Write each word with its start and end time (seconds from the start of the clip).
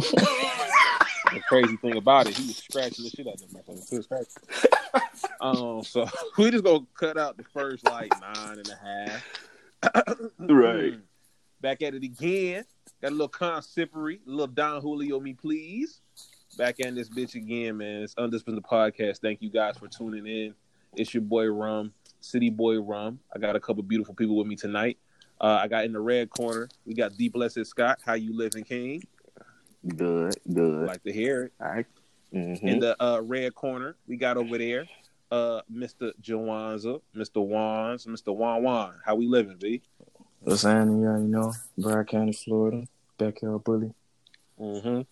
the 1.32 1.40
crazy 1.48 1.76
thing 1.76 1.96
about 1.96 2.26
it, 2.26 2.36
he 2.36 2.46
was 2.46 2.56
scratching 2.56 3.04
the 3.04 3.10
shit 3.10 3.26
out 3.26 3.34
of 3.34 3.48
motherfucker. 3.50 5.00
um, 5.40 5.82
so 5.82 6.06
we 6.38 6.50
just 6.50 6.64
gonna 6.64 6.86
cut 6.94 7.18
out 7.18 7.36
the 7.36 7.44
first 7.44 7.84
like 7.84 8.12
nine 8.20 8.58
and 8.58 8.68
a 8.68 9.10
half. 9.84 10.20
right. 10.38 10.94
Back 11.60 11.82
at 11.82 11.94
it 11.94 12.04
again. 12.04 12.64
Got 13.02 13.08
a 13.08 13.10
little 13.10 13.28
consipery, 13.28 14.20
a 14.26 14.30
little 14.30 14.46
Don 14.46 14.80
Julio 14.80 15.18
me, 15.20 15.34
please. 15.34 16.00
Back 16.56 16.80
in 16.80 16.94
this 16.94 17.08
bitch 17.08 17.34
again, 17.34 17.76
man. 17.76 18.02
It's 18.02 18.14
Undisciplined 18.16 18.58
the 18.58 18.62
podcast. 18.62 19.18
Thank 19.18 19.42
you 19.42 19.50
guys 19.50 19.76
for 19.76 19.88
tuning 19.88 20.26
in. 20.26 20.54
It's 20.96 21.12
your 21.12 21.22
boy 21.22 21.46
Rum, 21.46 21.92
City 22.20 22.50
Boy 22.50 22.80
Rum. 22.80 23.18
I 23.34 23.38
got 23.38 23.56
a 23.56 23.60
couple 23.60 23.82
beautiful 23.82 24.14
people 24.14 24.36
with 24.36 24.46
me 24.46 24.56
tonight. 24.56 24.98
Uh, 25.40 25.58
I 25.62 25.68
got 25.68 25.84
in 25.84 25.92
the 25.92 26.00
red 26.00 26.30
corner. 26.30 26.68
We 26.84 26.94
got 26.94 27.16
D 27.16 27.28
Blessed 27.28 27.66
Scott. 27.66 28.00
How 28.04 28.14
you 28.14 28.36
living, 28.36 28.64
King? 28.64 29.02
Good, 29.96 30.34
good. 30.52 30.86
Like 30.86 31.02
to 31.04 31.12
hear 31.12 31.44
it. 31.44 31.52
All 31.60 31.68
right. 31.68 31.86
Mm-hmm. 32.34 32.66
In 32.66 32.78
the 32.80 33.02
uh, 33.02 33.20
red 33.20 33.54
corner, 33.54 33.96
we 34.06 34.16
got 34.16 34.36
over 34.36 34.58
there, 34.58 34.86
uh, 35.30 35.62
Mr. 35.72 36.12
Jawanza, 36.22 37.00
Mr. 37.16 37.44
Wands, 37.44 38.06
Mr. 38.06 38.34
Wan 38.34 38.62
Wan. 38.62 38.94
How 39.04 39.14
we 39.14 39.26
living, 39.26 39.56
V? 39.58 39.80
What's 40.40 40.62
happening? 40.62 41.02
y'all? 41.02 41.20
You 41.20 41.28
know. 41.28 41.52
Broward 41.78 42.08
County, 42.08 42.32
Florida. 42.32 42.86
Backyard 43.16 43.64
bully. 43.64 43.92
Mm-hmm. 44.60 45.02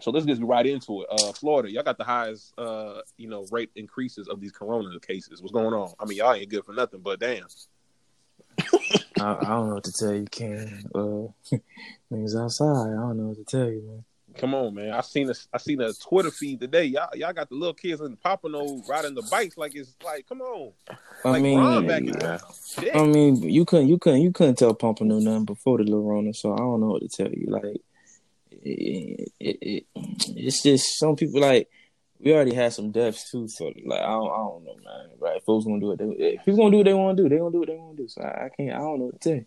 So 0.00 0.10
let's 0.10 0.26
get 0.26 0.38
right 0.42 0.66
into 0.66 1.02
it. 1.02 1.08
Uh, 1.10 1.32
Florida, 1.32 1.70
y'all 1.70 1.82
got 1.82 1.98
the 1.98 2.04
highest, 2.04 2.52
uh, 2.58 3.00
you 3.16 3.28
know, 3.28 3.46
rate 3.50 3.70
increases 3.76 4.28
of 4.28 4.40
these 4.40 4.52
corona 4.52 5.00
cases. 5.00 5.40
What's 5.40 5.52
going 5.52 5.72
on? 5.72 5.92
I 5.98 6.04
mean, 6.04 6.18
y'all 6.18 6.34
ain't 6.34 6.50
good 6.50 6.64
for 6.64 6.74
nothing, 6.74 7.00
but 7.00 7.18
damn. 7.18 7.46
I, 9.20 9.36
I 9.40 9.44
don't 9.44 9.68
know 9.68 9.74
what 9.74 9.84
to 9.84 9.92
tell 9.92 10.14
you, 10.14 10.26
Ken. 10.26 10.84
Uh, 10.94 11.28
niggas 12.12 12.40
outside. 12.40 12.92
I 12.92 13.00
don't 13.00 13.16
know 13.18 13.28
what 13.28 13.38
to 13.38 13.44
tell 13.44 13.68
you, 13.68 13.82
man. 13.82 14.04
Come 14.38 14.54
on, 14.54 14.74
man. 14.74 14.92
I 14.92 15.00
seen 15.00 15.30
a 15.30 15.34
I 15.52 15.58
seen 15.58 15.80
a 15.80 15.92
Twitter 15.94 16.30
feed 16.30 16.60
today. 16.60 16.84
Y'all 16.84 17.08
y'all 17.14 17.32
got 17.32 17.48
the 17.48 17.54
little 17.54 17.72
kids 17.74 18.00
in 18.02 18.10
the 18.10 18.16
Pompano 18.18 18.82
riding 18.88 19.14
the 19.14 19.26
bikes 19.30 19.56
like 19.56 19.74
it's 19.74 19.94
like, 20.04 20.28
come 20.28 20.42
on. 20.42 20.72
I 21.24 21.30
Like 21.30 21.42
mean, 21.42 21.58
Ron 21.58 21.86
back 21.86 22.02
yeah. 22.04 22.38
I 22.94 23.06
mean, 23.06 23.42
you 23.42 23.64
couldn't, 23.64 23.88
you 23.88 23.98
couldn't, 23.98 24.20
you 24.20 24.32
couldn't 24.32 24.56
tell 24.56 24.74
Pompano 24.74 25.18
nothing 25.20 25.46
before 25.46 25.78
the 25.78 25.84
Lorona, 25.84 26.36
so 26.36 26.52
I 26.52 26.58
don't 26.58 26.80
know 26.80 26.88
what 26.88 27.02
to 27.02 27.08
tell 27.08 27.30
you. 27.32 27.46
Like, 27.48 27.80
it, 28.50 29.32
it, 29.40 29.58
it, 29.62 29.86
it's 29.94 30.62
just 30.62 30.98
some 30.98 31.16
people 31.16 31.40
like 31.40 31.70
we 32.20 32.32
already 32.32 32.54
had 32.54 32.72
some 32.72 32.90
deaths 32.90 33.30
too, 33.30 33.48
so 33.48 33.66
like 33.84 34.00
I 34.00 34.06
don't, 34.06 34.30
I 34.30 34.36
don't 34.36 34.64
know, 34.64 34.76
man. 34.84 35.08
Right? 35.18 35.42
Folks 35.44 35.64
gonna 35.64 35.80
do 35.80 35.88
what 35.88 35.98
they, 35.98 36.04
if 36.04 36.44
people 36.44 36.58
gonna 36.58 36.70
do 36.70 36.78
what 36.78 36.86
they 36.86 36.94
want 36.94 37.16
to 37.16 37.22
do, 37.22 37.28
they 37.28 37.38
gonna 37.38 37.52
do 37.52 37.58
what 37.58 37.68
they 37.68 37.76
want 37.76 37.96
to 37.96 38.02
do. 38.02 38.08
So 38.08 38.22
I, 38.22 38.46
I 38.46 38.48
can't, 38.48 38.72
I 38.72 38.78
don't 38.78 38.98
know 38.98 39.04
what 39.06 39.20
to 39.20 39.28
tell 39.28 39.38
you. 39.38 39.46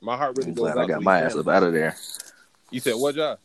My 0.00 0.16
heart 0.16 0.36
really 0.36 0.50
I'm 0.50 0.54
glad 0.54 0.78
out 0.78 0.84
I 0.84 0.86
got 0.86 1.02
my 1.02 1.20
ass 1.22 1.34
up 1.34 1.48
out 1.48 1.62
of 1.64 1.72
there. 1.72 1.96
You 2.70 2.80
said 2.80 2.94
what, 2.94 3.14
Josh? 3.14 3.38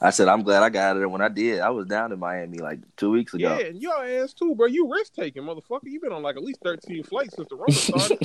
I 0.00 0.10
said 0.10 0.28
I'm 0.28 0.42
glad 0.42 0.62
I 0.62 0.70
got 0.70 0.90
out 0.90 0.96
of 0.96 1.00
there 1.00 1.08
when 1.08 1.20
I 1.20 1.28
did. 1.28 1.60
I 1.60 1.70
was 1.70 1.86
down 1.86 2.12
in 2.12 2.18
Miami 2.18 2.58
like 2.58 2.78
two 2.96 3.10
weeks 3.10 3.34
ago. 3.34 3.58
Yeah, 3.58 3.66
and 3.66 3.82
your 3.82 4.04
ass 4.04 4.32
too, 4.32 4.54
bro. 4.54 4.66
You 4.66 4.90
risk 4.90 5.14
taking, 5.14 5.42
motherfucker. 5.42 5.80
You've 5.84 6.02
been 6.02 6.12
on 6.12 6.22
like 6.22 6.36
at 6.36 6.44
least 6.44 6.60
thirteen 6.62 7.02
flights 7.02 7.34
since 7.36 7.48
the 7.48 7.56
road 7.56 7.72
started. 7.72 8.18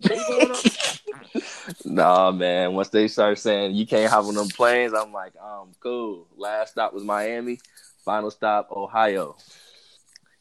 What's? 1.32 1.84
Nah, 1.84 2.30
man. 2.32 2.74
Once 2.74 2.88
they 2.90 3.08
start 3.08 3.38
saying 3.38 3.74
you 3.74 3.86
can't 3.86 4.10
hop 4.10 4.26
on 4.26 4.34
them 4.34 4.48
planes, 4.48 4.92
I'm 4.94 5.12
like, 5.12 5.32
um, 5.42 5.72
cool. 5.80 6.26
Last 6.36 6.72
stop 6.72 6.92
was 6.92 7.04
Miami. 7.04 7.58
Final 8.04 8.30
stop, 8.30 8.70
Ohio. 8.72 9.36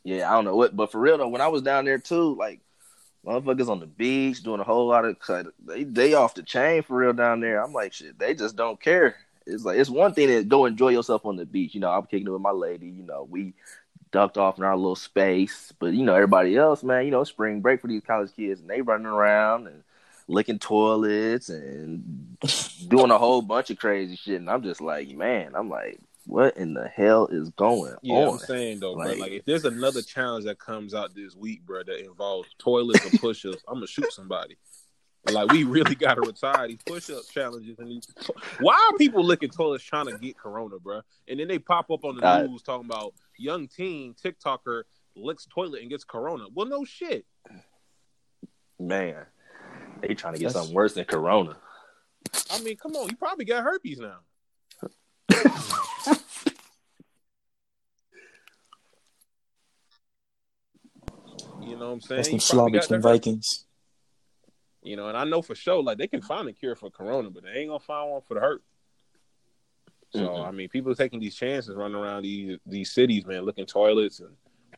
Yeah, 0.03 0.29
I 0.29 0.33
don't 0.33 0.45
know 0.45 0.55
what, 0.55 0.75
but 0.75 0.91
for 0.91 0.99
real 0.99 1.17
though, 1.17 1.27
when 1.27 1.41
I 1.41 1.47
was 1.47 1.61
down 1.61 1.85
there 1.85 1.99
too, 1.99 2.35
like 2.35 2.61
motherfuckers 3.25 3.69
on 3.69 3.79
the 3.79 3.85
beach 3.85 4.43
doing 4.43 4.61
a 4.61 4.63
whole 4.63 4.87
lot 4.87 5.05
of 5.05 5.17
they 5.65 5.83
they 5.83 6.13
off 6.13 6.35
the 6.35 6.43
chain 6.43 6.83
for 6.83 6.97
real 6.97 7.13
down 7.13 7.41
there. 7.41 7.63
I'm 7.63 7.73
like, 7.73 7.93
shit, 7.93 8.17
they 8.17 8.33
just 8.33 8.55
don't 8.55 8.81
care. 8.81 9.15
It's 9.45 9.65
like 9.65 9.77
it's 9.77 9.89
one 9.89 10.13
thing 10.13 10.27
to 10.29 10.43
go 10.43 10.65
enjoy 10.65 10.89
yourself 10.89 11.25
on 11.25 11.35
the 11.35 11.45
beach. 11.45 11.73
You 11.73 11.81
know, 11.81 11.91
I'm 11.91 12.05
kicking 12.05 12.27
it 12.27 12.31
with 12.31 12.41
my 12.41 12.51
lady. 12.51 12.87
You 12.87 13.03
know, 13.03 13.27
we 13.29 13.53
ducked 14.11 14.37
off 14.37 14.57
in 14.57 14.63
our 14.63 14.77
little 14.77 14.95
space, 14.95 15.73
but 15.79 15.93
you 15.93 16.03
know, 16.03 16.15
everybody 16.15 16.55
else, 16.55 16.83
man, 16.83 17.05
you 17.05 17.11
know, 17.11 17.23
spring 17.23 17.61
break 17.61 17.81
for 17.81 17.87
these 17.87 18.03
college 18.03 18.31
kids, 18.35 18.61
and 18.61 18.69
they 18.69 18.81
running 18.81 19.05
around 19.05 19.67
and 19.67 19.83
licking 20.27 20.59
toilets 20.59 21.49
and 21.49 22.37
doing 22.87 23.11
a 23.11 23.17
whole 23.17 23.41
bunch 23.41 23.69
of 23.69 23.79
crazy 23.79 24.15
shit. 24.15 24.39
And 24.39 24.49
I'm 24.49 24.63
just 24.63 24.79
like, 24.79 25.09
man, 25.09 25.53
I'm 25.55 25.69
like, 25.69 25.99
what 26.29 26.55
in 26.57 26.73
the 26.75 26.87
hell 26.87 27.27
is 27.27 27.49
going 27.51 27.95
Yeah, 28.03 28.15
on? 28.27 28.33
I'm 28.33 28.37
saying 28.39 28.79
though, 28.81 28.95
bro. 28.95 29.05
Like- 29.07 29.17
Like 29.19 29.31
if 29.31 29.45
there's 29.45 29.65
another 29.65 30.01
challenge 30.01 30.45
that 30.45 30.59
comes 30.59 30.93
out 30.93 31.15
this 31.15 31.35
week, 31.35 31.65
bro, 31.65 31.83
that 31.83 32.05
involves 32.05 32.49
toilets 32.59 33.03
or 33.05 33.17
push-ups, 33.17 33.63
I'm 33.67 33.75
gonna 33.75 33.87
shoot 33.87 34.11
somebody. 34.13 34.57
Like 35.31 35.51
we 35.51 35.63
really 35.63 35.95
gotta 36.05 36.21
retire 36.21 36.67
these 36.67 36.79
push-up 36.85 37.23
challenges 37.31 37.79
and 37.79 37.87
these. 37.89 38.07
Why 38.59 38.89
are 38.91 38.97
people 38.97 39.23
licking 39.23 39.49
toilets 39.49 39.83
trying 39.83 40.05
to 40.05 40.17
get 40.17 40.37
corona, 40.37 40.77
bro? 40.79 41.01
And 41.27 41.39
then 41.39 41.47
they 41.47 41.59
pop 41.59 41.89
up 41.91 42.05
on 42.05 42.15
the 42.17 42.25
Uh, 42.25 42.43
news 42.43 42.61
talking 42.61 42.85
about 42.85 43.13
young 43.37 43.67
teen 43.67 44.13
TikToker 44.13 44.83
licks 45.15 45.45
toilet 45.47 45.81
and 45.81 45.89
gets 45.89 46.03
corona. 46.03 46.45
Well, 46.53 46.67
no 46.67 46.85
shit. 46.85 47.25
Man, 48.79 49.25
they 50.01 50.13
trying 50.13 50.33
to 50.35 50.39
get 50.39 50.47
That's- 50.47 50.53
something 50.53 50.75
worse 50.75 50.93
than 50.93 51.05
Corona. 51.05 51.57
I 52.51 52.61
mean, 52.61 52.77
come 52.77 52.95
on, 52.95 53.09
you 53.09 53.15
probably 53.15 53.45
got 53.45 53.63
herpes 53.63 53.99
now. 53.99 54.19
You 61.69 61.77
know 61.77 61.87
what 61.87 61.93
I'm 61.93 62.01
saying? 62.01 62.17
That's 62.17 62.33
You 62.33 62.39
some 62.39 62.57
probably 62.57 62.71
got 62.73 62.83
Slavic 62.85 62.89
the 62.89 62.95
and. 62.95 63.03
Vikings. 63.03 63.65
You 64.81 64.95
know, 64.95 65.07
and 65.09 65.17
I 65.17 65.25
know 65.25 65.41
for 65.41 65.55
sure, 65.55 65.83
like 65.83 65.97
they 65.97 66.07
can 66.07 66.21
find 66.21 66.47
a 66.47 66.53
cure 66.53 66.75
for 66.75 66.89
corona, 66.89 67.29
but 67.29 67.43
they 67.43 67.49
ain't 67.49 67.69
gonna 67.69 67.79
find 67.79 68.11
one 68.11 68.21
for 68.21 68.33
the 68.35 68.39
hurt. 68.39 68.63
So 70.11 70.19
Mhm. 70.19 70.47
I 70.47 70.51
mean, 70.51 70.69
people 70.69 70.91
are 70.91 70.95
taking 70.95 71.19
these 71.19 71.35
chances, 71.35 71.75
running 71.75 71.97
around 71.97 72.23
these 72.23 72.57
these 72.65 72.91
cities, 72.91 73.25
man, 73.25 73.43
looking 73.43 73.65
toilets 73.65 74.21
and 74.21 74.35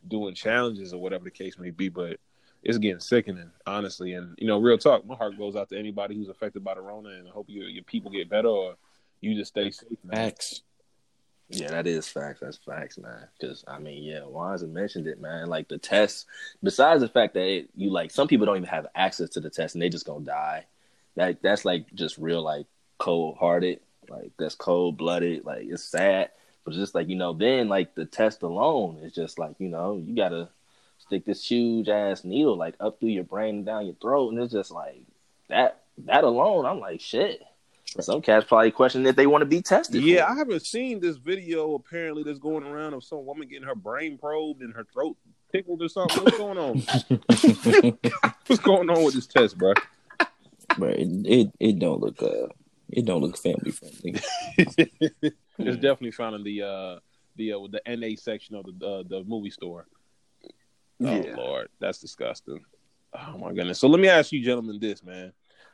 doing 0.08 0.34
challenges 0.34 0.92
or 0.92 1.00
whatever 1.00 1.24
the 1.24 1.30
case 1.30 1.58
may 1.58 1.70
be. 1.70 1.88
But 1.88 2.18
it's 2.62 2.78
getting 2.78 3.00
sickening, 3.00 3.50
honestly. 3.66 4.12
And 4.14 4.34
you 4.38 4.46
know, 4.46 4.58
real 4.58 4.76
talk, 4.76 5.06
my 5.06 5.14
heart 5.14 5.38
goes 5.38 5.56
out 5.56 5.68
to 5.70 5.78
anybody 5.78 6.16
who's 6.16 6.28
affected 6.28 6.62
by 6.64 6.74
the 6.74 6.80
Rona, 6.80 7.10
and 7.10 7.28
I 7.28 7.30
hope 7.30 7.48
you, 7.48 7.64
your 7.64 7.84
people 7.84 8.10
get 8.10 8.28
better 8.28 8.48
or 8.48 8.76
you 9.20 9.34
just 9.34 9.52
stay 9.52 9.70
safe, 9.70 9.98
man. 10.04 10.26
Max. 10.26 10.62
Yeah, 11.54 11.68
that 11.68 11.86
is 11.86 12.08
facts. 12.08 12.40
That's 12.40 12.56
facts, 12.56 12.98
man. 12.98 13.28
Because 13.38 13.62
I 13.68 13.78
mean, 13.78 14.02
yeah, 14.02 14.20
Wanza 14.20 14.68
mentioned 14.70 15.06
it, 15.06 15.20
man. 15.20 15.48
Like 15.48 15.68
the 15.68 15.76
test. 15.78 16.26
Besides 16.62 17.02
the 17.02 17.08
fact 17.08 17.34
that 17.34 17.46
it, 17.46 17.68
you 17.76 17.90
like, 17.90 18.10
some 18.10 18.26
people 18.26 18.46
don't 18.46 18.56
even 18.56 18.68
have 18.68 18.86
access 18.94 19.28
to 19.30 19.40
the 19.40 19.50
test, 19.50 19.74
and 19.74 19.82
they 19.82 19.90
just 19.90 20.06
gonna 20.06 20.24
die. 20.24 20.64
That 21.16 21.42
that's 21.42 21.64
like 21.64 21.92
just 21.94 22.16
real, 22.16 22.42
like 22.42 22.66
cold 22.98 23.36
hearted. 23.38 23.80
Like 24.08 24.32
that's 24.38 24.54
cold 24.54 24.96
blooded. 24.96 25.44
Like 25.44 25.66
it's 25.68 25.84
sad, 25.84 26.30
but 26.64 26.72
just 26.74 26.94
like 26.94 27.08
you 27.08 27.16
know, 27.16 27.34
then 27.34 27.68
like 27.68 27.94
the 27.94 28.06
test 28.06 28.42
alone 28.42 29.00
is 29.02 29.14
just 29.14 29.38
like 29.38 29.56
you 29.58 29.68
know, 29.68 29.96
you 29.96 30.16
gotta 30.16 30.48
stick 30.98 31.26
this 31.26 31.46
huge 31.46 31.88
ass 31.88 32.24
needle 32.24 32.56
like 32.56 32.76
up 32.80 32.98
through 32.98 33.10
your 33.10 33.24
brain 33.24 33.56
and 33.56 33.66
down 33.66 33.84
your 33.84 33.96
throat, 33.96 34.32
and 34.32 34.42
it's 34.42 34.52
just 34.52 34.70
like 34.70 35.02
that. 35.48 35.80
That 36.06 36.24
alone, 36.24 36.64
I'm 36.64 36.80
like 36.80 37.02
shit. 37.02 37.42
Some 38.00 38.22
cats 38.22 38.46
probably 38.46 38.70
question 38.70 39.06
if 39.06 39.16
they 39.16 39.26
want 39.26 39.42
to 39.42 39.46
be 39.46 39.60
tested. 39.60 40.02
Yeah, 40.02 40.24
for 40.26 40.32
I 40.32 40.36
haven't 40.36 40.64
seen 40.64 41.00
this 41.00 41.16
video 41.16 41.74
apparently 41.74 42.22
that's 42.22 42.38
going 42.38 42.64
around 42.64 42.94
of 42.94 43.04
some 43.04 43.26
woman 43.26 43.48
getting 43.48 43.66
her 43.68 43.74
brain 43.74 44.16
probed 44.18 44.62
and 44.62 44.74
her 44.74 44.86
throat 44.92 45.16
tickled 45.52 45.82
or 45.82 45.88
something. 45.88 46.22
What's 46.22 46.36
going 46.38 46.58
on? 46.58 46.82
What's 48.46 48.62
going 48.62 48.88
on 48.90 49.02
with 49.04 49.14
this 49.14 49.26
test, 49.26 49.58
bro? 49.58 49.74
but 50.78 50.90
it, 50.98 51.08
it 51.26 51.50
it 51.60 51.78
don't 51.78 52.00
look 52.00 52.22
uh 52.22 52.46
it 52.88 53.04
don't 53.04 53.20
look 53.20 53.36
family 53.36 53.70
friendly. 53.72 54.18
it's 54.56 55.76
definitely 55.76 56.12
found 56.12 56.34
in 56.36 56.44
the 56.44 56.62
uh 56.62 56.98
the 57.36 57.52
uh, 57.52 57.66
the 57.70 57.82
NA 57.96 58.16
section 58.16 58.54
of 58.56 58.64
the 58.64 58.86
uh, 58.86 59.02
the 59.06 59.22
movie 59.24 59.50
store. 59.50 59.86
Oh 61.04 61.22
Yeah. 61.24 61.34
lord, 61.36 61.68
that's 61.78 61.98
disgusting. 61.98 62.60
Oh 63.14 63.36
my 63.38 63.52
goodness. 63.52 63.78
So 63.78 63.88
let 63.88 64.00
me 64.00 64.08
ask 64.08 64.32
you 64.32 64.42
gentlemen 64.42 64.78
this, 64.80 65.02
man. 65.02 65.32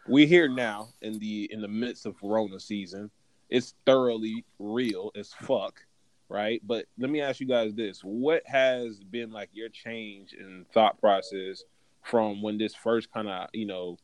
We're 0.08 0.26
here 0.26 0.48
now 0.48 0.88
in 1.02 1.18
the 1.18 1.48
in 1.52 1.60
the 1.60 1.68
midst 1.68 2.06
of 2.06 2.18
Corona 2.18 2.58
season. 2.58 3.10
It's 3.50 3.74
thoroughly 3.86 4.44
real 4.58 5.10
as 5.16 5.32
fuck, 5.32 5.80
right? 6.28 6.60
But 6.66 6.86
let 6.98 7.10
me 7.10 7.20
ask 7.20 7.40
you 7.40 7.46
guys 7.46 7.74
this. 7.74 8.00
What 8.02 8.42
has 8.46 8.98
been 9.00 9.30
like 9.32 9.50
your 9.52 9.68
change 9.68 10.32
in 10.34 10.66
thought 10.72 11.00
process 11.00 11.62
from 12.02 12.42
when 12.42 12.58
this 12.58 12.74
first 12.74 13.10
kind 13.12 13.28
of, 13.28 13.48
you 13.52 13.66
know, 13.66 13.98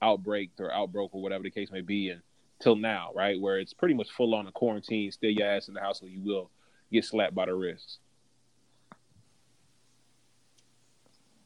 outbreak 0.00 0.50
or 0.58 0.72
outbroke 0.72 1.14
or 1.14 1.22
whatever 1.22 1.42
the 1.42 1.50
case 1.50 1.70
may 1.70 1.80
be 1.80 2.10
and 2.10 2.22
till 2.60 2.76
now, 2.76 3.10
right? 3.14 3.40
Where 3.40 3.58
it's 3.58 3.72
pretty 3.74 3.94
much 3.94 4.10
full 4.10 4.34
on 4.34 4.46
a 4.46 4.52
quarantine, 4.52 5.10
stay 5.12 5.28
your 5.30 5.46
ass 5.46 5.68
in 5.68 5.74
the 5.74 5.80
house 5.80 6.02
or 6.02 6.06
you 6.08 6.20
will 6.20 6.50
get 6.90 7.04
slapped 7.04 7.34
by 7.34 7.46
the 7.46 7.54
wrists. 7.54 7.98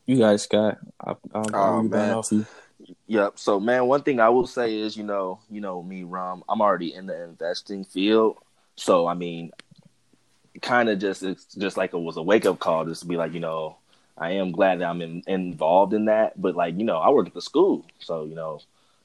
You 0.06 0.18
guys, 0.18 0.42
Scott. 0.42 0.78
I, 1.00 1.10
I'll, 1.10 1.20
I'll 1.34 1.44
Oh, 1.54 1.76
rebound 1.78 1.90
man. 1.90 2.10
off 2.12 2.30
you. 2.32 2.46
Yep. 3.06 3.38
So, 3.38 3.60
man, 3.60 3.86
one 3.86 4.02
thing 4.02 4.20
I 4.20 4.28
will 4.28 4.46
say 4.46 4.78
is, 4.78 4.96
you 4.96 5.04
know, 5.04 5.40
you 5.50 5.60
know 5.60 5.82
me, 5.82 6.04
Rum. 6.04 6.42
I'm 6.48 6.60
already 6.60 6.94
in 6.94 7.06
the 7.06 7.24
investing 7.24 7.84
field, 7.84 8.36
so 8.76 9.06
I 9.06 9.14
mean, 9.14 9.52
kind 10.62 10.88
of 10.88 10.98
just 10.98 11.22
it's 11.22 11.54
just 11.54 11.76
like 11.76 11.94
it 11.94 11.98
was 11.98 12.16
a 12.16 12.22
wake 12.22 12.46
up 12.46 12.58
call, 12.58 12.84
just 12.84 13.02
to 13.02 13.08
be 13.08 13.16
like, 13.16 13.32
you 13.32 13.40
know, 13.40 13.76
I 14.16 14.32
am 14.32 14.52
glad 14.52 14.80
that 14.80 14.86
I'm 14.88 15.02
in, 15.02 15.22
involved 15.26 15.94
in 15.94 16.06
that, 16.06 16.40
but 16.40 16.56
like, 16.56 16.78
you 16.78 16.84
know, 16.84 16.98
I 16.98 17.10
work 17.10 17.26
at 17.26 17.34
the 17.34 17.42
school, 17.42 17.84
so 17.98 18.24
you 18.24 18.34
know, 18.34 18.60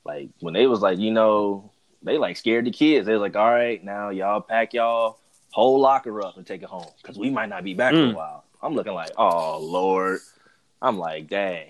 like 0.06 0.30
when 0.40 0.54
they 0.54 0.68
was 0.68 0.82
like, 0.82 1.00
you 1.00 1.12
know, 1.12 1.72
they 2.04 2.18
like 2.18 2.38
scared 2.38 2.66
the 2.66 2.72
kids. 2.72 3.06
They 3.06 3.14
was 3.14 3.22
like, 3.22 3.36
all 3.36 3.52
right, 3.52 3.84
now 3.84 4.10
y'all 4.10 4.42
pack 4.42 4.74
y'all 4.74 5.18
whole 5.52 5.80
locker 5.80 6.24
up 6.26 6.38
and 6.38 6.46
take 6.46 6.64
it 6.64 6.70
home 6.70 6.88
because 7.02 7.18
we 7.18 7.30
might 7.30 7.50
not 7.50 7.64
be 7.64 7.74
back 7.74 7.94
mm. 7.94 8.08
for 8.08 8.14
a 8.14 8.18
while. 8.18 8.44
I'm 8.62 8.74
looking 8.76 8.94
like, 8.94 9.12
oh 9.18 9.60
Lord. 9.60 10.20
I'm 10.82 10.98
like, 10.98 11.28
dang. 11.28 11.68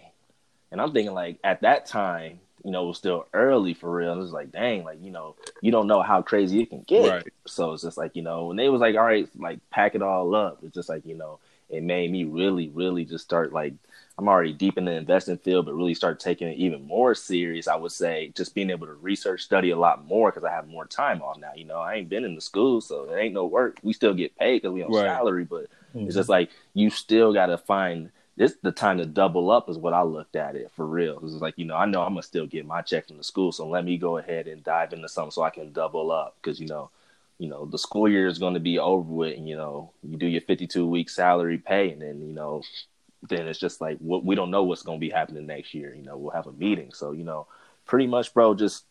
And 0.72 0.82
I'm 0.82 0.94
thinking 0.94 1.14
like 1.14 1.40
at 1.44 1.62
that 1.62 1.86
time, 1.86 2.40
you 2.64 2.72
know, 2.72 2.84
it 2.84 2.88
was 2.88 2.98
still 2.98 3.26
early 3.34 3.74
for 3.74 3.92
real. 3.92 4.14
It 4.14 4.18
was 4.18 4.32
like, 4.32 4.52
dang, 4.52 4.84
like, 4.84 5.02
you 5.02 5.12
know, 5.12 5.36
you 5.62 5.72
don't 5.72 5.88
know 5.88 6.02
how 6.02 6.22
crazy 6.22 6.62
it 6.62 6.70
can 6.70 6.84
get. 6.84 7.10
Right. 7.10 7.34
So 7.48 7.74
it's 7.74 7.84
just 7.84 7.98
like, 7.98 8.16
you 8.16 8.22
know, 8.22 8.46
when 8.46 8.58
they 8.58 8.70
was 8.70 8.82
like, 8.82 8.96
all 8.96 9.04
right, 9.04 9.28
like 9.36 9.60
pack 9.72 9.96
it 9.96 10.02
all 10.02 10.36
up, 10.36 10.60
it's 10.64 10.76
just 10.76 10.90
like, 10.90 11.06
you 11.06 11.16
know, 11.16 11.40
it 11.70 11.84
made 11.84 12.12
me 12.12 12.26
really, 12.26 12.70
really 12.70 13.06
just 13.06 13.24
start 13.24 13.54
like 13.54 13.74
I'm 14.18 14.28
already 14.28 14.54
deep 14.54 14.78
in 14.78 14.86
the 14.86 14.92
investing 14.92 15.38
field, 15.38 15.66
but 15.66 15.74
really 15.74 15.94
start 15.94 16.20
taking 16.20 16.48
it 16.48 16.58
even 16.58 16.86
more 16.86 17.16
serious. 17.16 17.68
I 17.68 17.76
would 17.76 17.92
say 17.92 18.32
just 18.36 18.54
being 18.54 18.70
able 18.70 18.86
to 18.88 18.94
research, 18.94 19.42
study 19.42 19.72
a 19.72 19.78
lot 19.78 20.06
more 20.06 20.30
because 20.30 20.44
I 20.44 20.52
have 20.52 20.68
more 20.68 20.86
time 20.86 21.22
off 21.22 21.40
now. 21.40 21.54
You 21.56 21.66
know, 21.66 21.80
I 21.80 21.96
ain't 21.96 22.10
been 22.10 22.26
in 22.26 22.36
the 22.36 22.42
school, 22.42 22.82
so 22.82 23.10
it 23.10 23.18
ain't 23.18 23.34
no 23.34 23.46
work. 23.46 23.80
We 23.82 23.94
still 23.94 24.14
get 24.14 24.38
paid 24.38 24.62
because 24.62 24.74
we 24.74 24.84
on 24.84 24.92
right. 24.92 25.06
salary, 25.06 25.46
but 25.46 25.70
mm-hmm. 25.96 26.06
it's 26.06 26.16
just 26.16 26.30
like 26.30 26.52
you 26.74 26.90
still 26.90 27.34
got 27.34 27.48
to 27.48 27.58
find 27.58 28.12
this 28.42 28.56
the 28.64 28.72
time 28.72 28.98
to 28.98 29.06
double 29.06 29.52
up 29.52 29.70
is 29.70 29.78
what 29.78 29.94
I 29.94 30.02
looked 30.02 30.36
at 30.36 30.56
it 30.56 30.72
for 30.76 30.86
real. 30.86 31.20
It's 31.24 31.34
like 31.36 31.54
you 31.58 31.66
know 31.66 31.76
I 31.76 31.86
know 31.86 32.02
I'm 32.02 32.14
gonna 32.14 32.24
still 32.24 32.48
get 32.48 32.66
my 32.66 32.82
check 32.82 33.08
from 33.08 33.18
the 33.18 33.24
school, 33.24 33.52
so 33.52 33.68
let 33.68 33.86
me 33.86 33.98
go 33.98 34.18
ahead 34.18 34.48
and 34.48 34.64
dive 34.64 34.94
into 34.94 35.08
something 35.10 35.32
so 35.32 35.44
I 35.44 35.52
can 35.52 35.72
double 35.72 36.12
up 36.12 36.38
because 36.42 36.60
you 36.60 36.68
know 36.68 36.90
you 37.38 37.48
know 37.48 37.66
the 37.66 37.78
school 37.78 38.10
year 38.10 38.28
is 38.28 38.40
going 38.40 38.56
to 38.56 38.60
be 38.60 38.80
over 38.80 39.12
with 39.12 39.38
and 39.38 39.48
you 39.48 39.56
know 39.56 39.92
you 40.04 40.18
do 40.18 40.28
your 40.28 40.42
52 40.42 40.88
week 40.88 41.10
salary 41.10 41.60
pay 41.60 41.92
and 41.92 42.02
then 42.02 42.20
you 42.22 42.34
know 42.34 42.64
then 43.30 43.48
it's 43.48 43.60
just 43.60 43.82
like 43.82 43.98
what 44.00 44.26
we 44.26 44.36
don't 44.36 44.52
know 44.52 44.64
what's 44.64 44.84
going 44.84 45.00
to 45.00 45.06
be 45.06 45.12
happening 45.12 45.46
next 45.46 45.74
year. 45.74 45.94
You 45.94 46.04
know, 46.04 46.18
we'll 46.18 46.32
have 46.32 46.48
a 46.48 46.52
meeting. 46.52 46.92
So 46.94 47.12
you 47.12 47.24
know, 47.24 47.46
pretty 47.86 48.08
much, 48.08 48.34
bro, 48.34 48.56
just 48.56 48.86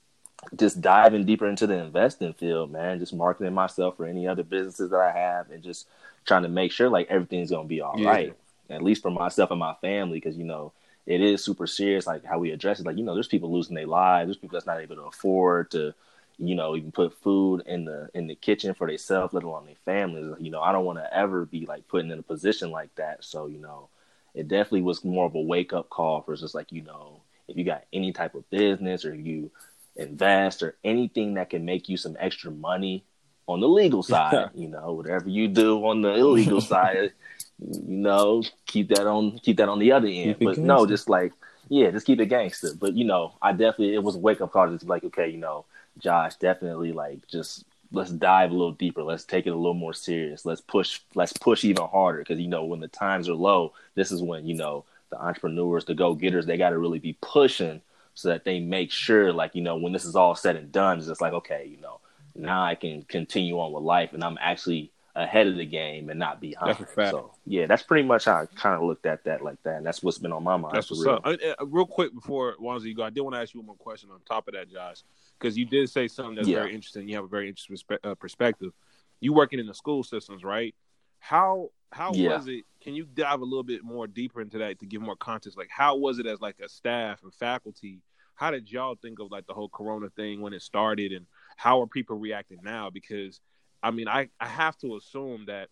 just 0.54 0.80
diving 0.80 1.24
deeper 1.24 1.48
into 1.48 1.66
the 1.66 1.74
investing 1.74 2.32
field, 2.34 2.70
man. 2.70 3.00
Just 3.00 3.14
marketing 3.14 3.52
myself 3.52 3.96
for 3.96 4.06
any 4.06 4.28
other 4.28 4.44
businesses 4.44 4.90
that 4.90 5.00
I 5.00 5.10
have, 5.10 5.50
and 5.50 5.62
just 5.62 5.88
trying 6.24 6.42
to 6.44 6.48
make 6.48 6.70
sure 6.70 6.88
like 6.88 7.08
everything's 7.10 7.50
going 7.50 7.64
to 7.64 7.68
be 7.68 7.80
all 7.80 7.98
yeah. 7.98 8.08
right, 8.08 8.36
at 8.70 8.82
least 8.82 9.02
for 9.02 9.10
myself 9.10 9.50
and 9.50 9.60
my 9.60 9.74
family, 9.80 10.18
because 10.18 10.36
you 10.36 10.44
know 10.44 10.72
it 11.06 11.20
is 11.20 11.44
super 11.44 11.66
serious. 11.66 12.06
Like 12.06 12.24
how 12.24 12.38
we 12.38 12.50
address 12.50 12.80
it, 12.80 12.86
like 12.86 12.96
you 12.96 13.04
know, 13.04 13.14
there's 13.14 13.28
people 13.28 13.52
losing 13.52 13.74
their 13.74 13.86
lives. 13.86 14.28
There's 14.28 14.36
people 14.36 14.56
that's 14.56 14.66
not 14.66 14.80
able 14.80 14.96
to 14.96 15.02
afford 15.02 15.70
to 15.72 15.94
you 16.40 16.54
know, 16.54 16.74
even 16.74 16.90
put 16.90 17.20
food 17.20 17.62
in 17.66 17.84
the 17.84 18.08
in 18.14 18.26
the 18.26 18.34
kitchen 18.34 18.72
for 18.72 18.86
themselves, 18.86 19.34
let 19.34 19.44
alone 19.44 19.66
their 19.66 19.74
families. 19.84 20.34
You 20.40 20.50
know, 20.50 20.62
I 20.62 20.72
don't 20.72 20.86
want 20.86 20.98
to 20.98 21.14
ever 21.14 21.44
be 21.44 21.66
like 21.66 21.86
putting 21.86 22.10
in 22.10 22.18
a 22.18 22.22
position 22.22 22.70
like 22.70 22.94
that. 22.94 23.24
So, 23.24 23.46
you 23.46 23.58
know, 23.58 23.90
it 24.34 24.48
definitely 24.48 24.82
was 24.82 25.04
more 25.04 25.26
of 25.26 25.34
a 25.34 25.40
wake 25.40 25.74
up 25.74 25.90
call 25.90 26.22
for 26.22 26.34
just 26.34 26.54
like, 26.54 26.72
you 26.72 26.82
know, 26.82 27.20
if 27.46 27.58
you 27.58 27.64
got 27.64 27.84
any 27.92 28.12
type 28.12 28.34
of 28.34 28.48
business 28.48 29.04
or 29.04 29.14
you 29.14 29.50
invest 29.96 30.62
or 30.62 30.76
anything 30.82 31.34
that 31.34 31.50
can 31.50 31.66
make 31.66 31.90
you 31.90 31.98
some 31.98 32.16
extra 32.18 32.50
money 32.50 33.04
on 33.46 33.60
the 33.60 33.68
legal 33.68 34.02
side, 34.02 34.48
you 34.54 34.68
know, 34.68 34.92
whatever 34.94 35.28
you 35.28 35.46
do 35.46 35.84
on 35.84 36.00
the 36.00 36.14
illegal 36.14 36.60
side, 36.62 37.12
you 37.60 37.96
know, 37.96 38.42
keep 38.66 38.88
that 38.88 39.06
on 39.06 39.38
keep 39.38 39.58
that 39.58 39.68
on 39.68 39.78
the 39.78 39.92
other 39.92 40.08
end. 40.08 40.36
But 40.40 40.58
no, 40.58 40.86
just 40.86 41.08
like 41.08 41.32
yeah, 41.68 41.90
just 41.90 42.06
keep 42.06 42.20
it 42.20 42.26
gangster. 42.26 42.70
But 42.78 42.94
you 42.94 43.04
know, 43.04 43.34
I 43.40 43.52
definitely 43.52 43.94
it 43.94 44.02
was 44.02 44.16
a 44.16 44.18
wake 44.18 44.40
up 44.40 44.52
call 44.52 44.76
to 44.76 44.86
like, 44.86 45.04
okay, 45.04 45.28
you 45.28 45.38
know, 45.38 45.64
Josh, 45.98 46.36
definitely 46.36 46.92
like 46.92 47.26
just 47.28 47.64
let's 47.92 48.10
dive 48.10 48.50
a 48.50 48.54
little 48.54 48.72
deeper. 48.72 49.02
Let's 49.02 49.24
take 49.24 49.46
it 49.46 49.50
a 49.50 49.56
little 49.56 49.74
more 49.74 49.92
serious. 49.92 50.44
Let's 50.44 50.60
push. 50.60 51.00
Let's 51.14 51.32
push 51.32 51.64
even 51.64 51.86
harder 51.86 52.20
because 52.20 52.38
you 52.38 52.48
know 52.48 52.64
when 52.64 52.80
the 52.80 52.88
times 52.88 53.28
are 53.28 53.34
low, 53.34 53.72
this 53.94 54.10
is 54.10 54.22
when 54.22 54.46
you 54.46 54.54
know 54.54 54.84
the 55.10 55.20
entrepreneurs, 55.20 55.84
the 55.84 55.94
go 55.94 56.14
getters, 56.14 56.46
they 56.46 56.56
got 56.56 56.70
to 56.70 56.78
really 56.78 57.00
be 57.00 57.16
pushing 57.20 57.80
so 58.14 58.28
that 58.28 58.44
they 58.44 58.60
make 58.60 58.90
sure, 58.90 59.32
like 59.32 59.54
you 59.54 59.62
know, 59.62 59.76
when 59.76 59.92
this 59.92 60.04
is 60.04 60.16
all 60.16 60.34
said 60.34 60.56
and 60.56 60.72
done, 60.72 60.98
it's 60.98 61.06
just 61.06 61.20
like 61.20 61.32
okay, 61.32 61.66
you 61.70 61.80
know, 61.80 62.00
now 62.34 62.62
I 62.62 62.74
can 62.74 63.02
continue 63.02 63.58
on 63.58 63.72
with 63.72 63.84
life, 63.84 64.12
and 64.12 64.24
I'm 64.24 64.38
actually 64.40 64.90
ahead 65.16 65.46
of 65.46 65.56
the 65.56 65.66
game 65.66 66.08
and 66.08 66.18
not 66.18 66.40
behind. 66.40 66.86
So 66.94 67.32
yeah, 67.46 67.66
that's 67.66 67.82
pretty 67.82 68.06
much 68.06 68.26
how 68.26 68.42
I 68.42 68.46
kind 68.46 68.76
of 68.76 68.82
looked 68.82 69.06
at 69.06 69.24
that 69.24 69.42
like 69.42 69.62
that, 69.64 69.78
and 69.78 69.86
that's 69.86 70.02
what's 70.02 70.18
been 70.18 70.32
on 70.32 70.44
my 70.44 70.56
mind. 70.56 70.74
That's 70.74 70.90
what's 70.90 71.04
real. 71.04 71.20
up. 71.24 71.26
Uh, 71.26 71.66
real 71.66 71.86
quick 71.86 72.14
before 72.14 72.56
Wanzi 72.60 72.84
you 72.84 72.94
go, 72.94 73.02
I 73.02 73.10
did 73.10 73.20
want 73.22 73.34
to 73.34 73.40
ask 73.40 73.54
you 73.54 73.60
one 73.60 73.66
more 73.66 73.76
question 73.76 74.10
on 74.10 74.20
top 74.26 74.48
of 74.48 74.54
that, 74.54 74.70
Josh 74.70 75.02
because 75.40 75.56
you 75.56 75.64
did 75.64 75.88
say 75.88 76.06
something 76.06 76.36
that's 76.36 76.48
yeah. 76.48 76.58
very 76.58 76.74
interesting. 76.74 77.08
You 77.08 77.16
have 77.16 77.24
a 77.24 77.28
very 77.28 77.48
interesting 77.48 77.76
uh, 78.04 78.14
perspective. 78.14 78.72
You 79.20 79.32
working 79.32 79.58
in 79.58 79.66
the 79.66 79.74
school 79.74 80.02
systems, 80.02 80.44
right? 80.44 80.74
How 81.18 81.70
how 81.92 82.12
yeah. 82.14 82.36
was 82.36 82.46
it? 82.46 82.64
Can 82.80 82.94
you 82.94 83.04
dive 83.04 83.40
a 83.40 83.44
little 83.44 83.62
bit 83.62 83.82
more 83.82 84.06
deeper 84.06 84.40
into 84.40 84.58
that 84.58 84.78
to 84.80 84.86
give 84.86 85.02
more 85.02 85.16
context? 85.16 85.58
Like, 85.58 85.70
how 85.70 85.96
was 85.96 86.18
it 86.18 86.26
as 86.26 86.40
like 86.40 86.56
a 86.64 86.68
staff 86.68 87.22
and 87.22 87.34
faculty? 87.34 88.00
How 88.34 88.50
did 88.50 88.70
y'all 88.70 88.94
think 88.94 89.18
of 89.18 89.30
like 89.30 89.46
the 89.46 89.52
whole 89.52 89.68
Corona 89.68 90.08
thing 90.10 90.40
when 90.40 90.52
it 90.52 90.62
started, 90.62 91.12
and 91.12 91.26
how 91.56 91.82
are 91.82 91.86
people 91.86 92.16
reacting 92.18 92.58
now? 92.62 92.90
Because 92.90 93.40
I 93.82 93.90
mean, 93.90 94.08
I 94.08 94.28
I 94.40 94.46
have 94.46 94.76
to 94.78 94.96
assume 94.96 95.44
that 95.46 95.68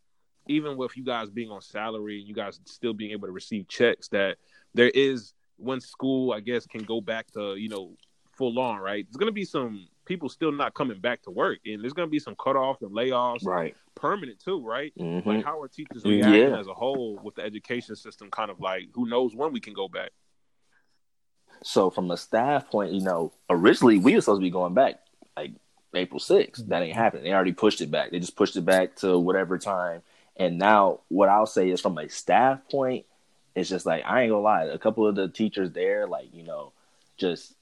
even 0.48 0.76
with 0.76 0.96
you 0.96 1.04
guys 1.04 1.30
being 1.30 1.50
on 1.50 1.60
salary 1.60 2.18
and 2.18 2.28
you 2.28 2.34
guys 2.34 2.58
still 2.64 2.94
being 2.94 3.12
able 3.12 3.28
to 3.28 3.32
receive 3.32 3.68
checks, 3.68 4.08
that 4.08 4.38
there 4.74 4.90
is 4.90 5.34
when 5.56 5.80
school, 5.80 6.32
I 6.32 6.40
guess, 6.40 6.66
can 6.66 6.82
go 6.84 7.00
back 7.00 7.30
to 7.32 7.56
you 7.56 7.68
know 7.68 7.96
full 8.36 8.58
on, 8.58 8.78
right? 8.78 9.06
There's 9.06 9.18
gonna 9.18 9.32
be 9.32 9.44
some 9.44 9.88
people 10.06 10.28
still 10.28 10.52
not 10.52 10.74
coming 10.74 11.00
back 11.00 11.22
to 11.22 11.30
work, 11.30 11.58
and 11.66 11.82
there's 11.82 11.92
gonna 11.92 12.08
be 12.08 12.18
some 12.18 12.34
cutoffs 12.34 12.82
and 12.82 12.90
layoffs, 12.90 13.44
right? 13.44 13.76
Permanent 13.94 14.40
too, 14.40 14.64
right? 14.64 14.92
Mm-hmm. 14.98 15.28
Like 15.28 15.44
how 15.44 15.60
are 15.60 15.68
teachers 15.68 16.04
reacting 16.04 16.50
yeah. 16.50 16.58
as 16.58 16.68
a 16.68 16.74
whole 16.74 17.20
with 17.22 17.34
the 17.34 17.42
education 17.42 17.96
system? 17.96 18.30
Kind 18.30 18.50
of 18.50 18.60
like 18.60 18.84
who 18.94 19.08
knows 19.08 19.34
when 19.34 19.52
we 19.52 19.60
can 19.60 19.74
go 19.74 19.88
back. 19.88 20.10
So 21.64 21.90
from 21.90 22.10
a 22.12 22.16
staff 22.16 22.70
point, 22.70 22.92
you 22.92 23.02
know, 23.02 23.32
originally 23.50 23.98
we 23.98 24.14
were 24.14 24.20
supposed 24.20 24.40
to 24.40 24.44
be 24.44 24.50
going 24.50 24.74
back 24.74 25.00
like 25.36 25.52
April 25.94 26.20
6th. 26.20 26.68
That 26.68 26.82
ain't 26.82 26.96
happening. 26.96 27.24
They 27.24 27.32
already 27.32 27.52
pushed 27.52 27.80
it 27.80 27.90
back. 27.90 28.10
They 28.10 28.18
just 28.18 28.36
pushed 28.36 28.56
it 28.56 28.64
back 28.64 28.96
to 28.96 29.18
whatever 29.18 29.58
time. 29.58 30.02
And 30.36 30.58
now 30.58 31.00
what 31.08 31.28
I'll 31.28 31.46
say 31.46 31.70
is 31.70 31.80
from 31.80 31.98
a 31.98 32.08
staff 32.08 32.60
point, 32.70 33.06
it's 33.54 33.68
just 33.68 33.86
like 33.86 34.04
I 34.06 34.22
ain't 34.22 34.30
gonna 34.30 34.42
lie, 34.42 34.64
a 34.64 34.78
couple 34.78 35.06
of 35.06 35.16
the 35.16 35.28
teachers 35.28 35.72
there, 35.72 36.06
like, 36.06 36.28
you 36.32 36.44
know, 36.44 36.72
just 37.16 37.54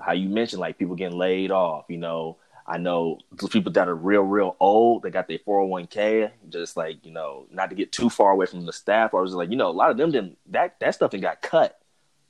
how 0.00 0.12
you 0.12 0.28
mentioned 0.28 0.60
like 0.60 0.78
people 0.78 0.94
getting 0.94 1.18
laid 1.18 1.50
off. 1.50 1.86
You 1.88 1.98
know, 1.98 2.36
I 2.66 2.78
know 2.78 3.18
those 3.32 3.50
people 3.50 3.72
that 3.72 3.88
are 3.88 3.94
real, 3.94 4.22
real 4.22 4.56
old. 4.60 5.02
They 5.02 5.10
got 5.10 5.26
their 5.26 5.38
401k, 5.38 6.30
Just 6.50 6.76
like 6.76 7.04
you 7.04 7.12
know, 7.12 7.46
not 7.50 7.70
to 7.70 7.76
get 7.76 7.92
too 7.92 8.10
far 8.10 8.30
away 8.30 8.46
from 8.46 8.66
the 8.66 8.72
staff. 8.72 9.14
I 9.14 9.20
was 9.20 9.34
like, 9.34 9.50
you 9.50 9.56
know, 9.56 9.70
a 9.70 9.72
lot 9.72 9.90
of 9.90 9.96
them 9.96 10.12
didn't 10.12 10.38
that 10.50 10.78
that 10.80 10.94
stuff 10.94 11.12
got 11.20 11.42
cut. 11.42 11.80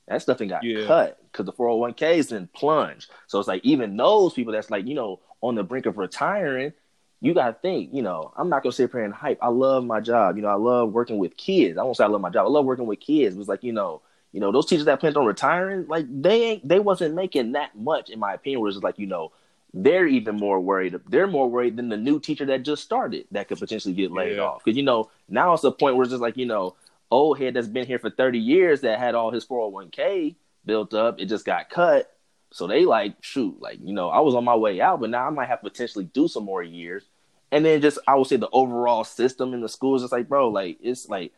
That 0.07 0.23
stuff 0.23 0.39
got 0.39 0.65
yeah. 0.65 0.87
cut 0.87 1.19
because 1.33 1.47
the 1.47 1.53
four 1.53 1.69
hundred 1.69 1.77
oh 1.77 1.81
one 1.81 1.95
k 1.95 2.19
is 2.19 2.29
then 2.29 2.49
plunge. 2.55 3.09
So 3.27 3.39
it's 3.39 3.49
like 3.49 3.65
even 3.65 3.97
those 3.97 4.35
people 4.35 4.53
that's 4.53 4.71
like 4.71 4.87
you 4.87 4.95
know 4.95 5.21
on 5.41 5.55
the 5.55 5.63
brink 5.63 5.87
of 5.87 5.99
retiring. 5.99 6.73
You 7.21 7.35
gotta 7.35 7.55
think, 7.61 7.93
you 7.93 8.03
know, 8.03 8.33
I'm 8.37 8.49
not 8.49 8.63
gonna 8.63 8.73
sit 8.73 8.93
here 8.93 9.03
and 9.03 9.13
hype. 9.13 9.39
I 9.43 9.49
love 9.49 9.85
my 9.85 9.99
job. 9.99 10.37
You 10.37 10.43
know, 10.43 10.49
I 10.49 10.55
love 10.55 10.93
working 10.93 11.19
with 11.19 11.37
kids. 11.37 11.77
I 11.77 11.83
won't 11.83 11.97
say 11.97 12.05
I 12.05 12.07
love 12.09 12.21
my 12.21 12.31
job. 12.31 12.47
I 12.47 12.49
love 12.49 12.65
working 12.65 12.87
with 12.87 13.01
kids. 13.01 13.35
It 13.35 13.39
was 13.39 13.49
like, 13.49 13.65
you 13.65 13.73
know, 13.73 14.03
you 14.31 14.39
know, 14.39 14.53
those 14.53 14.67
teachers 14.67 14.85
that 14.85 15.01
planned 15.01 15.17
on 15.17 15.27
retiring, 15.27 15.87
like 15.89 16.07
they 16.09 16.43
ain't 16.45 16.69
they 16.69 16.79
wasn't 16.79 17.17
making 17.17 17.53
that 17.53 17.77
much, 17.77 18.11
in 18.11 18.21
my 18.21 18.35
opinion. 18.35 18.61
Whereas 18.61 18.77
it's 18.77 18.85
like, 18.85 19.01
you 19.01 19.07
know, 19.07 19.33
they're 19.75 20.07
even 20.07 20.37
more 20.37 20.61
worried. 20.61 20.95
They're 21.09 21.27
more 21.27 21.49
worried 21.51 21.77
than 21.77 21.89
the 21.89 21.97
new 21.97 22.21
teacher 22.21 22.47
that 22.47 22.63
just 22.63 22.83
started 22.85 23.27
that 23.33 23.49
could 23.49 23.59
potentially 23.59 23.95
get 23.95 24.13
laid 24.13 24.37
yeah. 24.37 24.43
off. 24.43 24.65
Because 24.65 24.77
you 24.77 24.83
know, 24.83 25.11
now 25.29 25.55
it's 25.55 25.65
a 25.65 25.71
point 25.71 25.97
where 25.97 26.05
it's 26.05 26.13
just 26.13 26.23
like, 26.23 26.37
you 26.37 26.47
know, 26.47 26.77
old 27.11 27.39
head 27.39 27.55
that's 27.55 27.69
been 27.69 27.87
here 27.87 27.99
for 27.99 28.11
30 28.11 28.39
years 28.39 28.83
that 28.83 28.99
had 28.99 29.15
all 29.15 29.31
his 29.31 29.45
401k 29.45 30.37
built 30.69 30.95
up, 30.95 31.19
it 31.19 31.27
just 31.27 31.45
got 31.45 31.71
cut. 31.71 32.09
So 32.53 32.69
they 32.69 32.85
like, 32.85 33.17
shoot, 33.21 33.61
like, 33.61 33.81
you 33.83 33.93
know, 33.93 34.09
I 34.09 34.21
was 34.21 34.37
on 34.37 34.45
my 34.45 34.55
way 34.55 34.81
out, 34.81 35.01
but 35.01 35.11
now 35.11 35.27
I 35.27 35.31
might 35.31 35.49
have 35.49 35.61
to 35.63 35.71
potentially 35.71 36.05
do 36.05 36.29
some 36.29 36.45
more 36.45 36.63
years. 36.63 37.05
And 37.51 37.65
then 37.65 37.81
just 37.81 37.99
I 38.07 38.15
would 38.15 38.29
say 38.29 38.37
the 38.37 38.51
overall 38.51 39.03
system 39.03 39.55
in 39.55 39.61
the 39.61 39.69
schools, 39.69 40.05
it's 40.05 40.13
like, 40.13 40.29
bro, 40.29 40.51
like 40.51 40.79
it's 40.81 41.09
like 41.09 41.33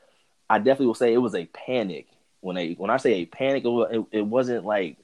I 0.51 0.59
definitely 0.59 0.87
will 0.87 0.95
say 0.95 1.15
it 1.15 1.19
was 1.19 1.35
a 1.35 1.47
panic 1.47 2.09
when 2.41 2.57
they 2.57 2.73
when 2.73 2.91
I 2.91 2.97
say 2.97 3.15
a 3.15 3.27
panic, 3.27 3.65
it, 3.65 4.05
it 4.13 4.23
wasn't 4.23 4.65
like 4.65 4.97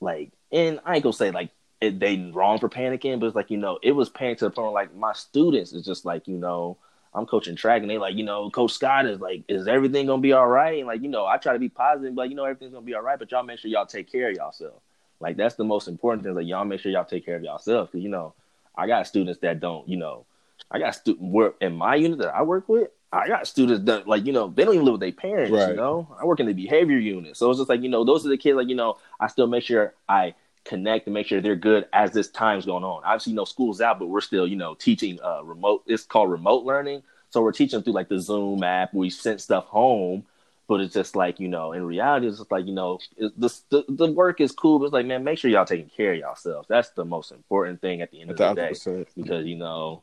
like 0.00 0.32
and 0.50 0.80
I 0.84 0.96
ain't 0.96 1.04
gonna 1.04 1.12
say 1.12 1.30
like 1.30 1.50
it, 1.80 1.98
they 2.00 2.16
wrong 2.32 2.58
for 2.58 2.68
panicking, 2.68 3.20
but 3.20 3.26
it's 3.26 3.36
like 3.36 3.50
you 3.50 3.58
know 3.58 3.78
it 3.82 3.92
was 3.92 4.08
panic 4.08 4.38
to 4.38 4.46
the 4.46 4.50
point 4.50 4.72
where, 4.72 4.74
like 4.74 4.94
my 4.94 5.12
students 5.12 5.72
is 5.72 5.84
just 5.84 6.04
like 6.04 6.26
you 6.28 6.38
know 6.38 6.78
I'm 7.14 7.26
coaching 7.26 7.56
track 7.56 7.82
and 7.82 7.90
they 7.90 7.98
like 7.98 8.16
you 8.16 8.24
know 8.24 8.50
Coach 8.50 8.72
Scott 8.72 9.06
is 9.06 9.20
like 9.20 9.44
is 9.48 9.68
everything 9.68 10.06
gonna 10.06 10.22
be 10.22 10.32
all 10.32 10.46
right? 10.46 10.78
And 10.78 10.86
like 10.86 11.02
you 11.02 11.08
know 11.08 11.26
I 11.26 11.36
try 11.36 11.52
to 11.52 11.58
be 11.58 11.68
positive, 11.68 12.14
but 12.14 12.30
you 12.30 12.34
know 12.34 12.44
everything's 12.44 12.72
gonna 12.72 12.86
be 12.86 12.94
all 12.94 13.02
right, 13.02 13.18
but 13.18 13.30
y'all 13.30 13.42
make 13.42 13.58
sure 13.58 13.70
y'all 13.70 13.86
take 13.86 14.10
care 14.10 14.30
of 14.30 14.36
yourself. 14.36 14.80
Like 15.20 15.36
that's 15.36 15.54
the 15.56 15.64
most 15.64 15.88
important 15.88 16.24
thing. 16.24 16.34
Like 16.34 16.46
y'all 16.46 16.64
make 16.64 16.80
sure 16.80 16.90
y'all 16.90 17.04
take 17.04 17.24
care 17.24 17.36
of 17.36 17.42
yourself 17.42 17.92
because 17.92 18.02
you 18.02 18.08
know 18.08 18.34
I 18.76 18.86
got 18.86 19.06
students 19.06 19.40
that 19.40 19.60
don't 19.60 19.88
you 19.88 19.96
know 19.96 20.26
I 20.70 20.78
got 20.78 20.94
student 20.94 21.30
work 21.30 21.56
in 21.60 21.76
my 21.76 21.96
unit 21.96 22.18
that 22.18 22.34
I 22.34 22.42
work 22.42 22.68
with. 22.68 22.88
I 23.12 23.28
got 23.28 23.46
students 23.46 23.84
that 23.84 24.08
like 24.08 24.24
you 24.24 24.32
know 24.32 24.48
they 24.48 24.64
don't 24.64 24.74
even 24.74 24.86
live 24.86 24.92
with 24.92 25.02
their 25.02 25.12
parents. 25.12 25.52
Right. 25.52 25.70
You 25.70 25.76
know, 25.76 26.08
I 26.18 26.24
work 26.24 26.40
in 26.40 26.46
the 26.46 26.54
behavior 26.54 26.98
unit, 26.98 27.36
so 27.36 27.50
it's 27.50 27.58
just 27.58 27.68
like 27.68 27.82
you 27.82 27.90
know 27.90 28.04
those 28.04 28.24
are 28.24 28.30
the 28.30 28.38
kids. 28.38 28.56
Like 28.56 28.68
you 28.68 28.74
know, 28.74 28.96
I 29.20 29.26
still 29.26 29.46
make 29.46 29.64
sure 29.64 29.92
I 30.08 30.34
connect 30.64 31.06
and 31.06 31.14
make 31.14 31.26
sure 31.26 31.40
they're 31.40 31.56
good 31.56 31.86
as 31.92 32.12
this 32.12 32.28
time's 32.28 32.66
going 32.66 32.84
on. 32.84 33.02
Obviously, 33.04 33.32
you 33.32 33.36
know, 33.36 33.44
school's 33.44 33.80
out, 33.80 33.98
but 33.98 34.06
we're 34.06 34.20
still 34.20 34.46
you 34.46 34.56
know 34.56 34.74
teaching 34.74 35.18
uh, 35.22 35.42
remote. 35.44 35.82
It's 35.86 36.04
called 36.04 36.30
remote 36.30 36.64
learning, 36.64 37.02
so 37.30 37.42
we're 37.42 37.52
teaching 37.52 37.82
through 37.82 37.94
like 37.94 38.08
the 38.08 38.20
Zoom 38.20 38.62
app. 38.62 38.94
We 38.94 39.10
sent 39.10 39.40
stuff 39.40 39.66
home, 39.66 40.24
But 40.68 40.80
it's 40.80 40.94
just 40.94 41.16
like 41.16 41.40
you 41.40 41.48
know, 41.48 41.72
in 41.72 41.84
reality, 41.84 42.28
it's 42.28 42.38
just 42.38 42.50
like 42.52 42.66
you 42.66 42.72
know, 42.74 42.98
the, 43.18 43.50
the 43.70 43.84
the 43.88 44.12
work 44.12 44.40
is 44.40 44.52
cool, 44.52 44.78
but 44.78 44.86
it's 44.86 44.92
like 44.94 45.06
man, 45.06 45.24
make 45.24 45.38
sure 45.38 45.50
y'all 45.50 45.64
taking 45.66 45.90
care 45.90 46.12
of 46.12 46.18
yourselves. 46.18 46.68
That's 46.68 46.90
the 46.90 47.04
most 47.04 47.32
important 47.32 47.80
thing 47.80 48.00
at 48.00 48.10
the 48.10 48.20
end 48.20 48.30
of 48.30 48.36
the 48.38 48.42
day, 48.54 48.68
because 49.16 49.44
you 49.46 49.56
know, 49.56 50.02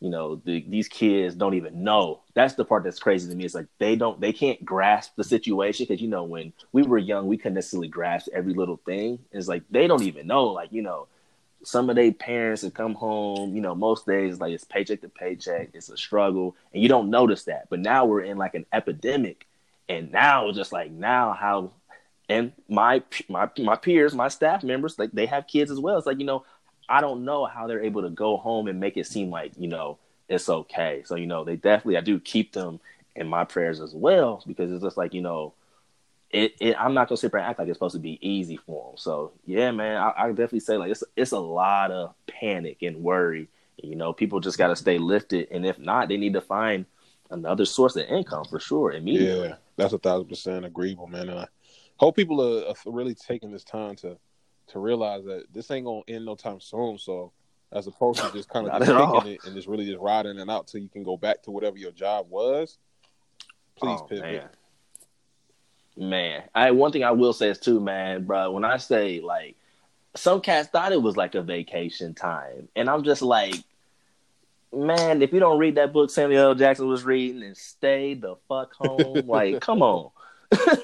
you 0.00 0.10
know, 0.10 0.36
the, 0.44 0.64
these 0.68 0.88
kids 0.88 1.34
don't 1.34 1.54
even 1.54 1.82
know. 1.82 2.20
That's 2.34 2.54
the 2.54 2.64
part 2.64 2.84
that's 2.84 2.98
crazy 2.98 3.28
to 3.30 3.34
me. 3.34 3.44
It's 3.44 3.54
like 3.54 3.66
they 3.78 3.96
don't, 3.96 4.20
they 4.20 4.32
can't 4.32 4.62
grasp 4.64 5.16
the 5.16 5.24
situation 5.24 5.86
because 5.88 6.02
you 6.02 6.08
know, 6.08 6.24
when 6.24 6.52
we 6.72 6.82
were 6.82 6.98
young, 6.98 7.26
we 7.26 7.38
couldn't 7.38 7.54
necessarily 7.54 7.88
grasp 7.88 8.28
every 8.32 8.52
little 8.52 8.76
thing. 8.84 9.18
It's 9.32 9.48
like 9.48 9.62
they 9.70 9.86
don't 9.86 10.02
even 10.02 10.26
know, 10.26 10.46
like 10.48 10.72
you 10.72 10.82
know, 10.82 11.08
some 11.62 11.88
of 11.88 11.96
their 11.96 12.12
parents 12.12 12.62
have 12.62 12.74
come 12.74 12.94
home, 12.94 13.54
you 13.56 13.62
know, 13.62 13.74
most 13.74 14.06
days 14.06 14.38
like 14.38 14.52
it's 14.52 14.64
paycheck 14.64 15.00
to 15.00 15.08
paycheck, 15.08 15.70
it's 15.72 15.88
a 15.88 15.96
struggle, 15.96 16.54
and 16.72 16.82
you 16.82 16.88
don't 16.88 17.10
notice 17.10 17.44
that. 17.44 17.68
But 17.70 17.80
now 17.80 18.04
we're 18.04 18.22
in 18.22 18.36
like 18.36 18.54
an 18.54 18.66
epidemic, 18.72 19.46
and 19.88 20.12
now 20.12 20.52
just 20.52 20.72
like 20.72 20.90
now 20.90 21.32
how, 21.32 21.72
and 22.28 22.52
my 22.68 23.02
my 23.28 23.48
my 23.58 23.76
peers, 23.76 24.14
my 24.14 24.28
staff 24.28 24.62
members, 24.62 24.98
like 24.98 25.12
they 25.12 25.26
have 25.26 25.46
kids 25.46 25.70
as 25.70 25.80
well. 25.80 25.96
It's 25.96 26.06
like 26.06 26.20
you 26.20 26.26
know, 26.26 26.44
I 26.88 27.00
don't 27.00 27.24
know 27.24 27.46
how 27.46 27.66
they're 27.66 27.82
able 27.82 28.02
to 28.02 28.10
go 28.10 28.36
home 28.36 28.68
and 28.68 28.80
make 28.80 28.96
it 28.96 29.06
seem 29.06 29.30
like 29.30 29.52
you 29.58 29.68
know 29.68 29.98
it's 30.28 30.48
okay. 30.48 31.02
So 31.04 31.14
you 31.16 31.26
know, 31.26 31.44
they 31.44 31.56
definitely 31.56 31.96
I 31.96 32.00
do 32.00 32.18
keep 32.18 32.52
them 32.52 32.80
in 33.14 33.28
my 33.28 33.44
prayers 33.44 33.80
as 33.80 33.94
well 33.94 34.42
because 34.46 34.70
it's 34.70 34.82
just 34.82 34.96
like 34.96 35.14
you 35.14 35.22
know 35.22 35.54
it, 36.30 36.54
it, 36.60 36.76
I'm 36.78 36.94
not 36.94 37.08
gonna 37.08 37.16
sit 37.16 37.32
there 37.32 37.40
and 37.40 37.48
act 37.48 37.58
like 37.58 37.68
it's 37.68 37.76
supposed 37.76 37.94
to 37.94 38.00
be 38.00 38.18
easy 38.26 38.56
for 38.56 38.90
them. 38.90 38.98
So 38.98 39.32
yeah, 39.44 39.70
man, 39.70 39.96
I, 39.96 40.12
I 40.16 40.28
definitely 40.28 40.60
say 40.60 40.76
like 40.76 40.90
it's 40.90 41.04
it's 41.16 41.32
a 41.32 41.38
lot 41.38 41.90
of 41.90 42.14
panic 42.26 42.82
and 42.82 43.02
worry. 43.02 43.48
You 43.82 43.94
know, 43.94 44.12
people 44.12 44.40
just 44.40 44.58
got 44.58 44.68
to 44.68 44.76
stay 44.76 44.98
lifted, 44.98 45.48
and 45.50 45.66
if 45.66 45.78
not, 45.78 46.08
they 46.08 46.16
need 46.16 46.32
to 46.32 46.40
find 46.40 46.86
another 47.30 47.64
source 47.64 47.96
of 47.96 48.06
income 48.06 48.44
for 48.46 48.58
sure 48.58 48.92
immediately. 48.92 49.48
Yeah, 49.48 49.54
that's 49.76 49.92
a 49.92 49.98
thousand 49.98 50.28
percent 50.28 50.64
agreeable, 50.64 51.06
man. 51.06 51.28
And 51.28 51.40
I 51.40 51.46
hope 51.96 52.16
people 52.16 52.40
are, 52.40 52.68
are 52.68 52.74
really 52.86 53.14
taking 53.14 53.52
this 53.52 53.64
time 53.64 53.96
to 53.96 54.16
to 54.68 54.78
realize 54.78 55.24
that 55.24 55.44
this 55.52 55.70
ain't 55.70 55.86
gonna 55.86 56.02
end 56.08 56.24
no 56.24 56.34
time 56.34 56.60
soon. 56.60 56.98
So 56.98 57.32
as 57.72 57.86
opposed 57.86 58.20
to 58.20 58.32
just 58.32 58.48
kind 58.48 58.68
of 58.70 58.84
just 58.84 58.90
taking 58.90 59.32
it 59.32 59.44
and 59.44 59.54
just 59.54 59.68
really 59.68 59.86
just 59.86 60.00
riding 60.00 60.38
it 60.38 60.48
out 60.48 60.66
till 60.66 60.80
you 60.80 60.88
can 60.88 61.02
go 61.02 61.16
back 61.16 61.42
to 61.42 61.50
whatever 61.50 61.76
your 61.76 61.92
job 61.92 62.26
was. 62.30 62.78
Please 63.76 64.00
oh, 64.00 64.04
pivot. 64.04 64.22
Man. 64.22 64.48
Man, 65.98 66.42
I 66.54 66.72
one 66.72 66.92
thing 66.92 67.04
I 67.04 67.12
will 67.12 67.32
say 67.32 67.48
is 67.48 67.58
too, 67.58 67.80
man, 67.80 68.24
bro. 68.24 68.50
When 68.50 68.64
I 68.64 68.76
say 68.76 69.20
like, 69.20 69.56
some 70.14 70.42
cats 70.42 70.68
thought 70.68 70.92
it 70.92 71.00
was 71.00 71.16
like 71.16 71.34
a 71.34 71.42
vacation 71.42 72.12
time, 72.12 72.68
and 72.76 72.90
I'm 72.90 73.02
just 73.02 73.22
like, 73.22 73.54
man, 74.74 75.22
if 75.22 75.32
you 75.32 75.40
don't 75.40 75.58
read 75.58 75.76
that 75.76 75.94
book 75.94 76.10
Samuel 76.10 76.48
L. 76.48 76.54
Jackson 76.54 76.86
was 76.86 77.04
reading 77.04 77.42
and 77.42 77.56
stay 77.56 78.12
the 78.12 78.36
fuck 78.46 78.74
home, 78.78 79.26
like, 79.26 79.60
come 79.62 79.80
on, 79.80 80.10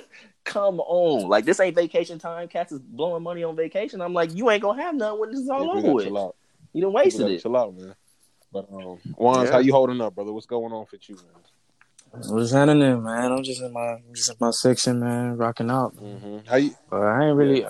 come 0.44 0.80
on, 0.80 1.28
like 1.28 1.44
this 1.44 1.60
ain't 1.60 1.76
vacation 1.76 2.18
time. 2.18 2.48
Cats 2.48 2.72
is 2.72 2.80
blowing 2.80 3.22
money 3.22 3.44
on 3.44 3.56
vacation. 3.56 4.00
I'm 4.00 4.12
like, 4.12 4.34
you 4.34 4.50
ain't 4.50 4.62
gonna 4.62 4.82
have 4.82 4.94
none 4.94 5.18
when 5.18 5.30
this 5.30 5.40
is 5.40 5.48
all 5.48 5.64
yeah, 5.64 5.72
over 5.72 5.92
with. 5.92 6.34
You 6.72 6.82
done 6.82 6.92
wasted 6.92 7.30
it. 7.30 7.42
Chill 7.42 7.56
out, 7.56 7.76
man. 7.76 7.94
But 8.52 8.68
um, 8.72 8.98
Wands, 9.16 9.48
yeah. 9.48 9.52
how 9.52 9.58
you 9.58 9.72
holding 9.72 10.00
up, 10.00 10.14
brother? 10.14 10.32
What's 10.32 10.46
going 10.46 10.72
on 10.72 10.86
with 10.90 11.08
you, 11.08 11.16
man? 11.16 12.24
What's 12.28 12.52
happening, 12.52 13.02
man? 13.02 13.32
I'm 13.32 13.42
just 13.42 13.62
in 13.62 13.72
my 13.72 13.96
just 14.14 14.30
in 14.30 14.36
my 14.38 14.50
section, 14.50 15.00
man, 15.00 15.36
rocking 15.36 15.70
out. 15.70 15.96
Mm-hmm. 15.96 16.38
How 16.46 16.56
you? 16.56 16.74
But 16.90 17.02
I 17.02 17.28
ain't 17.28 17.36
really. 17.36 17.62
Yeah. 17.62 17.68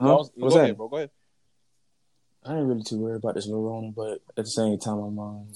Huh? 0.00 0.16
What's 0.16 0.30
go 0.30 0.50
that? 0.50 0.64
Ahead, 0.64 0.76
bro. 0.76 0.88
Go 0.88 0.96
ahead. 0.96 1.10
I 2.46 2.56
ain't 2.56 2.66
really 2.66 2.82
too 2.82 2.98
worried 2.98 3.16
about 3.16 3.34
this 3.34 3.48
Lorona, 3.48 3.94
but 3.94 4.20
at 4.36 4.44
the 4.44 4.50
same 4.50 4.78
time, 4.78 4.98
I'm 4.98 5.18
um, 5.18 5.48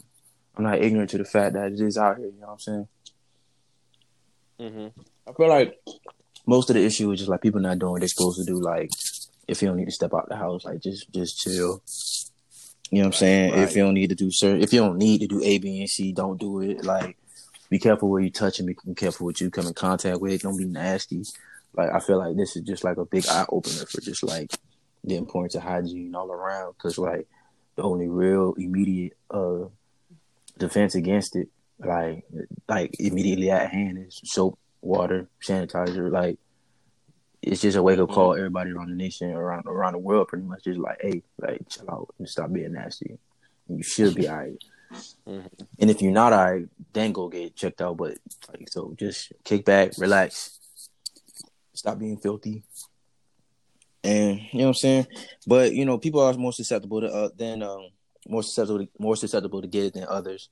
I'm 0.57 0.65
not 0.65 0.83
ignorant 0.83 1.11
to 1.11 1.19
the 1.19 1.25
fact 1.25 1.55
that 1.55 1.73
it 1.73 1.81
is 1.81 1.97
out 1.97 2.19
here. 2.19 2.27
You 2.27 2.41
know 2.41 2.47
what 2.49 2.53
I'm 2.53 2.59
saying? 2.59 2.88
Mm-hmm. 4.61 5.00
I 5.29 5.33
feel 5.33 5.49
like 5.49 5.79
most 6.49 6.71
of 6.71 6.75
the 6.75 6.85
issue 6.85 7.12
is 7.12 7.19
just 7.19 7.31
like 7.31 7.43
people 7.43 7.61
not 7.61 7.78
doing 7.78 7.93
what 7.93 8.00
they're 8.00 8.09
supposed 8.09 8.38
to 8.38 8.45
do. 8.45 8.59
Like, 8.59 8.90
if 9.47 9.61
you 9.61 9.69
don't 9.69 9.76
need 9.76 9.85
to 9.85 9.93
step 9.93 10.14
out 10.14 10.31
the 10.31 10.37
house, 10.37 10.64
like 10.64 10.81
just 10.81 11.12
just 11.12 11.38
chill. 11.38 11.83
You 12.90 12.99
know 12.99 13.00
what 13.00 13.07
I'm 13.07 13.12
saying? 13.12 13.52
Right. 13.52 13.61
If 13.61 13.76
you 13.76 13.83
don't 13.83 13.93
need 13.93 14.09
to 14.09 14.14
do 14.14 14.31
certain, 14.31 14.62
if 14.62 14.73
you 14.73 14.81
don't 14.81 14.97
need 14.97 15.21
to 15.21 15.26
do 15.26 15.43
A, 15.45 15.59
B, 15.59 15.81
and 15.81 15.90
C, 15.90 16.11
don't 16.12 16.40
do 16.40 16.62
it. 16.62 16.87
Like 16.87 17.19
be 17.69 17.78
careful 17.78 18.09
where 18.09 18.23
you 18.23 18.31
touch 18.31 18.59
and 18.59 18.67
be 18.67 18.95
careful 18.95 19.26
what 19.26 19.43
you 19.43 19.50
come 19.50 19.67
in 19.67 19.75
contact 19.75 20.21
with. 20.23 20.40
Don't 20.40 20.57
be 20.57 20.64
nasty. 20.64 21.23
Like 21.76 21.93
I 21.93 22.00
feel 22.00 22.17
like 22.17 22.35
this 22.35 22.57
is 22.57 22.62
just 22.62 22.83
like 22.83 22.97
a 22.97 23.05
big 23.05 23.26
eye 23.28 23.45
opener 23.50 23.85
for 23.85 24.00
just 24.00 24.23
like 24.23 24.50
the 25.05 25.17
importance 25.17 25.55
of 25.55 25.62
hygiene 25.62 26.14
all 26.14 26.33
around. 26.33 26.73
Because 26.73 26.97
like 26.97 27.28
the 27.76 27.83
only 27.83 28.09
real 28.09 28.55
immediate 28.55 29.19
uh 29.31 29.67
defense 30.57 30.95
against 30.95 31.37
it, 31.37 31.49
like 31.78 32.25
like 32.67 32.97
immediately 32.99 33.50
at 33.50 33.71
hand, 33.71 33.99
is 33.99 34.19
soap, 34.25 34.59
water, 34.80 35.28
sanitizer. 35.42 36.11
Like 36.11 36.38
it's 37.42 37.61
just 37.61 37.76
a 37.76 37.82
wake 37.82 37.99
up 37.99 38.11
call. 38.11 38.35
Everybody 38.35 38.73
around 38.73 38.90
the 38.90 38.97
nation, 38.97 39.30
around 39.32 39.66
around 39.66 39.92
the 39.92 39.99
world, 39.99 40.28
pretty 40.28 40.44
much 40.44 40.64
just 40.64 40.78
like, 40.78 40.99
hey, 41.00 41.23
like 41.38 41.68
chill 41.68 41.90
out 41.90 42.14
and 42.18 42.28
stop 42.28 42.52
being 42.52 42.73
nasty. 42.73 43.18
You 43.68 43.82
should 43.82 44.14
be 44.14 44.28
alright. 44.28 44.62
Mm-hmm. 45.26 45.47
And 45.78 45.90
if 45.90 46.00
you're 46.00 46.12
not 46.12 46.32
I 46.32 46.64
then 46.92 47.12
go 47.12 47.28
get 47.28 47.54
checked 47.54 47.80
out. 47.80 47.97
But 47.97 48.18
like, 48.49 48.68
so 48.70 48.94
just 48.99 49.32
kick 49.44 49.64
back, 49.64 49.92
relax, 49.99 50.58
stop 51.75 51.99
being 51.99 52.16
filthy, 52.16 52.64
and 54.02 54.40
you 54.52 54.61
know 54.61 54.64
what 54.64 54.68
I'm 54.68 54.75
saying. 54.75 55.06
But 55.47 55.73
you 55.73 55.85
know, 55.85 55.99
people 55.99 56.20
are 56.20 56.32
more 56.35 56.52
susceptible 56.52 57.02
to 57.02 57.08
uh, 57.08 57.28
than 57.37 57.62
um, 57.62 57.88
more 58.26 58.42
susceptible 58.42 58.80
to, 58.80 58.88
more 58.99 59.16
susceptible 59.16 59.62
to 59.62 59.68
get 59.68 59.85
it 59.85 59.94
than 59.94 60.06
others. 60.08 60.49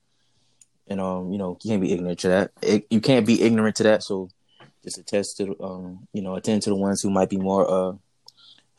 And 0.88 1.00
um, 1.00 1.32
you 1.32 1.38
know, 1.38 1.58
you 1.62 1.70
can't 1.70 1.82
be 1.82 1.92
ignorant 1.92 2.20
to 2.20 2.28
that. 2.28 2.50
It, 2.62 2.86
you 2.90 3.00
can't 3.00 3.26
be 3.26 3.42
ignorant 3.42 3.76
to 3.76 3.82
that. 3.84 4.02
So 4.02 4.30
just 4.84 4.98
attest 4.98 5.36
to 5.38 5.56
um, 5.60 6.08
you 6.12 6.22
know, 6.22 6.36
attend 6.36 6.62
to 6.62 6.70
the 6.70 6.76
ones 6.76 7.02
who 7.02 7.10
might 7.10 7.28
be 7.28 7.38
more 7.38 7.68
uh 7.68 7.92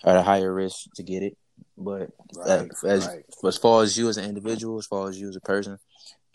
at 0.04 0.16
a 0.16 0.22
higher 0.22 0.54
risk 0.54 0.88
to 0.96 1.04
get 1.04 1.24
it. 1.24 1.38
But 1.78 2.10
right, 2.36 2.70
as 2.86 3.08
right. 3.08 3.26
as 3.46 3.58
far 3.58 3.84
as 3.84 3.98
you 3.98 4.10
as 4.10 4.18
an 4.18 4.26
individual, 4.26 4.78
as 4.78 4.86
far 4.86 5.10
as 5.10 5.20
you 5.20 5.28
as 5.28 5.36
a 5.36 5.42
person, 5.42 5.78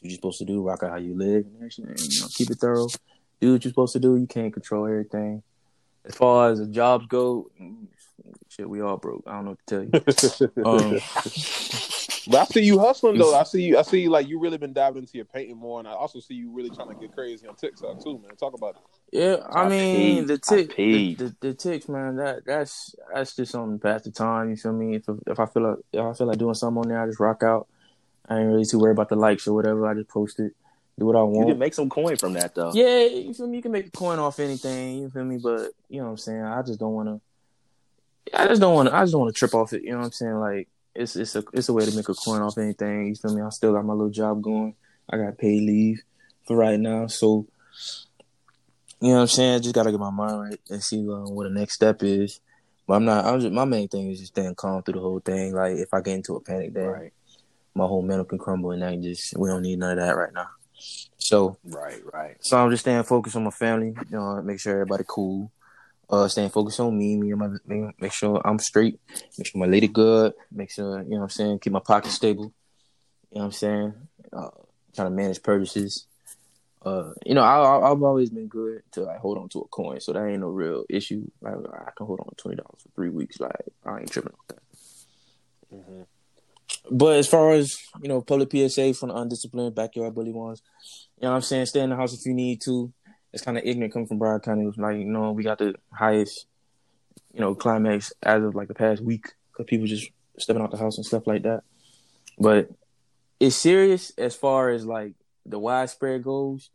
do 0.00 0.09
you're 0.09 0.14
supposed 0.14 0.38
to 0.38 0.45
do, 0.45 0.62
rock 0.62 0.83
out 0.83 0.91
how 0.91 0.97
you 0.97 1.17
live, 1.17 1.47
and, 1.61 1.73
you 1.79 2.21
know, 2.21 2.26
keep 2.35 2.50
it 2.50 2.59
thorough. 2.59 2.88
Do 3.41 3.52
what 3.52 3.64
you're 3.64 3.71
supposed 3.71 3.93
to 3.95 4.00
do. 4.00 4.17
You 4.17 4.26
can't 4.26 4.52
control 4.52 4.87
everything. 4.87 5.43
As 6.05 6.14
far 6.17 6.50
as 6.50 6.59
the 6.59 6.67
jobs 6.67 7.07
go, 7.07 7.50
shit, 8.49 8.69
we 8.69 8.81
all 8.81 8.97
broke. 8.97 9.25
I 9.26 9.33
don't 9.33 9.45
know 9.45 9.50
what 9.50 9.91
to 9.91 10.49
tell 10.49 10.55
you. 10.55 10.64
um, 10.64 10.99
but 12.26 12.41
I 12.41 12.45
see 12.45 12.62
you 12.62 12.79
hustling 12.79 13.19
though. 13.19 13.35
I 13.35 13.43
see 13.45 13.62
you. 13.62 13.79
I 13.79 13.83
see 13.83 14.00
you 14.00 14.11
like 14.11 14.29
you 14.29 14.38
really 14.38 14.59
been 14.59 14.73
diving 14.73 15.02
into 15.02 15.17
your 15.17 15.25
painting 15.25 15.57
more, 15.57 15.79
and 15.79 15.88
I 15.88 15.93
also 15.93 16.21
see 16.21 16.35
you 16.35 16.50
really 16.50 16.71
trying 16.71 16.88
to 16.88 16.95
get 16.95 17.12
crazy 17.12 17.47
on 17.47 17.55
TikTok 17.55 18.02
too, 18.02 18.19
man. 18.19 18.37
Talk 18.37 18.55
about 18.55 18.76
it. 18.76 18.83
Yeah, 19.12 19.37
I, 19.50 19.64
I 19.64 19.69
mean 19.69 20.26
the 20.26 20.38
tick, 20.38 20.75
the, 20.76 21.14
the, 21.14 21.37
the, 21.41 21.55
ticks, 21.55 21.88
man. 21.88 22.17
That 22.17 22.45
that's 22.47 22.95
that's 23.12 23.37
just 23.37 23.52
something 23.52 23.79
past 23.79 24.05
the 24.05 24.11
time. 24.11 24.50
You 24.50 24.57
feel 24.57 24.73
me? 24.73 24.97
If 24.97 25.05
if 25.26 25.38
I 25.38 25.47
feel 25.47 25.62
like 25.62 25.79
if 25.93 26.00
I 26.00 26.12
feel 26.14 26.26
like 26.26 26.38
doing 26.38 26.55
something 26.55 26.83
on 26.83 26.88
there, 26.88 27.02
I 27.02 27.07
just 27.07 27.21
rock 27.21 27.43
out. 27.43 27.69
I 28.29 28.38
ain't 28.38 28.49
really 28.49 28.64
too 28.64 28.79
worried 28.79 28.93
about 28.93 29.09
the 29.09 29.17
likes 29.17 29.47
or 29.47 29.55
whatever. 29.55 29.87
I 29.87 29.95
just 29.95 30.09
post 30.09 30.41
it, 30.41 30.55
do 30.99 31.07
what 31.07 31.17
I 31.17 31.23
want. 31.23 31.49
You 31.49 31.55
can 31.55 31.59
make 31.59 31.75
some 31.75 31.91
coin 31.91 32.17
from 32.17 32.35
that 32.35 32.55
though. 32.55 32.73
Yeah, 32.73 33.05
you 33.05 33.35
feel 33.35 33.49
me? 33.49 33.57
You 33.57 33.62
can 33.62 33.73
make 33.73 33.88
a 33.88 33.91
coin 33.91 34.19
off 34.19 34.41
anything. 34.41 34.99
You 34.99 35.11
feel 35.11 35.25
me? 35.25 35.38
But 35.38 35.73
you 35.88 35.99
know 35.99 36.05
what 36.05 36.11
I'm 36.12 36.19
saying. 36.19 36.43
I 36.43 36.62
just 36.62 36.79
don't 36.79 36.95
want 36.95 37.09
to. 37.09 37.21
I 38.38 38.47
just 38.47 38.61
don't 38.61 38.75
want 38.75 38.88
to. 38.88 38.95
I 38.95 39.02
just 39.02 39.12
don't 39.12 39.23
want 39.23 39.35
to 39.35 39.38
trip 39.38 39.55
off 39.55 39.73
it. 39.73 39.83
You 39.83 39.91
know 39.91 39.99
what 39.99 40.07
I'm 40.07 40.12
saying? 40.12 40.38
Like 40.38 40.69
it's 40.95 41.17
it's 41.17 41.37
a 41.37 41.45
it's 41.53 41.69
a 41.69 41.73
way 41.73 41.85
to 41.85 41.97
make 41.97 42.09
a 42.09 42.15
coin 42.15 42.43
off 42.43 42.59
anything. 42.59 43.09
You 43.09 43.15
feel 43.15 43.35
me? 43.35 43.43
I 43.43 43.49
still 43.51 43.73
got 43.73 43.85
my 43.85 43.95
little 43.95 44.11
job 44.11 44.43
going. 44.43 44.75
I 45.11 45.17
got 45.17 45.39
paid 45.39 45.63
leave 45.63 46.03
for 46.47 46.57
right 46.57 46.79
now, 46.79 47.07
so 47.07 47.47
you 49.01 49.09
know 49.09 49.15
what 49.15 49.21
I'm 49.23 49.27
saying? 49.27 49.55
I 49.55 49.59
just 49.59 49.75
gotta 49.75 49.91
get 49.91 50.01
my 50.01 50.11
mind 50.11 50.41
right 50.41 50.61
and 50.71 50.83
see 50.83 51.01
uh, 51.01 51.29
what 51.29 51.45
the 51.45 51.51
next 51.51 51.75
step 51.75 52.03
is. 52.03 52.41
But 52.87 52.95
I'm 52.95 53.05
not. 53.05 53.25
I'm 53.25 53.41
just 53.41 53.53
my 53.53 53.65
main 53.65 53.89
thing 53.89 54.11
is 54.11 54.21
just 54.21 54.33
staying 54.33 54.55
calm 54.55 54.83
through 54.83 54.95
the 54.95 55.01
whole 55.01 55.21
thing. 55.21 55.55
Like 55.55 55.77
if 55.77 55.93
I 55.93 56.01
get 56.01 56.15
into 56.15 56.37
a 56.37 56.41
panic, 56.41 56.75
then 56.75 56.87
right. 56.87 57.13
my 57.75 57.85
whole 57.85 58.03
mental 58.03 58.25
can 58.25 58.39
crumble, 58.39 58.73
and 58.73 58.85
I 58.85 58.97
just 58.97 59.37
we 59.37 59.49
don't 59.49 59.63
need 59.63 59.79
none 59.79 59.99
of 59.99 60.05
that 60.05 60.17
right 60.17 60.33
now. 60.33 60.49
So 61.19 61.57
right, 61.65 62.01
right. 62.13 62.37
So 62.41 62.59
I'm 62.59 62.71
just 62.71 62.83
staying 62.83 63.03
focused 63.05 63.37
on 63.37 63.45
my 63.45 63.51
family. 63.51 63.95
You 64.11 64.17
know, 64.17 64.43
make 64.43 64.61
sure 64.61 64.73
everybody 64.73 65.05
cool. 65.07 65.51
Uh, 66.12 66.28
staying 66.28 66.50
focused 66.50 66.78
on 66.78 66.97
me, 66.97 67.16
me 67.16 67.31
and 67.31 67.40
my 67.40 67.49
make 67.99 68.12
sure 68.12 68.40
I'm 68.45 68.59
straight. 68.59 69.00
Make 69.38 69.47
sure 69.47 69.59
my 69.59 69.66
lady 69.66 69.88
good. 69.88 70.35
Make 70.50 70.71
sure 70.71 71.02
you 71.02 71.09
know 71.09 71.16
what 71.16 71.23
I'm 71.23 71.31
saying. 71.31 71.59
Keep 71.61 71.73
my 71.73 71.81
pocket 71.81 72.11
stable. 72.11 72.52
You 73.31 73.37
know 73.37 73.40
what 73.40 73.45
I'm 73.45 73.52
saying. 73.52 73.95
Uh, 74.31 74.50
trying 74.95 75.07
to 75.07 75.11
manage 75.11 75.42
purchases 75.42 76.07
uh, 76.85 77.12
you 77.25 77.35
know, 77.35 77.42
I, 77.42 77.88
have 77.88 78.02
always 78.02 78.31
been 78.31 78.49
good 78.49 78.83
to 78.92 79.02
like 79.02 79.19
hold 79.19 79.38
on 79.38 79.49
to 79.50 79.61
a 79.61 79.69
coin, 79.69 80.00
so 80.00 80.12
that 80.12 80.26
ain't 80.26 80.40
no 80.40 80.49
real 80.49 80.85
issue. 80.88 81.31
Like 81.40 81.54
I 81.54 81.90
can 81.97 82.07
hold 82.07 82.21
on 82.21 82.28
to 82.31 82.35
twenty 82.37 82.57
dollars 82.57 82.83
for 82.83 82.88
three 82.95 83.09
weeks. 83.09 83.38
Like 83.38 83.54
I 83.85 84.00
ain't 84.00 84.11
tripping 84.11 84.33
with 84.33 84.57
that. 84.57 85.76
Mm-hmm. 85.76 86.02
But 86.90 87.19
as 87.19 87.28
far 87.28 87.52
as 87.52 87.78
you 88.02 88.09
know, 88.09 88.21
public 88.21 88.50
PSA 88.50 88.95
from 88.95 89.11
the 89.11 89.16
undisciplined 89.16 89.76
backyard 89.76 90.14
bully 90.14 90.33
ones, 90.33 90.62
you 91.19 91.23
know, 91.23 91.31
what 91.31 91.37
I'm 91.37 91.42
saying 91.42 91.66
stay 91.66 91.81
in 91.81 91.90
the 91.90 91.97
house 91.97 92.14
if 92.14 92.26
you 92.26 92.35
need 92.35 92.61
to. 92.62 92.92
It's 93.33 93.43
kind 93.43 93.57
of 93.57 93.65
ignorant 93.65 93.93
coming 93.93 94.07
from 94.07 94.19
Broward 94.19 94.43
County. 94.43 94.71
Like 94.77 94.99
you 94.99 95.05
know, 95.05 95.33
we 95.33 95.43
got 95.43 95.59
the 95.59 95.75
highest, 95.93 96.47
you 97.33 97.41
know, 97.41 97.55
climax 97.55 98.12
as 98.23 98.43
of 98.43 98.55
like 98.55 98.69
the 98.69 98.75
past 98.75 99.03
week 99.03 99.33
because 99.51 99.67
people 99.67 99.87
just 99.87 100.11
stepping 100.39 100.62
out 100.62 100.71
the 100.71 100.77
house 100.77 100.97
and 100.97 101.07
stuff 101.07 101.27
like 101.27 101.43
that. 101.43 101.62
But 102.39 102.71
it's 103.41 103.57
serious 103.57 104.12
as 104.19 104.35
far 104.35 104.71
as 104.71 104.87
like 104.87 105.15
the 105.47 105.59
widespread 105.59 106.23
goes, 106.23 106.71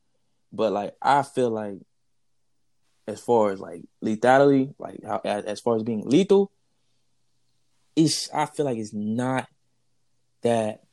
but 0.51 0.71
like 0.71 0.95
I 1.01 1.21
feel 1.23 1.49
like 1.49 1.79
as 3.07 3.21
far 3.21 3.51
as 3.51 3.59
like 3.59 3.83
lethality, 4.03 4.73
like 4.77 4.99
how 5.03 5.21
as 5.23 5.59
far 5.59 5.75
as 5.75 5.83
being 5.83 6.07
lethal, 6.07 6.51
it's 7.95 8.29
I 8.33 8.45
feel 8.45 8.65
like 8.65 8.77
it's 8.77 8.93
not 8.93 9.47
that 10.41 10.83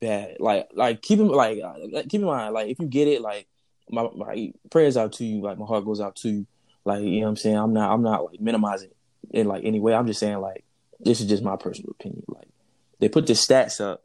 bad. 0.00 0.36
Like 0.40 0.68
like 0.74 1.02
keep 1.02 1.18
in 1.18 1.28
like 1.28 1.60
uh, 1.62 2.02
keep 2.08 2.20
in 2.20 2.26
mind 2.26 2.54
like 2.54 2.68
if 2.68 2.78
you 2.78 2.86
get 2.86 3.08
it 3.08 3.20
like 3.20 3.46
my, 3.92 4.08
my 4.16 4.52
prayers 4.70 4.96
out 4.96 5.12
to 5.14 5.24
you 5.24 5.42
like 5.42 5.58
my 5.58 5.66
heart 5.66 5.84
goes 5.84 6.00
out 6.00 6.16
to 6.16 6.28
you 6.28 6.46
like 6.84 7.02
you 7.02 7.20
know 7.20 7.26
what 7.26 7.28
I'm 7.30 7.36
saying 7.36 7.56
I'm 7.56 7.72
not 7.72 7.92
I'm 7.92 8.02
not 8.02 8.24
like 8.24 8.40
minimizing 8.40 8.90
it 8.90 8.96
in 9.38 9.46
like 9.46 9.64
any 9.64 9.80
way 9.80 9.94
I'm 9.94 10.06
just 10.06 10.20
saying 10.20 10.40
like 10.40 10.64
this 11.00 11.20
is 11.20 11.28
just 11.28 11.42
my 11.42 11.56
personal 11.56 11.90
opinion 11.90 12.24
like 12.28 12.48
they 12.98 13.08
put 13.08 13.26
the 13.26 13.34
stats 13.34 13.80
up 13.80 14.02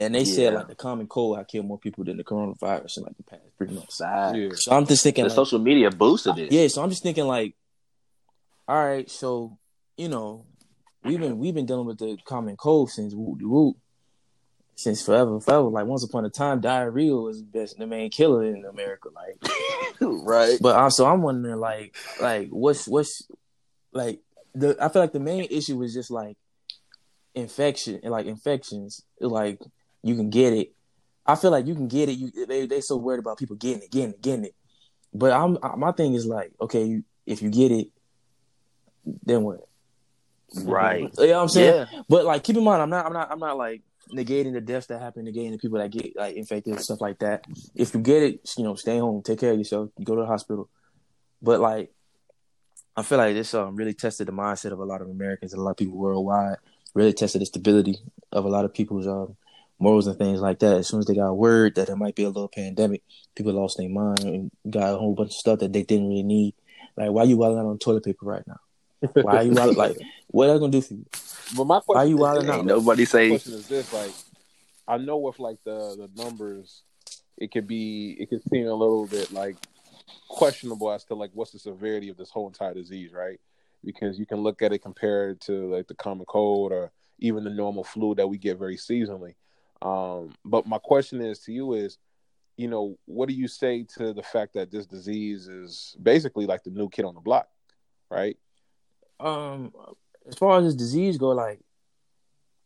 and 0.00 0.14
they 0.14 0.20
yeah. 0.20 0.34
said 0.34 0.54
like 0.54 0.68
the 0.68 0.74
common 0.74 1.06
cold 1.06 1.36
had 1.36 1.46
killed 1.46 1.66
more 1.66 1.78
people 1.78 2.04
than 2.04 2.16
the 2.16 2.24
coronavirus 2.24 2.96
in 2.96 3.02
like 3.02 3.16
the 3.18 3.22
past 3.22 3.42
three 3.58 3.68
months. 3.68 4.00
Ah. 4.02 4.32
Yeah. 4.32 4.48
So 4.54 4.72
I'm 4.72 4.86
just 4.86 5.02
thinking 5.02 5.24
the 5.24 5.28
like, 5.28 5.36
social 5.36 5.58
media 5.58 5.90
boosted 5.90 6.38
it. 6.38 6.50
Yeah, 6.50 6.66
so 6.68 6.82
I'm 6.82 6.88
just 6.88 7.02
thinking 7.02 7.26
like, 7.26 7.54
all 8.66 8.82
right, 8.82 9.10
so 9.10 9.58
you 9.98 10.08
know, 10.08 10.46
we've 11.04 11.20
been 11.20 11.38
we've 11.38 11.54
been 11.54 11.66
dealing 11.66 11.86
with 11.86 11.98
the 11.98 12.16
common 12.24 12.56
cold 12.56 12.90
since 12.90 13.14
whoop 13.14 13.42
whoop 13.42 13.76
since 14.80 15.02
forever, 15.02 15.38
forever. 15.40 15.68
Like 15.68 15.86
once 15.86 16.04
upon 16.04 16.24
a 16.24 16.30
time, 16.30 16.60
diarrhea 16.60 17.14
was 17.14 17.40
the 17.40 17.44
best, 17.44 17.78
the 17.78 17.86
main 17.86 18.10
killer 18.10 18.44
in 18.44 18.64
America. 18.64 19.10
Like, 19.14 19.52
right. 20.00 20.58
But 20.60 20.76
also, 20.76 21.06
I'm 21.06 21.20
wondering, 21.20 21.56
like, 21.56 21.94
like 22.20 22.48
what's 22.48 22.88
what's 22.88 23.28
like 23.92 24.20
the? 24.54 24.76
I 24.80 24.88
feel 24.88 25.02
like 25.02 25.12
the 25.12 25.20
main 25.20 25.46
issue 25.50 25.76
was 25.76 25.92
just 25.92 26.10
like 26.10 26.38
infection, 27.34 28.00
like 28.04 28.24
infections, 28.24 29.02
like 29.20 29.60
you 30.02 30.16
can 30.16 30.30
get 30.30 30.54
it. 30.54 30.72
I 31.26 31.36
feel 31.36 31.50
like 31.50 31.66
you 31.66 31.74
can 31.74 31.88
get 31.88 32.08
it. 32.08 32.12
You 32.12 32.46
they 32.46 32.64
they 32.64 32.80
so 32.80 32.96
worried 32.96 33.20
about 33.20 33.38
people 33.38 33.56
getting 33.56 33.82
it, 33.82 33.90
getting 33.90 34.14
it, 34.14 34.22
getting 34.22 34.44
it. 34.46 34.54
But 35.12 35.32
I'm 35.32 35.58
my 35.78 35.92
thing 35.92 36.14
is 36.14 36.24
like, 36.24 36.52
okay, 36.58 36.84
you, 36.84 37.04
if 37.26 37.42
you 37.42 37.50
get 37.50 37.70
it, 37.70 37.88
then 39.04 39.42
what? 39.42 39.68
Right. 40.56 41.10
You 41.18 41.26
know 41.26 41.32
what 41.34 41.42
I'm 41.42 41.48
saying? 41.48 41.86
Yeah. 41.92 42.02
But 42.08 42.24
like, 42.24 42.42
keep 42.42 42.56
in 42.56 42.64
mind, 42.64 42.82
I'm 42.82 42.90
not, 42.90 43.06
I'm 43.06 43.12
not, 43.12 43.30
I'm 43.30 43.38
not 43.38 43.56
like 43.56 43.82
negating 44.12 44.52
the 44.52 44.60
deaths 44.60 44.86
that 44.86 45.00
happen, 45.00 45.24
negating 45.24 45.52
the 45.52 45.58
people 45.58 45.78
that 45.78 45.90
get 45.90 46.16
like 46.16 46.36
infected 46.36 46.74
and 46.74 46.82
stuff 46.82 47.00
like 47.00 47.18
that. 47.20 47.44
If 47.74 47.94
you 47.94 48.00
get 48.00 48.22
it, 48.22 48.50
you 48.56 48.64
know, 48.64 48.74
stay 48.74 48.98
home, 48.98 49.22
take 49.22 49.40
care 49.40 49.52
of 49.52 49.58
yourself, 49.58 49.90
go 50.02 50.14
to 50.14 50.22
the 50.22 50.26
hospital. 50.26 50.68
But 51.42 51.60
like, 51.60 51.92
I 52.96 53.02
feel 53.02 53.18
like 53.18 53.34
this 53.34 53.54
um 53.54 53.76
really 53.76 53.94
tested 53.94 54.28
the 54.28 54.32
mindset 54.32 54.72
of 54.72 54.78
a 54.78 54.84
lot 54.84 55.00
of 55.00 55.08
Americans 55.08 55.52
and 55.52 55.60
a 55.60 55.64
lot 55.64 55.72
of 55.72 55.76
people 55.76 55.96
worldwide. 55.96 56.56
Really 56.92 57.12
tested 57.12 57.40
the 57.40 57.46
stability 57.46 57.98
of 58.32 58.44
a 58.44 58.48
lot 58.48 58.64
of 58.64 58.74
people's 58.74 59.06
um 59.06 59.36
morals 59.78 60.06
and 60.06 60.18
things 60.18 60.40
like 60.40 60.58
that. 60.60 60.78
As 60.78 60.88
soon 60.88 61.00
as 61.00 61.06
they 61.06 61.14
got 61.14 61.32
word 61.32 61.74
that 61.76 61.86
there 61.86 61.96
might 61.96 62.14
be 62.14 62.24
a 62.24 62.28
little 62.28 62.48
pandemic, 62.48 63.02
people 63.34 63.52
lost 63.52 63.78
their 63.78 63.88
mind 63.88 64.20
and 64.20 64.50
got 64.68 64.94
a 64.94 64.98
whole 64.98 65.14
bunch 65.14 65.30
of 65.30 65.34
stuff 65.34 65.58
that 65.60 65.72
they 65.72 65.82
didn't 65.82 66.08
really 66.08 66.22
need. 66.22 66.54
Like, 66.96 67.10
why 67.10 67.22
you 67.24 67.36
wilding 67.36 67.58
out 67.58 67.66
on 67.66 67.78
toilet 67.78 68.04
paper 68.04 68.26
right 68.26 68.46
now? 68.46 68.60
Why 69.14 69.36
are 69.36 69.42
you 69.42 69.52
wilding? 69.52 69.76
like, 69.76 69.96
what 70.28 70.48
are 70.48 70.54
they 70.54 70.58
gonna 70.58 70.72
do 70.72 70.82
for 70.82 70.94
you? 70.94 71.06
But 71.56 71.64
my 71.64 71.80
question 71.80 71.86
why 71.86 72.04
are 72.04 72.06
you 72.06 72.16
wilding 72.16 72.50
out? 72.50 72.64
Nobody 72.64 73.04
say. 73.04 73.30
Question 73.30 73.54
is 73.54 73.68
this: 73.68 73.92
like, 73.92 74.12
I 74.86 74.98
know 74.98 75.18
with 75.18 75.38
like 75.38 75.58
the 75.64 75.96
the 75.96 76.22
numbers, 76.22 76.82
it 77.36 77.50
could 77.52 77.66
be 77.66 78.16
it 78.18 78.30
could 78.30 78.42
seem 78.50 78.66
a 78.66 78.74
little 78.74 79.06
bit 79.06 79.32
like 79.32 79.56
questionable 80.28 80.90
as 80.92 81.04
to 81.04 81.14
like 81.14 81.30
what's 81.34 81.50
the 81.50 81.58
severity 81.58 82.08
of 82.08 82.16
this 82.16 82.30
whole 82.30 82.46
entire 82.46 82.74
disease, 82.74 83.12
right? 83.12 83.40
Because 83.84 84.18
you 84.18 84.26
can 84.26 84.38
look 84.38 84.62
at 84.62 84.72
it 84.72 84.80
compared 84.80 85.40
to 85.42 85.74
like 85.74 85.88
the 85.88 85.94
common 85.94 86.26
cold 86.26 86.72
or 86.72 86.92
even 87.18 87.44
the 87.44 87.50
normal 87.50 87.84
flu 87.84 88.14
that 88.14 88.26
we 88.26 88.38
get 88.38 88.58
very 88.58 88.76
seasonally. 88.76 89.34
Um, 89.82 90.34
but 90.44 90.66
my 90.66 90.78
question 90.78 91.20
is 91.20 91.40
to 91.40 91.52
you 91.52 91.72
is, 91.72 91.98
you 92.56 92.68
know, 92.68 92.98
what 93.06 93.28
do 93.28 93.34
you 93.34 93.48
say 93.48 93.86
to 93.96 94.12
the 94.12 94.22
fact 94.22 94.54
that 94.54 94.70
this 94.70 94.86
disease 94.86 95.48
is 95.48 95.96
basically 96.02 96.46
like 96.46 96.62
the 96.62 96.70
new 96.70 96.88
kid 96.88 97.04
on 97.04 97.14
the 97.14 97.20
block, 97.20 97.48
right? 98.10 98.36
Um, 99.18 99.72
as 100.30 100.36
far 100.36 100.58
as 100.58 100.64
this 100.64 100.74
disease 100.74 101.18
go, 101.18 101.28
like, 101.28 101.60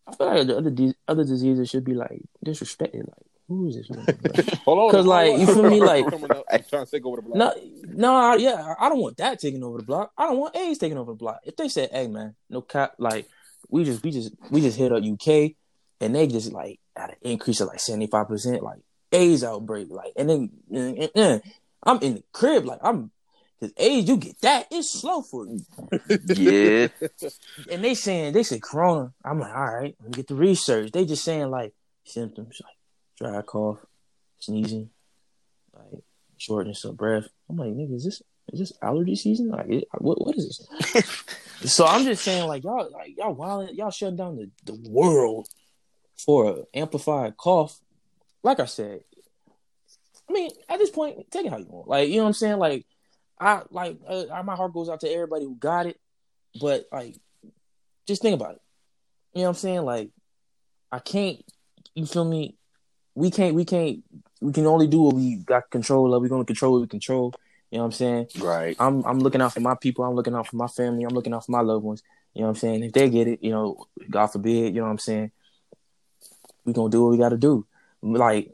I 0.06 0.14
feel 0.14 0.26
like 0.26 0.46
the 0.46 0.56
other 0.56 0.70
de- 0.70 0.94
other 1.08 1.24
diseases 1.24 1.70
should 1.70 1.84
be 1.84 1.94
like 1.94 2.22
disrespected. 2.44 3.08
Like, 3.08 3.26
who 3.48 3.68
is 3.68 3.76
this? 3.76 3.88
Like, 3.90 4.58
hold 4.64 4.78
on, 4.78 4.88
because 4.90 5.06
like 5.06 5.38
you 5.38 5.46
feel 5.46 5.70
me, 5.70 5.80
like 5.80 6.06
trying 6.68 6.84
to 6.84 6.90
take 6.90 7.04
over 7.06 7.16
the 7.16 7.22
block. 7.22 7.36
No, 7.36 7.54
no, 7.84 8.14
I, 8.14 8.36
yeah, 8.36 8.74
I 8.78 8.88
don't 8.88 9.00
want 9.00 9.16
that 9.18 9.38
taking 9.38 9.62
over 9.62 9.78
the 9.78 9.84
block. 9.84 10.12
I 10.16 10.26
don't 10.26 10.38
want 10.38 10.56
AIDS 10.56 10.78
taking 10.78 10.98
over 10.98 11.12
the 11.12 11.16
block. 11.16 11.40
If 11.44 11.56
they 11.56 11.68
said, 11.68 11.90
"Hey, 11.90 12.06
man, 12.06 12.34
no 12.50 12.60
cap," 12.60 12.94
like 12.98 13.28
we 13.68 13.84
just 13.84 14.02
we 14.02 14.10
just 14.10 14.32
we 14.50 14.60
just 14.60 14.76
hit 14.76 14.92
up 14.92 15.02
UK, 15.02 15.52
and 16.00 16.14
they 16.14 16.26
just 16.26 16.52
like 16.52 16.80
at 16.96 17.10
an 17.10 17.16
increase 17.22 17.60
of 17.60 17.68
like 17.68 17.78
75%, 17.78 18.62
like 18.62 18.80
AIDS 19.12 19.42
outbreak. 19.44 19.88
Like, 19.90 20.12
and 20.16 20.30
then 20.30 20.50
uh, 20.74 21.04
uh, 21.20 21.20
uh, 21.20 21.38
I'm 21.82 21.98
in 22.00 22.14
the 22.14 22.24
crib, 22.32 22.64
like 22.66 22.80
I'm 22.82 23.10
because 23.64 23.86
AIDS, 23.86 24.08
you 24.08 24.16
get 24.16 24.40
that, 24.42 24.66
it's 24.70 24.90
slow 24.90 25.22
for 25.22 25.46
you. 25.46 25.60
yeah. 26.28 26.88
and 27.70 27.84
they 27.84 27.94
saying 27.94 28.32
they 28.32 28.42
say 28.42 28.58
corona. 28.58 29.12
I'm 29.24 29.40
like, 29.40 29.54
all 29.54 29.64
right, 29.64 29.96
let 30.00 30.08
me 30.08 30.12
get 30.12 30.28
the 30.28 30.34
research. 30.34 30.92
They 30.92 31.04
just 31.04 31.24
saying 31.24 31.50
like 31.50 31.72
symptoms 32.04 32.60
like 32.62 32.76
dry 33.18 33.42
cough, 33.42 33.78
sneezing, 34.38 34.90
like 35.72 36.02
shortness 36.36 36.84
of 36.84 36.96
breath. 36.96 37.26
I'm 37.48 37.56
like, 37.56 37.70
nigga, 37.70 37.94
is 37.94 38.04
this 38.04 38.22
is 38.52 38.60
this 38.60 38.72
allergy 38.82 39.16
season? 39.16 39.48
Like, 39.48 39.66
what 39.98 40.24
what 40.24 40.36
is 40.36 40.66
this? 40.92 41.06
so 41.72 41.86
I'm 41.86 42.04
just 42.04 42.22
saying, 42.22 42.46
like 42.46 42.64
y'all, 42.64 42.90
like 42.92 43.16
y'all 43.16 43.34
wild, 43.34 43.70
y'all 43.70 43.90
shutting 43.90 44.16
down 44.16 44.36
the, 44.36 44.50
the 44.64 44.90
world 44.90 45.48
for 46.16 46.48
an 46.48 46.64
amplified 46.74 47.36
cough, 47.36 47.80
like 48.42 48.60
I 48.60 48.66
said, 48.66 49.00
I 50.28 50.32
mean, 50.32 50.50
at 50.68 50.78
this 50.78 50.90
point, 50.90 51.30
take 51.30 51.46
it 51.46 51.50
how 51.50 51.58
you 51.58 51.66
want. 51.68 51.88
Like, 51.88 52.08
you 52.08 52.16
know 52.16 52.22
what 52.22 52.28
I'm 52.28 52.34
saying? 52.34 52.58
Like, 52.58 52.86
I 53.38 53.62
like 53.70 53.98
uh, 54.06 54.42
my 54.44 54.56
heart 54.56 54.72
goes 54.72 54.88
out 54.88 55.00
to 55.00 55.10
everybody 55.10 55.44
who 55.44 55.56
got 55.56 55.86
it, 55.86 55.98
but 56.60 56.86
like, 56.92 57.16
just 58.06 58.22
think 58.22 58.40
about 58.40 58.56
it. 58.56 58.62
You 59.34 59.40
know 59.40 59.48
what 59.48 59.48
I'm 59.50 59.54
saying? 59.56 59.82
Like, 59.82 60.10
I 60.92 60.98
can't. 61.00 61.42
You 61.94 62.06
feel 62.06 62.24
me? 62.24 62.56
We 63.14 63.30
can't. 63.30 63.54
We 63.54 63.64
can't. 63.64 64.02
We 64.40 64.52
can 64.52 64.66
only 64.66 64.86
do 64.86 65.00
what 65.00 65.14
we 65.14 65.36
got 65.36 65.70
control 65.70 66.14
of. 66.14 66.22
We're 66.22 66.28
gonna 66.28 66.44
control 66.44 66.72
what 66.72 66.82
we 66.82 66.86
control. 66.86 67.32
You 67.70 67.78
know 67.78 67.84
what 67.84 67.86
I'm 67.86 67.92
saying? 67.92 68.26
Right. 68.38 68.76
I'm 68.78 69.04
I'm 69.04 69.18
looking 69.18 69.42
out 69.42 69.52
for 69.52 69.60
my 69.60 69.74
people. 69.74 70.04
I'm 70.04 70.14
looking 70.14 70.34
out 70.34 70.46
for 70.46 70.56
my 70.56 70.68
family. 70.68 71.04
I'm 71.04 71.14
looking 71.14 71.34
out 71.34 71.46
for 71.46 71.52
my 71.52 71.60
loved 71.60 71.84
ones. 71.84 72.02
You 72.34 72.42
know 72.42 72.48
what 72.48 72.56
I'm 72.56 72.60
saying? 72.60 72.84
If 72.84 72.92
they 72.92 73.10
get 73.10 73.28
it, 73.28 73.42
you 73.42 73.50
know, 73.50 73.86
God 74.10 74.28
forbid, 74.28 74.74
you 74.74 74.80
know 74.80 74.86
what 74.86 74.90
I'm 74.90 74.98
saying? 74.98 75.30
we 76.64 76.72
gonna 76.72 76.90
do 76.90 77.02
what 77.02 77.10
we 77.10 77.18
gotta 77.18 77.36
do. 77.36 77.66
Like, 78.02 78.50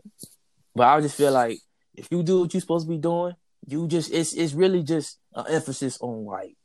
but 0.74 0.86
I 0.86 1.00
just 1.00 1.16
feel 1.16 1.32
like 1.32 1.58
if 1.94 2.08
you 2.10 2.22
do 2.22 2.40
what 2.40 2.54
you're 2.54 2.60
supposed 2.60 2.86
to 2.86 2.90
be 2.90 2.98
doing, 2.98 3.34
you 3.66 3.86
just 3.86 4.12
it's 4.12 4.32
it's 4.32 4.52
really 4.52 4.82
just 4.82 5.18
an 5.34 5.46
emphasis 5.48 5.98
on 6.00 6.24
like 6.24 6.56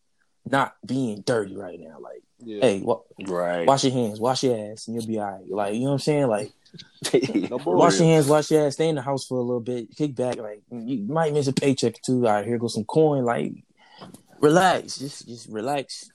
not 0.49 0.75
being 0.86 1.21
dirty 1.21 1.55
right 1.55 1.79
now. 1.79 1.97
Like, 1.99 2.23
yeah. 2.39 2.62
hey, 2.62 2.81
wa- 2.81 3.01
right, 3.27 3.67
wash 3.67 3.84
your 3.84 3.93
hands, 3.93 4.19
wash 4.19 4.43
your 4.43 4.71
ass, 4.71 4.88
and 4.88 4.95
you'll 4.95 5.08
be 5.08 5.19
all 5.19 5.31
right. 5.31 5.49
Like, 5.49 5.73
you 5.73 5.81
know 5.81 5.86
what 5.88 5.93
I'm 5.93 5.99
saying? 5.99 6.27
Like, 6.27 6.51
wash 7.65 7.99
your 7.99 8.08
hands, 8.08 8.27
wash 8.27 8.51
your 8.51 8.67
ass, 8.67 8.73
stay 8.73 8.89
in 8.89 8.95
the 8.95 9.01
house 9.01 9.25
for 9.25 9.38
a 9.38 9.41
little 9.41 9.62
bit, 9.62 9.95
kick 9.95 10.15
back. 10.15 10.38
Like, 10.38 10.62
you 10.71 11.05
might 11.08 11.34
miss 11.34 11.47
a 11.47 11.53
paycheck 11.53 12.01
too. 12.01 12.27
All 12.27 12.34
right, 12.34 12.45
here 12.45 12.58
goes 12.58 12.75
some 12.75 12.86
coin. 12.86 13.25
Like, 13.25 13.53
relax, 14.39 14.97
just 14.97 15.27
just 15.27 15.49
relax, 15.49 16.10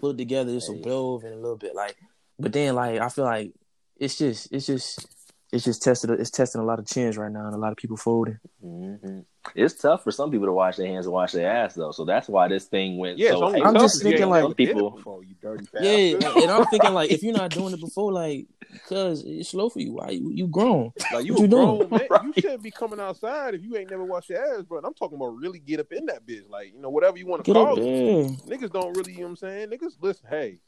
put 0.00 0.14
it 0.14 0.18
together, 0.18 0.52
just 0.52 0.70
hey. 0.70 0.78
a 0.78 0.82
blow 0.82 1.20
and 1.24 1.34
a 1.34 1.36
little 1.36 1.56
bit. 1.56 1.74
Like, 1.74 1.96
but 2.38 2.52
then 2.52 2.74
like 2.74 3.00
I 3.00 3.08
feel 3.08 3.24
like 3.24 3.52
it's 3.96 4.18
just 4.18 4.52
it's 4.52 4.66
just 4.66 5.06
it's 5.52 5.64
just 5.64 5.82
tested 5.82 6.10
it's 6.10 6.30
testing 6.30 6.60
a 6.60 6.64
lot 6.64 6.78
of 6.78 6.86
chins 6.86 7.16
right 7.16 7.30
now 7.30 7.46
and 7.46 7.54
a 7.54 7.58
lot 7.58 7.72
of 7.72 7.76
people 7.76 7.96
folding. 7.96 8.38
Mm-hmm. 8.64 9.20
It's 9.54 9.74
tough 9.74 10.02
for 10.02 10.10
some 10.10 10.30
people 10.30 10.46
to 10.46 10.52
wash 10.52 10.76
their 10.76 10.86
hands 10.86 11.06
and 11.06 11.12
wash 11.12 11.32
their 11.32 11.50
ass 11.50 11.74
though, 11.74 11.92
so 11.92 12.04
that's 12.04 12.28
why 12.28 12.48
this 12.48 12.64
thing 12.64 12.98
went. 12.98 13.18
Yeah, 13.18 13.30
so 13.30 13.54
I'm 13.54 13.74
just 13.74 14.02
thinking 14.02 14.28
like 14.28 14.56
people. 14.56 14.90
Before, 14.90 15.22
you 15.22 15.34
dirty 15.40 15.66
yeah, 15.80 16.16
and 16.42 16.50
I'm 16.50 16.66
thinking 16.66 16.92
like 16.92 17.10
if 17.10 17.22
you're 17.22 17.36
not 17.36 17.50
doing 17.50 17.74
it 17.74 17.80
before, 17.80 18.12
like 18.12 18.46
because 18.72 19.22
it's 19.24 19.50
slow 19.50 19.68
for 19.68 19.80
you. 19.80 19.94
Why 19.94 20.10
you 20.10 20.30
you 20.30 20.46
grown? 20.46 20.92
Like 21.12 21.24
you, 21.24 21.38
you 21.38 21.48
grown, 21.48 21.78
doing? 21.78 21.90
man. 21.90 22.06
Right. 22.10 22.24
You 22.24 22.32
shouldn't 22.32 22.62
be 22.62 22.70
coming 22.70 23.00
outside 23.00 23.54
if 23.54 23.62
you 23.62 23.76
ain't 23.76 23.90
never 23.90 24.04
washed 24.04 24.30
your 24.30 24.44
ass, 24.44 24.64
bro. 24.64 24.80
I'm 24.84 24.94
talking 24.94 25.16
about 25.16 25.36
really 25.36 25.58
get 25.58 25.80
up 25.80 25.92
in 25.92 26.06
that 26.06 26.26
bitch, 26.26 26.48
like 26.48 26.72
you 26.72 26.80
know 26.80 26.90
whatever 26.90 27.18
you 27.18 27.26
want 27.26 27.44
to 27.44 27.52
call 27.52 27.78
it. 27.78 27.82
Niggas 27.82 28.72
don't 28.72 28.96
really, 28.96 29.12
you 29.12 29.18
know 29.18 29.24
what 29.24 29.30
I'm 29.30 29.36
saying? 29.36 29.68
Niggas 29.68 29.96
listen, 30.00 30.26
hey, 30.28 30.58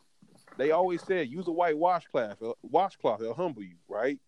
they 0.57 0.71
always 0.71 1.03
said 1.03 1.29
use 1.29 1.49
a 1.49 1.53
white 1.53 1.77
washcloth. 1.77 2.39
Washcloth, 2.63 3.21
it'll 3.21 3.35
humble 3.35 3.63
you, 3.63 3.77
right? 3.89 4.19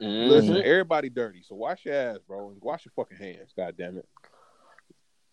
Mm-hmm. 0.00 0.30
Listen, 0.30 0.56
everybody 0.56 1.10
dirty, 1.10 1.42
so 1.42 1.54
wash 1.54 1.84
your 1.84 1.94
ass, 1.94 2.18
bro, 2.26 2.50
and 2.50 2.60
wash 2.60 2.86
your 2.86 2.92
fucking 2.96 3.18
hands. 3.18 3.52
God 3.56 3.74
damn 3.76 3.98
it. 3.98 4.08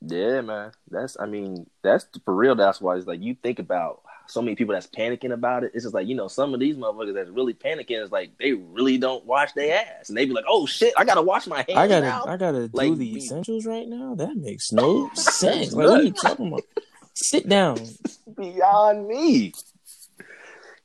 Yeah, 0.01 0.41
man. 0.41 0.71
That's 0.89 1.17
I 1.19 1.25
mean, 1.25 1.69
that's 1.81 2.07
for 2.23 2.35
real. 2.35 2.55
That's 2.55 2.79
why 2.79 2.97
it's 2.97 3.07
like 3.07 3.21
you 3.21 3.35
think 3.41 3.59
about 3.59 4.03
so 4.27 4.41
many 4.41 4.55
people 4.55 4.73
that's 4.73 4.87
panicking 4.87 5.33
about 5.33 5.63
it. 5.63 5.71
It's 5.73 5.85
just 5.85 5.95
like 5.95 6.07
you 6.07 6.15
know, 6.15 6.27
some 6.27 6.53
of 6.53 6.59
these 6.59 6.75
motherfuckers 6.75 7.15
that's 7.15 7.29
really 7.29 7.53
panicking 7.53 8.03
is 8.03 8.11
like 8.11 8.37
they 8.39 8.53
really 8.53 8.97
don't 8.97 9.25
wash 9.25 9.53
their 9.53 9.79
ass, 9.79 10.09
and 10.09 10.17
they 10.17 10.25
be 10.25 10.33
like, 10.33 10.45
"Oh 10.47 10.65
shit, 10.65 10.93
I 10.97 11.03
gotta 11.03 11.21
wash 11.21 11.47
my 11.47 11.57
hands." 11.57 11.77
I 11.77 11.87
gotta, 11.87 12.05
now. 12.05 12.25
I 12.25 12.37
gotta 12.37 12.69
like, 12.73 12.89
do 12.89 12.95
the 12.95 13.17
essentials 13.17 13.65
right 13.65 13.87
now. 13.87 14.13
That 14.15 14.35
makes 14.35 14.71
no 14.71 15.09
sense. 15.13 15.73
Like, 15.73 15.87
what 15.87 15.99
are 16.01 16.03
you 16.03 16.11
talking 16.11 16.47
about? 16.49 16.63
Sit 17.13 17.49
down. 17.49 17.79
Beyond 18.35 19.07
me. 19.07 19.53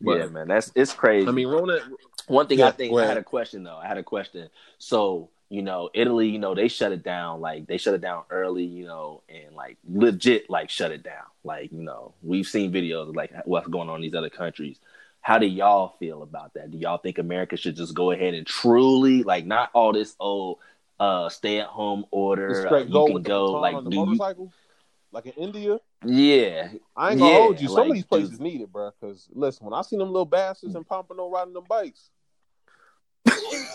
But, 0.03 0.19
yeah, 0.19 0.27
man, 0.27 0.49
that's 0.49 0.73
it's 0.75 0.93
crazy. 0.93 1.29
I 1.29 1.31
mean, 1.31 1.49
Rona. 1.49 1.79
One 2.27 2.47
thing 2.47 2.61
yeah, 2.61 2.69
I 2.69 2.71
think 2.71 2.97
I 2.97 3.07
had 3.07 3.19
a 3.19 3.25
question 3.25 3.63
though. 3.63 3.77
I 3.77 3.87
had 3.87 3.99
a 3.99 4.03
question. 4.03 4.49
So 4.79 5.31
you 5.51 5.61
know, 5.61 5.91
Italy, 5.93 6.29
you 6.29 6.39
know, 6.39 6.55
they 6.55 6.69
shut 6.69 6.93
it 6.93 7.03
down. 7.03 7.41
Like 7.41 7.67
they 7.67 7.77
shut 7.77 7.95
it 7.95 8.01
down 8.01 8.23
early, 8.31 8.65
you 8.65 8.87
know, 8.87 9.23
and 9.29 9.55
like 9.55 9.77
legit, 9.87 10.49
like 10.49 10.71
shut 10.71 10.93
it 10.93 11.03
down. 11.03 11.25
Like 11.45 11.73
you 11.73 11.83
know, 11.83 12.15
we've 12.23 12.47
seen 12.47 12.73
videos 12.73 13.11
of 13.11 13.17
like 13.17 13.33
what's 13.45 13.69
going 13.69 13.89
on 13.89 13.97
in 13.97 14.03
these 14.03 14.15
other 14.15 14.31
countries. 14.31 14.79
How 15.23 15.39
do 15.39 15.47
y'all 15.47 15.95
feel 16.01 16.23
about 16.23 16.55
that? 16.55 16.71
Do 16.71 16.79
y'all 16.79 16.99
think 16.99 17.19
America 17.19 17.57
should 17.57 17.77
just 17.77 17.95
go 17.95 18.11
ahead 18.11 18.35
and 18.35 18.45
truly, 18.45 19.23
like, 19.23 19.47
not 19.47 19.71
all 19.73 19.93
this 19.93 20.17
old 20.19 20.59
uh, 20.99 21.29
stay 21.29 21.61
at 21.61 21.69
home 21.69 22.05
order? 22.11 22.69
Uh, 22.69 22.79
you 22.79 22.93
go 22.93 23.07
can 23.07 23.23
go, 23.23 23.53
like, 23.53 23.77
on 23.77 23.85
the 23.85 23.91
do 23.91 23.97
you? 23.99 24.51
like 25.13 25.27
in 25.27 25.33
India. 25.35 25.79
Yeah, 26.05 26.69
I 26.97 27.11
ain't 27.13 27.21
gonna 27.21 27.31
Yeah, 27.33 27.39
hold 27.39 27.61
you. 27.61 27.69
Some 27.69 27.77
like, 27.77 27.89
of 27.89 27.95
these 27.95 28.05
places 28.05 28.31
dude. 28.31 28.41
need 28.41 28.61
it, 28.61 28.73
bro. 28.73 28.91
Because 29.01 29.29
listen, 29.33 29.65
when 29.67 29.75
I 29.75 29.83
seen 29.83 29.99
them 29.99 30.09
little 30.09 30.25
bastards 30.25 30.75
in 30.75 30.85
Pompano 30.85 31.29
riding 31.31 31.53
them 31.55 31.65
bikes, 31.69 32.11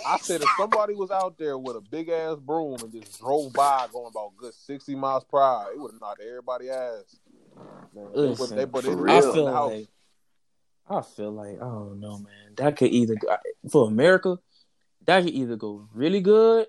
I 0.05 0.17
said 0.21 0.41
if 0.41 0.49
somebody 0.57 0.93
was 0.93 1.09
out 1.11 1.37
there 1.37 1.57
with 1.57 1.75
a 1.77 1.81
big 1.81 2.09
ass 2.09 2.37
broom 2.37 2.77
and 2.81 2.91
just 2.91 3.19
drove 3.19 3.53
by 3.53 3.87
going 3.91 4.07
about 4.07 4.35
good 4.37 4.53
sixty 4.53 4.95
miles 4.95 5.23
per 5.23 5.39
hour, 5.41 5.71
it 5.73 5.79
would 5.79 5.91
have 5.93 6.01
knocked 6.01 6.21
everybody 6.21 6.69
ass. 6.69 7.17
Man, 7.55 7.75
they 7.93 8.01
would- 8.01 8.13
Listen, 8.39 8.55
they, 8.57 8.65
but 8.65 8.83
they 8.83 8.89
for 8.91 8.95
live 8.97 9.09
I 9.09 9.19
real. 9.19 9.33
feel 9.33 9.45
like 9.45 9.87
I 10.89 11.01
feel 11.01 11.31
like 11.31 11.55
I 11.57 11.65
don't 11.65 11.99
know, 11.99 12.17
man. 12.19 12.53
That 12.57 12.77
could 12.77 12.91
either 12.91 13.15
go, 13.15 13.35
for 13.69 13.87
America, 13.87 14.37
that 15.05 15.23
could 15.23 15.33
either 15.33 15.55
go 15.55 15.87
really 15.93 16.21
good 16.21 16.67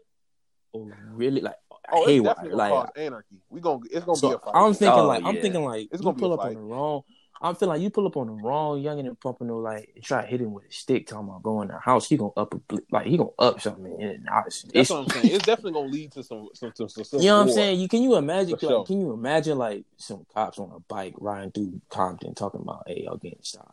or 0.73 0.97
really 1.13 1.41
like 1.41 1.57
oh, 1.93 2.03
it's 2.03 2.11
haywire. 2.11 2.35
definitely 2.35 2.51
gonna 2.51 2.57
Like 2.57 2.71
cause 2.71 2.89
anarchy. 2.97 3.37
We 3.51 3.61
gonna 3.61 3.81
it's 3.91 4.05
gonna 4.05 4.21
be 4.21 4.27
a 4.27 4.31
so 4.31 4.39
fight. 4.39 4.53
I'm 4.55 4.75
thinking 4.75 5.01
Oh, 5.01 5.07
like 5.07 5.25
I'm 5.25 5.37
oh, 5.37 5.41
thinking 5.41 5.65
like 5.65 5.89
It's 5.93 6.01
you 6.01 6.05
gonna 6.05 6.19
pull 6.19 6.33
up 6.33 6.41
on 6.41 6.55
the 6.55 6.61
wrong. 6.61 7.03
I'm 7.41 7.55
feeling 7.55 7.75
like 7.75 7.83
you 7.83 7.91
pull 7.91 8.07
up 8.07 8.17
on 8.17 8.27
the 8.27 8.33
wrong 8.33 8.81
young 8.81 8.99
youngin 8.99 9.07
in 9.07 9.17
Pompano, 9.17 9.59
like 9.59 9.93
and 9.95 10.03
try 10.03 10.23
to 10.23 10.27
hit 10.27 10.41
him 10.41 10.53
with 10.53 10.65
a 10.65 10.73
stick, 10.73 11.07
talking 11.07 11.29
about 11.29 11.43
going 11.43 11.69
to 11.69 11.75
the 11.75 11.81
house. 11.81 12.09
He 12.09 12.17
gonna 12.17 12.33
up 12.37 12.53
a 12.53 12.79
like 12.91 13.07
he 13.07 13.17
gonna 13.17 13.31
up 13.39 13.61
something. 13.61 13.87
And 13.87 14.29
it's, 14.47 14.63
That's 14.63 14.71
it's, 14.75 14.91
what 14.91 15.05
I'm 15.05 15.09
saying. 15.09 15.35
It's 15.35 15.45
definitely 15.45 15.73
gonna 15.73 15.87
lead 15.87 16.13
to 16.13 16.23
some 16.25 16.49
some 16.55 16.73
some, 16.75 16.89
some, 16.89 17.05
some 17.05 17.21
you 17.21 17.27
know 17.27 17.37
what 17.37 17.43
I'm 17.49 17.53
saying? 17.53 17.79
You 17.79 17.89
can 17.89 18.03
you 18.03 18.17
imagine? 18.17 18.53
Like, 18.53 18.61
sure. 18.61 18.85
Can 18.85 19.01
you 19.01 19.13
imagine 19.13 19.57
like 19.57 19.85
some 19.99 20.27
cops 20.35 20.59
on 20.59 20.73
a 20.75 20.81
bike 20.81 21.15
riding 21.19 21.53
through 21.53 21.81
Compton 21.89 22.35
talking 22.35 22.61
about, 22.61 22.85
"Hey, 22.87 23.05
y'all 23.05 23.17
get 23.17 23.35
inside." 23.35 23.65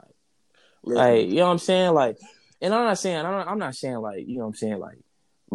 Like, 0.84 1.28
you 1.28 1.36
know 1.36 1.46
what 1.46 1.54
I'm 1.54 1.58
saying? 1.58 1.94
Like, 1.96 2.18
and 2.62 2.74
I'm 2.74 2.86
not 2.86 3.00
saying 3.00 3.18
I'm 3.18 3.32
not, 3.32 3.48
I'm 3.48 3.60
not 3.60 3.76
saying 3.76 3.98
like 3.98 4.28
you 4.28 4.38
know 4.38 4.44
what 4.44 4.50
I'm 4.50 4.56
saying 4.56 4.80
like 4.80 5.00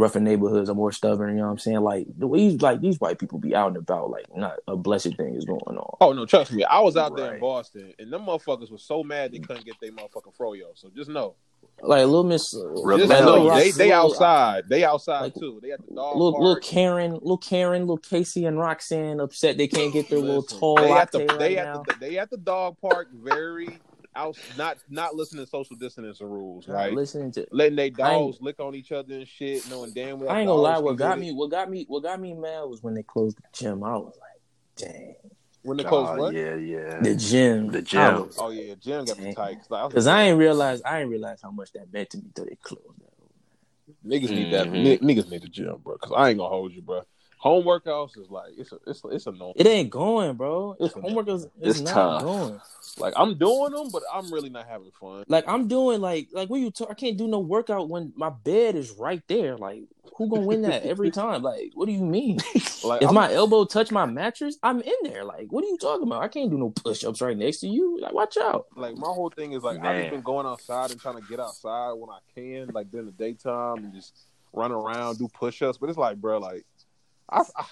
rougher 0.01 0.21
neighborhoods 0.21 0.71
are 0.71 0.75
more 0.75 0.91
stubborn. 0.93 1.31
You 1.31 1.37
know 1.37 1.45
what 1.47 1.53
I'm 1.53 1.59
saying? 1.59 1.81
Like 1.81 2.07
the 2.19 2.27
way 2.27 2.39
these 2.49 2.61
like 2.63 2.81
these 2.81 2.99
white 2.99 3.19
people 3.19 3.39
be 3.39 3.55
out 3.55 3.69
and 3.69 3.77
about, 3.77 4.11
like 4.11 4.27
not 4.35 4.55
a 4.67 4.77
blessed 4.77 5.17
thing 5.17 5.35
is 5.35 5.45
going 5.45 5.61
on. 5.61 5.97
Oh 6.01 6.13
no, 6.13 6.27
trust 6.27 6.53
me. 6.53 6.65
I 6.65 6.81
was 6.81 6.97
out 6.97 7.17
there 7.17 7.35
in 7.35 7.41
Boston, 7.41 7.93
and 7.99 8.13
them 8.13 8.23
motherfuckers 8.27 8.71
were 8.71 8.79
so 8.79 9.03
mad 9.05 9.33
they 9.33 9.39
couldn't 9.39 9.65
get 9.67 9.77
their 9.81 9.93
motherfucking 9.93 10.37
froyo. 10.39 10.67
So 10.75 10.91
just 10.97 11.11
know, 11.11 11.35
Like 11.83 12.05
little 12.07 12.25
Miss, 12.25 12.55
uh, 12.55 12.61
just 12.73 12.85
Rebellion. 12.85 13.25
know 13.25 13.43
Little 13.43 13.55
they 13.57 13.71
they 13.73 13.93
outside. 13.93 14.69
They 14.69 14.85
outside 14.85 15.21
Like, 15.21 15.35
too. 15.35 15.61
They 15.63 15.73
at 15.73 15.87
the 15.87 15.95
dog 15.95 16.17
Little, 16.17 16.33
little 16.41 16.55
park. 16.55 16.63
Karen, 16.65 17.13
little 17.13 17.39
Karen, 17.39 17.83
little 17.83 17.99
Casey 17.99 18.47
and 18.47 18.59
Roxanne 18.59 19.21
upset 19.21 19.59
they 19.59 19.69
can't 19.69 19.93
get 19.93 20.09
their 20.09 20.19
little 20.19 20.43
Listen, 20.43 20.59
tall 20.59 20.77
they 20.77 20.91
at 20.93 21.13
latte 21.15 21.27
the 21.27 21.37
they 21.39 21.57
right 21.57 21.67
at 21.67 21.85
the 21.85 21.95
they 22.01 22.19
at 22.19 22.31
the 22.31 22.37
dog 22.39 22.77
park. 22.81 23.09
Very 23.13 23.79
out, 24.17 24.37
not 24.57 24.79
not 24.89 25.15
listening 25.15 25.45
to 25.45 25.51
social 25.51 25.77
distancing 25.77 26.27
rules, 26.29 26.67
Not 26.67 26.75
right? 26.75 26.93
listening 26.93 27.31
to 27.33 27.47
Letting 27.53 27.77
they 27.77 27.91
dogs 27.91 28.39
lick 28.41 28.59
on 28.61 28.75
each 28.75 28.93
other 28.93 29.15
and 29.15 29.29
shit, 29.29 29.69
knowing 29.71 29.93
damn 29.93 30.19
well. 30.19 30.31
I 30.31 30.41
ain't 30.41 30.49
gonna 30.49 30.61
lie. 30.61 30.79
What 30.79 30.97
got 30.97 31.19
me, 31.19 31.33
what 31.33 31.51
got 31.51 31.71
me, 31.71 31.85
what 31.89 32.03
got 32.03 32.21
me 32.21 32.35
mad 32.35 32.65
was 32.65 32.83
when 32.83 32.95
they 32.95 33.03
closed 33.03 33.37
the 33.39 33.43
gym. 33.53 33.85
I 33.85 33.97
was 33.97 34.17
like, 34.21 34.41
dang, 34.93 35.15
when 35.63 35.77
they 35.77 35.85
close 35.85 36.09
Oh, 36.11 36.17
what? 36.17 36.35
yeah, 36.35 36.57
yeah. 36.57 37.01
the 37.01 37.15
gym, 37.15 37.69
The 37.71 37.83
gym. 37.83 38.15
was- 38.27 38.37
Oh 38.39 38.51
yeah, 38.51 38.75
gym 38.81 39.05
got 39.05 39.19
me 39.19 39.33
tight. 39.35 39.59
Cause, 39.69 39.93
Cause 39.93 40.07
I 40.07 40.25
ain't 40.25 40.39
realize, 40.39 40.83
I 40.83 41.01
ain't 41.01 41.11
realize 41.11 41.41
how 41.43 41.51
much 41.53 41.73
that 41.73 41.93
meant 41.93 42.11
to 42.11 42.19
me 42.19 42.25
till 42.35 42.47
they 42.47 42.57
closed 42.63 42.85
that. 42.99 44.09
niggas 44.09 44.31
need 44.31 44.53
that. 44.53 44.67
Mhm. 44.69 44.73
Ni- 44.73 44.99
Niggas 44.99 45.31
need 45.31 45.43
the 45.43 45.49
gym, 45.49 45.77
bro. 45.85 45.97
Cause 45.99 46.13
I 46.17 46.31
ain't 46.31 46.39
gonna 46.39 46.49
hold 46.49 46.73
you, 46.73 46.83
bro. 46.83 47.03
Home 47.39 47.65
workouts 47.65 48.19
is 48.19 48.29
like 48.31 48.53
it's 48.59 48.71
a, 48.73 48.79
it's 48.87 49.03
a, 49.05 49.09
it's 49.09 49.27
annoying. 49.27 49.55
It 49.57 49.67
ain't 49.67 49.89
going, 49.91 50.35
bro. 50.37 50.73
It's 50.79 50.91
It's- 50.95 51.03
homework 51.03 51.29
is 51.29 51.45
it's, 51.45 51.79
it's 51.79 51.81
not 51.81 51.95
tough. 51.95 52.23
going. 52.23 52.61
Like 52.99 53.15
I'm 53.17 53.37
doing 53.39 53.73
them, 53.73 53.89
but 53.93 54.03
I'm 54.13 54.33
really 54.33 54.51
not 54.51 54.67
having 54.67 54.91
fun. 54.91 55.25
Like 55.29 55.45
I'm 55.49 55.69
doing 55.69 56.01
like 56.01 56.29
like 56.33 56.49
when 56.49 56.63
you 56.63 56.71
talk, 56.71 56.89
I 56.91 56.95
can't 56.95 57.17
do 57.17 57.29
no 57.29 57.39
workout 57.39 57.89
when 57.89 58.13
my 58.17 58.31
bed 58.31 58.75
is 58.77 58.91
right 58.93 59.23
there. 59.29 59.57
Like 59.57 59.85
who 60.17 60.29
gonna 60.29 60.43
win 60.43 60.63
that 60.63 60.83
every 60.83 61.11
time? 61.23 61.43
Like 61.43 61.73
what 61.75 61.87
do 61.87 61.93
you 61.93 62.05
mean? 62.05 62.39
Like 62.83 63.03
If 63.03 63.11
I'm, 63.11 63.15
my 63.15 63.31
elbow 63.31 63.67
touch 63.67 63.91
my 63.91 64.07
mattress, 64.07 64.57
I'm 64.63 64.81
in 64.81 64.95
there. 65.03 65.23
Like 65.23 65.49
what 65.53 65.63
are 65.63 65.67
you 65.67 65.77
talking 65.77 66.07
about? 66.07 66.23
I 66.23 66.29
can't 66.29 66.51
do 66.51 66.57
no 66.57 66.71
push 66.71 67.05
ups 67.05 67.21
right 67.21 67.37
next 67.37 67.59
to 67.59 67.69
you. 67.69 67.99
Like 68.01 68.15
watch 68.15 68.39
out. 68.39 68.67
like 68.75 68.97
my 68.97 69.09
whole 69.09 69.29
thing 69.29 69.53
is 69.53 69.63
like 69.63 69.85
I've 69.85 69.99
just 69.99 70.11
been 70.11 70.23
going 70.23 70.47
outside 70.47 70.91
and 70.91 70.99
trying 70.99 71.21
to 71.21 71.29
get 71.29 71.41
outside 71.41 71.93
when 71.93 72.09
I 72.09 72.21
can, 72.35 72.71
like 72.73 72.91
during 72.91 73.05
the 73.05 73.13
daytime 73.13 73.85
and 73.85 73.93
just 73.93 74.17
run 74.55 74.73
around, 74.73 75.19
do 75.19 75.29
push 75.29 75.61
ups. 75.61 75.77
But 75.77 75.91
it's 75.91 75.99
like, 75.99 76.17
bro, 76.17 76.39
like 76.39 76.65
I, 77.29 77.43
I 77.57 77.65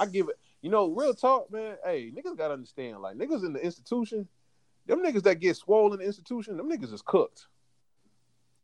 I 0.00 0.06
give 0.06 0.28
it. 0.28 0.36
You 0.62 0.70
know, 0.70 0.88
real 0.88 1.14
talk, 1.14 1.52
man. 1.52 1.76
Hey, 1.84 2.10
niggas 2.10 2.36
gotta 2.36 2.54
understand. 2.54 3.00
Like 3.00 3.16
niggas 3.16 3.44
in 3.44 3.52
the 3.52 3.60
institution, 3.64 4.26
them 4.86 5.02
niggas 5.04 5.22
that 5.24 5.40
get 5.40 5.56
swollen 5.56 5.94
in 5.94 5.98
the 6.00 6.04
institution, 6.06 6.56
them 6.56 6.70
niggas 6.70 6.92
is 6.92 7.02
cooked. 7.02 7.46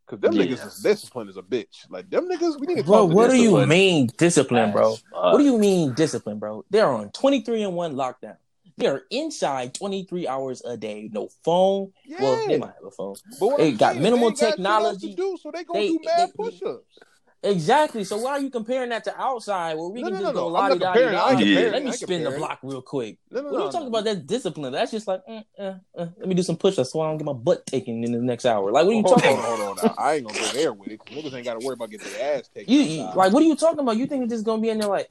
Cause 0.07 0.19
them 0.21 0.33
Yeah. 0.35 0.45
niggas 0.45 0.67
is 0.67 0.79
disciplined 0.83 1.31
as 1.31 1.37
a 1.37 1.43
bitch. 1.43 1.89
Like 1.89 2.11
them 2.11 2.29
niggas, 2.29 2.59
we 2.61 2.67
need 2.67 2.79
to 2.79 2.85
Bro, 2.85 2.99
talk 3.03 3.11
to 3.11 3.15
what 3.17 3.31
do 3.31 3.37
you 3.37 3.67
mean 3.67 4.09
discipline, 4.19 4.73
bro? 4.73 4.95
As. 4.95 5.03
What 5.13 5.39
do 5.39 5.45
you 5.45 5.59
mean 5.59 5.95
discipline, 5.95 6.39
bro? 6.39 6.65
They're 6.71 6.89
on 6.89 7.11
23 7.13 7.63
and 7.63 7.75
1 7.75 7.95
lockdown. 7.95 8.37
They're 8.77 9.03
inside 9.11 9.75
23 9.75 10.27
hours 10.27 10.63
a 10.65 10.77
day. 10.77 11.09
No 11.13 11.29
phone. 11.45 11.93
Yeah. 12.05 12.23
Well, 12.23 12.49
they 12.49 12.59
might 12.59 12.75
have 12.75 12.85
a 12.87 12.91
phone. 12.91 13.15
But 13.39 13.59
they 13.59 13.69
I'm 13.71 13.77
got 13.77 13.91
saying, 13.93 14.03
minimal 14.03 14.31
they 14.31 14.33
ain't 14.33 14.41
got 14.41 14.51
technology. 14.51 15.11
to 15.11 15.15
do, 15.17 15.39
so 15.41 15.51
they 15.53 15.65
gonna 15.65 15.79
They- 15.81 15.89
do 15.89 16.01
mad 16.05 16.29
they- 16.29 16.33
push-ups. 16.45 16.99
Exactly. 17.45 18.05
So 18.05 18.19
why 18.19 18.33
are 18.33 18.41
you 18.41 18.51
comparing 18.51 18.91
that 18.91 19.03
to 19.05 19.21
outside 19.21 19.75
where 19.75 19.89
we 19.89 20.01
No, 20.01 20.09
can 20.09 20.15
no, 20.15 20.21
just 20.21 20.35
no, 20.35 20.41
go 20.41 20.49
no. 20.49 20.57
I'm 20.57 20.69
lottie 20.69 20.79
not 20.79 20.95
comparing. 20.95 21.15
I 21.17 21.31
ain't 21.31 21.39
dotty? 21.39 21.45
comparing. 21.53 21.73
Let 21.73 21.83
me 21.83 21.89
I 21.89 21.93
ain't 21.93 22.01
spin 22.01 22.25
the 22.25 22.31
block 22.31 22.59
real 22.63 22.83
quick. 22.83 23.19
No, 23.31 23.41
no, 23.41 23.51
What 23.51 23.55
are 23.55 23.59
no, 23.59 23.67
you 23.67 23.73
talking 23.73 23.91
no. 23.91 23.99
about? 23.99 24.05
that 24.05 24.27
discipline. 24.27 24.73
That's 24.73 24.93
just 24.93 25.09
like, 25.09 25.27
mm, 25.29 25.45
uh, 25.59 25.63
uh, 25.99 26.07
let 26.19 26.29
me 26.29 26.35
do 26.37 26.43
some 26.45 26.57
push 26.57 26.79
ups 26.79 26.93
so 26.93 27.01
I 27.01 27.09
don't 27.09 27.19
get 27.19 27.25
my 27.25 27.33
butt 27.33 27.67
taken 27.67 28.05
in 28.05 28.13
the 28.13 28.19
next 28.19 28.47
hour. 28.47 28.71
Like, 28.71 28.85
what 28.85 28.93
are 28.93 28.97
you 28.97 29.03
hold 29.03 29.19
talking 29.19 29.31
on, 29.33 29.39
about? 29.39 29.45
hold 29.49 29.61
on, 29.61 29.67
hold 29.67 29.79
on. 29.81 29.95
I 29.99 30.15
ain't 30.15 30.25
gonna 30.25 30.39
go 30.39 30.53
there 30.53 30.73
with 30.73 30.91
it. 30.93 31.01
'cause 31.01 31.09
niggas 31.17 31.35
ain't 31.35 31.45
got 31.45 31.55
to 31.55 31.61
worry 31.61 31.75
about 31.75 31.91
getting 31.91 32.13
their 32.13 32.39
ass 32.39 32.49
taken. 32.55 32.73
You, 32.73 32.81
you 32.81 33.09
like, 33.17 33.33
what 33.33 33.43
are 33.43 33.47
you 33.47 33.57
talking 33.57 33.81
about? 33.81 33.97
You 33.97 34.07
think 34.07 34.23
it's 34.23 34.33
just 34.33 34.45
gonna 34.45 34.63
be 34.63 34.71
in 34.71 34.79
there 34.79 34.89
like, 34.89 35.09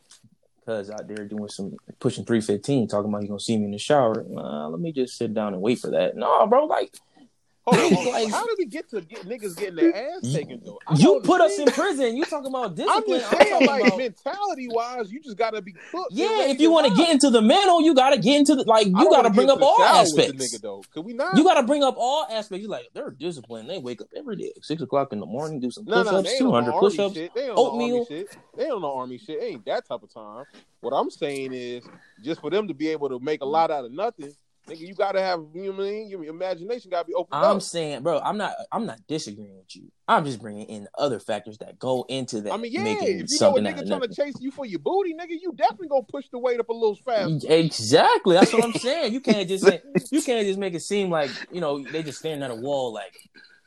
cuz 0.66 0.90
out 0.90 1.06
there 1.10 1.26
doing 1.26 1.50
some 1.50 1.76
pushing 2.00 2.24
three 2.24 2.40
fifteen, 2.40 2.88
talking 2.88 3.10
about 3.10 3.24
you 3.24 3.28
gonna 3.28 3.42
see 3.42 3.58
me 3.58 3.66
in 3.66 3.72
the 3.72 3.78
shower? 3.78 4.24
Nah, 4.30 4.68
let 4.68 4.80
me 4.80 4.94
just 4.94 5.18
sit 5.18 5.34
down 5.34 5.54
and 5.54 5.62
wait 5.62 5.80
for 5.80 5.92
that. 5.92 6.16
No, 6.16 6.48
bro, 6.48 6.66
like 6.66 6.94
Hold 7.72 7.94
on, 8.08 8.14
like- 8.14 8.30
How 8.32 8.46
did 8.46 8.56
we 8.58 8.66
get 8.66 8.90
to 8.92 9.02
get 9.02 9.20
niggas 9.28 9.58
getting 9.58 9.76
their 9.76 9.96
ass 9.96 10.34
taken 10.34 10.62
though? 10.64 10.80
I 10.88 10.96
you 10.96 11.22
put 11.24 11.42
us 11.42 11.58
in 11.60 11.68
prison. 11.68 12.16
You 12.18 12.26
talking 12.26 12.48
about 12.50 12.66
I'm 12.70 12.76
discipline? 12.76 13.20
just 13.20 13.34
I'm 13.34 13.40
saying, 13.40 13.50
talking 13.52 13.68
like 13.68 13.88
about- 13.88 13.98
mentality 13.98 14.68
wise, 14.70 15.12
you 15.12 15.22
just 15.22 15.38
gotta 15.38 15.62
be 15.62 15.74
cooked. 15.92 16.12
Yeah, 16.12 16.48
if 16.48 16.60
you 16.60 16.72
want 16.72 16.88
to 16.88 16.96
get 16.96 17.10
into 17.10 17.30
the 17.30 17.42
mental, 17.42 17.82
you 17.82 17.94
gotta 17.96 18.18
get 18.20 18.38
into 18.38 18.56
the 18.56 18.64
like. 18.64 18.88
You 18.88 19.10
gotta 19.10 19.30
bring 19.30 19.50
up 19.50 19.62
all 19.62 19.78
shower 19.78 20.04
with 20.04 20.16
the 20.16 20.22
aspects. 20.24 20.56
nigga 20.56 20.62
though. 20.62 20.84
Could 20.94 21.06
we 21.06 21.14
not? 21.14 21.38
You 21.38 21.44
gotta 21.44 21.64
bring 21.64 21.84
up 21.84 21.96
all 21.98 22.26
aspects. 22.30 22.62
You 22.62 22.68
like 22.70 22.90
they're 22.94 23.12
disciplined. 23.12 23.70
They 23.70 23.78
wake 23.78 24.02
up 24.02 24.08
every 24.16 24.36
day 24.36 24.52
at 24.56 24.64
six 24.66 24.82
o'clock 24.82 25.14
in 25.14 25.20
the 25.20 25.26
morning, 25.26 25.60
do 25.60 25.72
some 25.72 25.86
no, 25.86 26.04
push 26.04 26.12
no, 26.12 26.18
ups, 26.20 26.24
they 26.28 26.30
ain't 26.34 26.40
two 26.40 26.54
on 26.54 26.66
no 26.66 26.72
hundred 26.72 26.80
push 26.80 27.00
ups. 27.00 27.14
shit. 27.16 27.34
They 27.34 27.42
ain't 27.44 27.52
on 27.52 27.56
no 27.58 27.72
army 27.72 27.92
oatmeal. 27.92 28.06
shit. 28.06 28.38
They 28.58 28.64
ain't 28.64 28.74
on 28.74 28.82
no 28.82 28.94
army 28.96 29.18
shit. 29.18 29.40
They 29.40 29.48
ain't 29.48 29.66
that 29.66 29.88
type 29.88 30.04
of 30.04 30.14
time. 30.14 30.46
What 30.82 30.92
I'm 30.92 31.10
saying 31.10 31.54
is, 31.54 31.84
just 32.24 32.42
for 32.42 32.50
them 32.50 32.68
to 32.68 32.74
be 32.74 32.90
able 32.90 33.10
to 33.10 33.20
make 33.20 33.42
a 33.42 33.46
lot 33.46 33.70
out 33.72 33.86
of 33.86 33.92
nothing, 33.92 34.34
nigga, 34.68 34.80
you 34.80 34.94
gotta 34.94 35.22
have. 35.22 35.44
You 35.54 35.66
know 35.66 35.72
what 35.72 35.88
I 35.88 35.90
mean? 35.90 36.10
Your 36.10 36.24
imagination 36.26 36.92
gotta 36.92 37.06
be 37.06 37.14
open. 37.14 37.34
I'm 37.34 37.58
up. 37.58 37.62
saying, 37.62 38.04
bro, 38.04 38.20
I'm 38.20 38.38
not. 38.38 38.54
I'm 38.72 38.86
not 38.86 39.00
disagreeing 39.08 39.58
with 39.58 39.76
you. 39.76 39.92
I'm 40.08 40.26
just 40.26 40.42
bringing 40.42 40.66
in 40.68 40.88
other 40.98 41.20
factors 41.20 41.58
that 41.60 41.80
go 41.80 42.06
into 42.10 42.42
that. 42.42 42.54
I 42.54 42.58
mean, 42.58 42.72
yeah, 42.72 42.84
if 42.86 43.30
you 43.30 43.38
know 43.40 43.58
a 43.58 43.60
nigga 43.62 43.88
trying 43.88 44.02
to 44.02 44.14
chase 44.14 44.36
you 44.40 44.52
for 44.52 44.66
your 44.66 44.80
booty, 44.80 45.14
nigga, 45.14 45.38
you 45.42 45.54
definitely 45.56 45.88
gonna 45.88 46.04
push 46.04 46.26
the 46.30 46.40
weight 46.40 46.60
up 46.60 46.70
a 46.70 46.74
little 46.74 46.96
faster. 46.96 47.48
Exactly. 47.48 48.36
That's 48.36 48.54
what 48.54 48.64
I'm 48.64 48.74
saying. 48.80 49.14
You 49.14 49.22
can't 49.22 49.48
just 49.48 49.66
say, 49.66 49.82
you 50.12 50.22
can't 50.22 50.46
just 50.46 50.60
make 50.60 50.74
it 50.74 50.82
seem 50.82 51.10
like 51.10 51.32
you 51.52 51.62
know 51.62 51.84
they 51.84 52.04
just 52.04 52.20
staring 52.20 52.44
at 52.44 52.52
a 52.52 52.56
wall 52.56 52.94
like. 52.94 53.14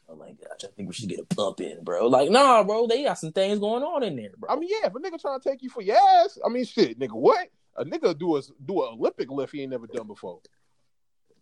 Oh 0.06 0.16
my 0.16 0.28
gosh, 0.32 0.62
I 0.62 0.68
think 0.76 0.86
we 0.86 0.94
should 0.94 1.08
get 1.08 1.18
a 1.18 1.34
bump 1.34 1.60
in, 1.60 1.82
bro. 1.82 2.06
Like, 2.06 2.30
nah, 2.30 2.62
bro, 2.62 2.86
they 2.86 3.02
got 3.02 3.18
some 3.18 3.32
things 3.32 3.58
going 3.58 3.82
on 3.82 4.02
in 4.04 4.14
there, 4.14 4.30
bro. 4.38 4.50
I 4.50 4.56
mean, 4.56 4.68
yeah, 4.70 4.86
if 4.86 4.94
a 4.94 4.98
nigga 4.98 5.20
trying 5.20 5.40
to 5.40 5.48
take 5.48 5.62
you 5.62 5.70
for 5.70 5.80
your 5.80 5.96
ass, 5.96 6.38
I 6.44 6.50
mean, 6.50 6.64
shit, 6.66 7.00
nigga, 7.00 7.14
what? 7.14 7.48
A 7.76 7.84
nigga 7.84 8.16
do 8.16 8.36
a 8.36 8.42
do 8.64 8.82
an 8.82 8.98
Olympic 8.98 9.30
lift 9.30 9.54
he 9.54 9.62
ain't 9.62 9.72
never 9.72 9.86
done 9.86 10.06
before. 10.06 10.40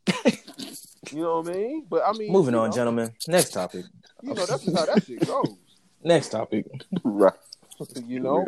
you 1.12 1.22
know 1.22 1.40
what 1.40 1.48
I 1.48 1.52
mean? 1.52 1.86
But 1.88 2.02
I 2.06 2.12
mean, 2.12 2.32
Moving 2.32 2.54
on, 2.54 2.70
know, 2.70 2.76
gentlemen. 2.76 3.12
Next 3.28 3.50
topic. 3.50 3.84
You 4.22 4.34
know 4.34 4.46
that's 4.46 4.64
just 4.64 4.76
how 4.76 4.86
that 4.86 5.04
shit 5.04 5.26
goes. 5.26 5.56
Next 6.02 6.30
topic. 6.30 6.66
Right. 7.04 7.32
You 8.06 8.20
know. 8.20 8.46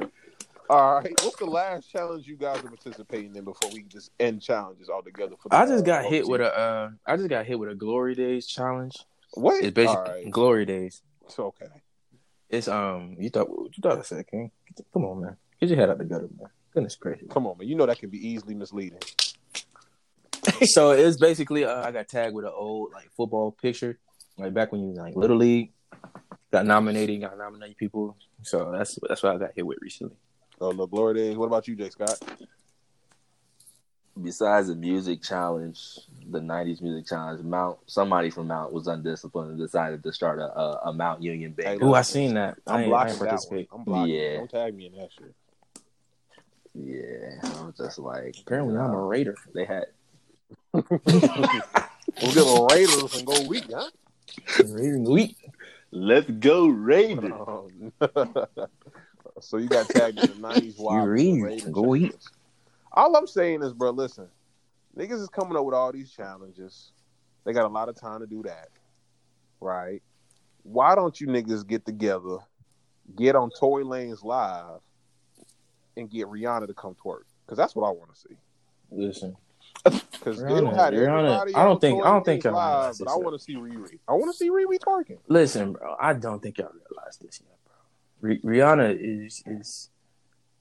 All 0.70 0.94
right, 0.94 1.12
what's 1.22 1.36
the 1.36 1.44
last 1.44 1.90
challenge 1.90 2.26
you 2.26 2.36
guys 2.36 2.58
are 2.58 2.68
participating 2.68 3.34
in 3.36 3.44
before 3.44 3.70
we 3.72 3.82
just 3.82 4.12
end 4.20 4.40
challenges 4.40 4.88
altogether? 4.88 5.34
For 5.42 5.48
the, 5.48 5.56
I 5.56 5.66
just 5.66 5.84
got 5.84 6.04
both 6.04 6.12
hit 6.12 6.28
with 6.28 6.40
teams? 6.40 6.52
a. 6.54 6.58
Uh, 6.58 6.90
I 7.04 7.16
just 7.16 7.28
got 7.28 7.44
hit 7.44 7.58
with 7.58 7.68
a 7.70 7.74
Glory 7.74 8.14
Days 8.14 8.46
challenge. 8.46 8.96
what? 9.32 9.62
It's 9.62 9.74
basically 9.74 9.96
All 9.96 10.04
right, 10.04 10.30
Glory 10.30 10.64
Days. 10.66 11.02
it's 11.26 11.38
okay. 11.38 11.66
It's 12.48 12.68
um. 12.68 13.16
You 13.18 13.28
thought 13.28 13.48
you 13.48 13.82
thought 13.82 13.98
I 13.98 14.02
said 14.02 14.26
King? 14.26 14.50
Come 14.92 15.04
on, 15.04 15.20
man. 15.20 15.36
Get 15.60 15.70
your 15.70 15.78
head 15.78 15.90
out 15.90 15.98
the 15.98 16.04
gutter, 16.04 16.28
man. 16.38 16.48
Goodness 16.72 16.96
gracious. 16.96 17.26
Come 17.28 17.46
on, 17.46 17.58
man. 17.58 17.68
You 17.68 17.74
know 17.74 17.86
that 17.86 17.98
can 17.98 18.10
be 18.10 18.26
easily 18.26 18.54
misleading. 18.54 19.00
so 20.64 20.90
it's 20.90 21.16
basically 21.16 21.64
uh, 21.64 21.86
I 21.86 21.90
got 21.90 22.08
tagged 22.08 22.34
with 22.34 22.44
an 22.44 22.52
old 22.54 22.92
like 22.92 23.10
football 23.16 23.52
picture, 23.52 23.98
like 24.38 24.54
back 24.54 24.72
when 24.72 24.82
you 24.82 24.88
was 24.88 24.98
like 24.98 25.16
little 25.16 25.36
league. 25.36 25.72
Got 26.52 26.66
nominated, 26.66 27.20
got 27.20 27.36
nominated 27.36 27.76
people. 27.76 28.16
So 28.42 28.72
that's 28.76 28.98
that's 29.08 29.22
what 29.22 29.34
I 29.34 29.38
got 29.38 29.50
hit 29.54 29.66
with 29.66 29.78
recently. 29.80 30.16
Oh, 30.60 30.70
look, 30.70 30.90
Glory 30.90 31.14
days. 31.14 31.36
What 31.36 31.46
about 31.46 31.66
you, 31.66 31.74
Jay 31.74 31.90
Scott? 31.90 32.18
Besides 34.22 34.68
the 34.68 34.76
music 34.76 35.22
challenge, 35.22 35.98
the 36.30 36.38
'90s 36.38 36.80
music 36.80 37.08
challenge, 37.08 37.42
Mount 37.42 37.78
somebody 37.86 38.30
from 38.30 38.46
Mount 38.46 38.72
was 38.72 38.86
undisciplined 38.86 39.50
and 39.50 39.58
decided 39.58 40.02
to 40.04 40.12
start 40.12 40.38
a, 40.38 40.56
a, 40.56 40.80
a 40.86 40.92
Mount 40.92 41.22
Union 41.22 41.52
band. 41.52 41.82
Ooh, 41.82 41.94
I 41.94 42.02
seen 42.02 42.34
that. 42.34 42.58
I 42.66 42.82
I'm 42.82 42.88
blocking 42.88 43.14
ain't 43.14 43.22
that 43.22 43.46
one. 43.48 43.66
I'm 43.72 43.84
blocking. 43.84 44.14
Yeah. 44.14 44.36
Don't 44.36 44.50
tag 44.50 44.74
me 44.76 44.86
in 44.86 44.94
that 44.94 45.10
shit. 45.12 45.34
Yeah, 46.74 47.38
I 47.42 47.66
was 47.66 47.74
just 47.76 47.98
like, 48.00 48.36
Apparently, 48.40 48.76
I'm 48.76 48.90
a 48.90 49.00
Raider. 49.00 49.36
They 49.54 49.64
had 49.64 49.86
We'll 50.74 52.32
get 52.32 52.44
the 52.44 52.68
Raiders 52.70 53.14
and 53.14 53.26
go 53.26 53.46
weak, 53.46 53.64
huh? 53.72 53.90
Raider 54.58 54.98
week. 55.00 55.36
let's 55.92 56.28
go 56.30 56.66
Raiders. 56.66 57.32
Um, 57.32 57.92
so 59.40 59.58
you 59.58 59.68
got 59.68 59.88
tagged 59.88 60.18
in 60.18 60.26
the 60.28 60.34
'90s 60.34 60.78
wild 60.78 61.08
Raiders 61.08 61.64
go 61.70 61.94
eat. 61.94 62.16
All 62.92 63.16
I'm 63.16 63.26
saying 63.26 63.62
is, 63.62 63.72
bro, 63.72 63.90
listen, 63.90 64.28
niggas 64.96 65.20
is 65.20 65.28
coming 65.28 65.56
up 65.56 65.64
with 65.64 65.74
all 65.74 65.92
these 65.92 66.10
challenges. 66.10 66.92
They 67.44 67.52
got 67.52 67.66
a 67.66 67.68
lot 67.68 67.88
of 67.88 68.00
time 68.00 68.20
to 68.20 68.26
do 68.26 68.42
that, 68.44 68.68
right? 69.60 70.02
Why 70.62 70.94
don't 70.94 71.20
you 71.20 71.26
niggas 71.26 71.66
get 71.66 71.84
together, 71.84 72.38
get 73.16 73.36
on 73.36 73.50
Tory 73.60 73.84
Lanez 73.84 74.24
live, 74.24 74.80
and 75.96 76.10
get 76.10 76.26
Rihanna 76.26 76.66
to 76.66 76.74
come 76.74 76.94
twerk? 76.94 77.24
Because 77.44 77.58
that's 77.58 77.76
what 77.76 77.86
I 77.86 77.90
want 77.90 78.14
to 78.14 78.20
see. 78.20 78.36
Listen, 78.90 79.36
because 79.84 80.42
they 80.42 80.48
don't 80.48 80.74
have 80.74 80.94
everybody. 80.94 81.54
I 81.54 81.64
don't 81.64 81.80
think. 81.80 82.02
I 82.02 82.10
don't 82.10 82.24
think. 82.24 82.44
Y'all 82.44 82.54
live, 82.54 82.98
but 82.98 83.08
I 83.08 83.16
want 83.16 83.38
to 83.38 83.44
see 83.44 83.54
Riri. 83.56 83.98
I 84.08 84.12
want 84.12 84.32
to 84.32 84.36
see 84.36 84.48
Riri 84.48 84.78
twerking. 84.78 85.18
Listen, 85.28 85.72
bro. 85.72 85.96
I 86.00 86.14
don't 86.14 86.42
think 86.42 86.58
y'all 86.58 86.70
realize 86.72 87.18
this 87.18 87.42
yet, 87.42 87.58
bro. 88.20 88.30
R- 88.30 88.36
Rihanna 88.38 88.96
is 88.98 89.42
is 89.46 89.90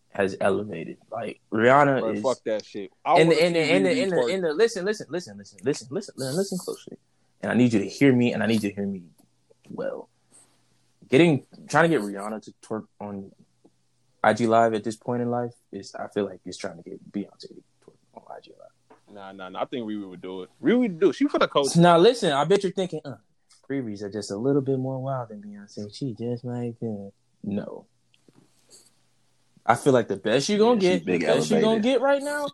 has 0.09 0.35
elevated. 0.41 0.97
Like 1.11 1.39
Rihanna 1.51 1.99
bro, 2.01 2.09
is. 2.11 2.21
Fuck 2.21 2.39
that 2.45 2.65
shit. 2.65 2.91
I 3.05 3.19
and 3.19 3.31
and 3.31 3.55
and 3.55 3.87
and 3.87 4.43
the, 4.43 4.53
listen, 4.53 4.83
listen, 4.85 5.07
listen, 5.09 5.37
listen, 5.37 5.57
listen, 5.61 5.87
listen, 5.89 6.15
listen 6.17 6.57
closely. 6.57 6.97
And 7.41 7.51
I 7.51 7.55
need 7.55 7.73
you 7.73 7.79
to 7.79 7.87
hear 7.87 8.13
me, 8.13 8.33
and 8.33 8.43
I 8.43 8.47
need 8.47 8.63
you 8.63 8.69
to 8.69 8.75
hear 8.75 8.85
me 8.85 9.03
well. 9.69 10.09
Getting 11.09 11.45
trying 11.69 11.89
to 11.89 11.97
get 11.97 12.01
Rihanna 12.01 12.41
to 12.43 12.53
twerk 12.61 12.85
on 12.99 13.31
IG 14.23 14.41
Live 14.41 14.73
at 14.73 14.83
this 14.83 14.95
point 14.95 15.21
in 15.21 15.29
life 15.29 15.53
is 15.71 15.93
I 15.95 16.07
feel 16.07 16.25
like 16.25 16.39
it's 16.45 16.57
trying 16.57 16.81
to 16.81 16.89
get 16.89 17.11
Beyonce 17.11 17.51
Nah, 19.13 19.31
nah, 19.31 19.49
nah. 19.49 19.61
I 19.61 19.65
think 19.65 19.85
Riri 19.87 20.09
would 20.09 20.21
do 20.21 20.43
it. 20.43 20.49
Riri 20.61 20.79
would 20.79 20.99
do 20.99 21.09
it. 21.09 21.15
She 21.15 21.27
for 21.27 21.39
the 21.39 21.47
coach. 21.47 21.75
Now, 21.75 21.97
listen, 21.97 22.31
I 22.31 22.43
bet 22.45 22.63
you're 22.63 22.71
thinking, 22.71 23.01
uh, 23.05 23.15
Riri's 23.69 24.01
are 24.03 24.09
just 24.09 24.31
a 24.31 24.35
little 24.35 24.61
bit 24.61 24.79
more 24.79 24.99
wild 25.01 25.29
than 25.29 25.41
Beyonce. 25.41 25.95
She 25.95 26.13
just 26.13 26.43
might 26.43 26.75
uh, 26.81 27.09
no. 27.43 27.85
I 29.65 29.75
feel 29.75 29.93
like 29.93 30.07
the 30.07 30.17
best 30.17 30.49
you're 30.49 30.59
gonna 30.59 30.81
Yeah, 30.81 30.97
get, 30.97 31.05
the 31.05 31.19
best 31.19 31.49
you're 31.51 31.61
gonna 31.61 31.79
get 31.79 32.01
right 32.01 32.21
now. 32.21 32.47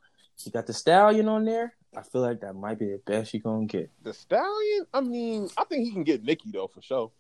You 0.44 0.52
got 0.52 0.68
the 0.68 0.74
stallion 0.74 1.28
on 1.28 1.46
there. 1.46 1.74
I 1.96 2.04
feel 2.04 2.22
like 2.22 2.42
that 2.42 2.54
might 2.54 2.78
be 2.78 2.86
the 2.86 3.02
best 3.04 3.34
you're 3.34 3.42
gonna 3.42 3.66
get. 3.66 3.90
The 4.04 4.14
stallion. 4.14 4.86
I 4.94 5.02
mean, 5.02 5.50
I 5.58 5.64
think 5.64 5.86
he 5.86 5.92
can 5.92 6.04
get 6.04 6.24
Nicki 6.24 6.52
though 6.52 6.68
for 6.68 6.82
sure. 6.82 7.12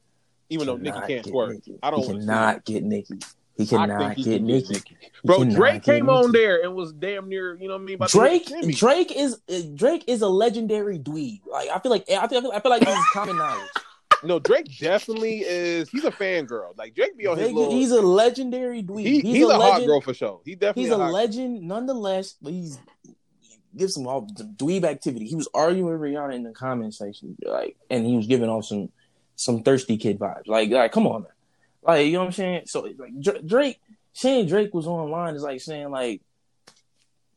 Even 0.50 0.68
though 0.68 0.78
Nicki 0.78 0.92
Cannot 0.92 1.08
can't 1.08 1.26
twerk, 1.26 1.54
Nicki. 1.54 1.80
I 1.82 1.92
don't 1.92 2.02
He 2.02 2.08
wanna 2.08 2.22
see 2.22 2.28
cannot 2.28 2.66
get 2.66 2.84
Nicki. 2.84 3.20
He 3.60 3.68
cannot 3.68 4.14
he 4.14 4.24
get 4.24 4.38
can 4.38 4.46
Nicki. 4.46 4.82
Bro, 5.26 5.44
Drake 5.46 5.84
came 5.84 6.10
on 6.10 6.32
there 6.32 6.64
and 6.64 6.76
was 6.76 6.94
damn 6.94 7.28
near, 7.28 7.56
you 7.56 7.68
know 7.68 7.74
what 7.74 7.82
I 7.82 7.86
mean? 7.86 8.00
Drake, 8.08 8.50
Drake 8.78 9.12
is 9.12 9.42
Drake 9.76 10.06
is 10.08 10.22
a 10.22 10.30
legendary 10.30 10.98
dweeb. 10.98 11.42
Like 11.46 11.68
I 11.68 11.80
feel 11.80 11.92
like 11.92 12.10
I 12.10 12.26
feel 12.28 12.52
I 12.54 12.62
feel 12.62 12.72
like 12.72 12.86
this 12.86 12.98
is 12.98 13.06
common 13.12 13.36
knowledge. 13.36 13.68
No, 14.24 14.40
Drake 14.40 14.78
definitely 14.80 15.42
is. 15.42 15.90
He's 15.90 16.06
a 16.06 16.12
fangirl. 16.12 16.78
Like 16.78 16.96
Drake 16.96 17.18
be 17.18 17.28
on 17.28 17.38
his 17.38 17.52
little. 17.52 17.74
he's 17.74 17.92
a 17.92 18.02
legendary 18.02 18.82
dweeb. 18.82 19.06
he, 19.06 19.20
he's, 19.20 19.44
a, 19.44 19.52
hot 19.52 19.60
legend. 19.60 19.88
girl 19.88 20.02
for 20.02 20.14
sure. 20.14 20.40
He 20.46 20.56
definitely 20.56 20.84
He's 20.84 20.92
a 20.92 20.98
hot 20.98 21.12
legend, 21.12 21.62
nonetheless. 21.64 22.36
But 22.42 22.54
he's 22.54 22.80
gives 23.76 23.94
some 23.94 24.08
all 24.08 24.26
dweeb 24.26 24.86
activity. 24.86 25.26
He 25.26 25.36
was 25.36 25.50
arguing 25.54 25.92
with 25.92 26.00
Rihanna 26.00 26.34
in 26.34 26.44
the 26.44 26.52
comment 26.52 26.96
section, 26.96 27.36
like, 27.42 27.76
and 27.90 28.06
he 28.06 28.16
was 28.16 28.28
giving 28.28 28.50
off 28.50 28.66
some 28.66 28.90
some 29.36 29.64
thirsty 29.64 29.98
kid 29.98 30.18
vibes. 30.18 30.48
Like, 30.48 30.70
like, 30.70 30.94
come 30.94 31.08
on, 31.08 31.24
man. 31.24 31.32
Like, 31.82 32.06
you 32.08 32.14
know 32.14 32.20
what 32.20 32.26
I'm 32.28 32.32
saying? 32.34 32.62
So, 32.66 32.82
like, 32.82 33.46
Drake 33.46 33.80
saying 34.14 34.48
Drake 34.48 34.74
was 34.74 34.88
online 34.88 35.36
is 35.36 35.44
like 35.44 35.62
saying 35.62 35.90
like 35.92 36.22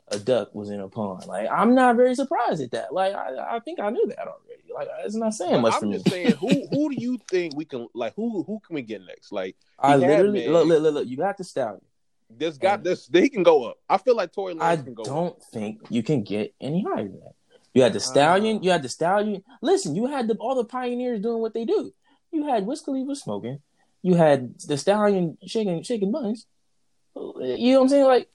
a 0.09 0.18
duck 0.18 0.55
was 0.55 0.68
in 0.70 0.81
a 0.81 0.88
pond. 0.88 1.26
Like, 1.26 1.48
I'm 1.50 1.74
not 1.74 1.96
very 1.96 2.14
surprised 2.14 2.61
at 2.61 2.72
that. 2.72 2.92
Like, 2.92 3.14
I, 3.14 3.57
I 3.57 3.61
think 3.61 3.81
I 3.81 3.90
knew 3.90 4.07
that 4.09 4.18
already. 4.18 4.62
Like, 4.74 4.88
it's 5.05 5.14
not 5.14 5.35
saying 5.35 5.52
But 5.52 5.61
much 5.61 5.74
I'm 5.74 5.81
for 5.81 5.87
me. 5.87 5.92
just 5.94 6.11
saying, 6.11 6.33
who 6.33 6.66
who 6.70 6.94
do 6.94 6.96
you 7.00 7.18
think 7.31 7.55
we 7.57 7.64
can 7.64 7.88
like? 7.94 8.14
Who 8.14 8.42
who 8.42 8.61
can 8.66 8.74
we 8.74 8.83
get 8.83 9.02
next? 9.07 9.31
Like 9.33 9.57
I 9.78 9.96
literally 9.96 10.48
look, 10.48 10.66
look, 10.66 10.83
look, 10.83 10.94
look. 10.94 11.07
You 11.07 11.16
got 11.18 11.37
the 11.38 11.44
stallion. 11.44 11.83
this 12.31 12.57
got 12.59 12.76
And- 12.78 12.85
this. 12.85 13.09
He 13.12 13.28
can 13.28 13.42
go 13.42 13.64
up. 13.64 13.78
I 13.88 13.98
feel 13.98 14.16
like 14.16 14.33
Tory 14.33 14.55
Lanez 14.55 14.62
I 14.62 14.76
can 14.76 14.94
go 14.94 15.02
up. 15.02 15.09
don't 15.09 15.42
think 15.52 15.81
you 15.90 16.02
can 16.02 16.22
get 16.22 16.55
any 16.61 16.83
higher 16.83 17.05
than 17.05 17.20
that. 17.20 17.35
You 17.74 17.83
had 17.83 17.92
the 17.92 18.00
stallion. 18.00 18.59
Uh. 18.59 18.61
you 18.62 18.70
had 18.70 18.83
the 18.83 18.88
stallion. 18.88 19.42
Listen, 19.62 19.94
you 19.94 20.07
had 20.07 20.26
the, 20.28 20.35
all 20.37 20.55
the 20.55 20.64
pioneers 20.64 21.20
doing 21.20 21.40
what 21.40 21.55
they 21.55 21.64
do. 21.64 21.92
You 22.33 22.46
had 22.48 22.66
Wiz 22.66 22.81
Khalifa 22.81 23.14
smoking. 23.14 23.61
You 24.02 24.14
had 24.14 24.58
the 24.66 24.76
stallion 24.76 25.38
shaking 25.46 25.82
shaking 25.82 26.12
buns. 26.12 26.46
You 27.14 27.22
know 27.72 27.78
what 27.78 27.82
I'm 27.82 27.88
saying? 27.88 28.04
Like 28.06 28.28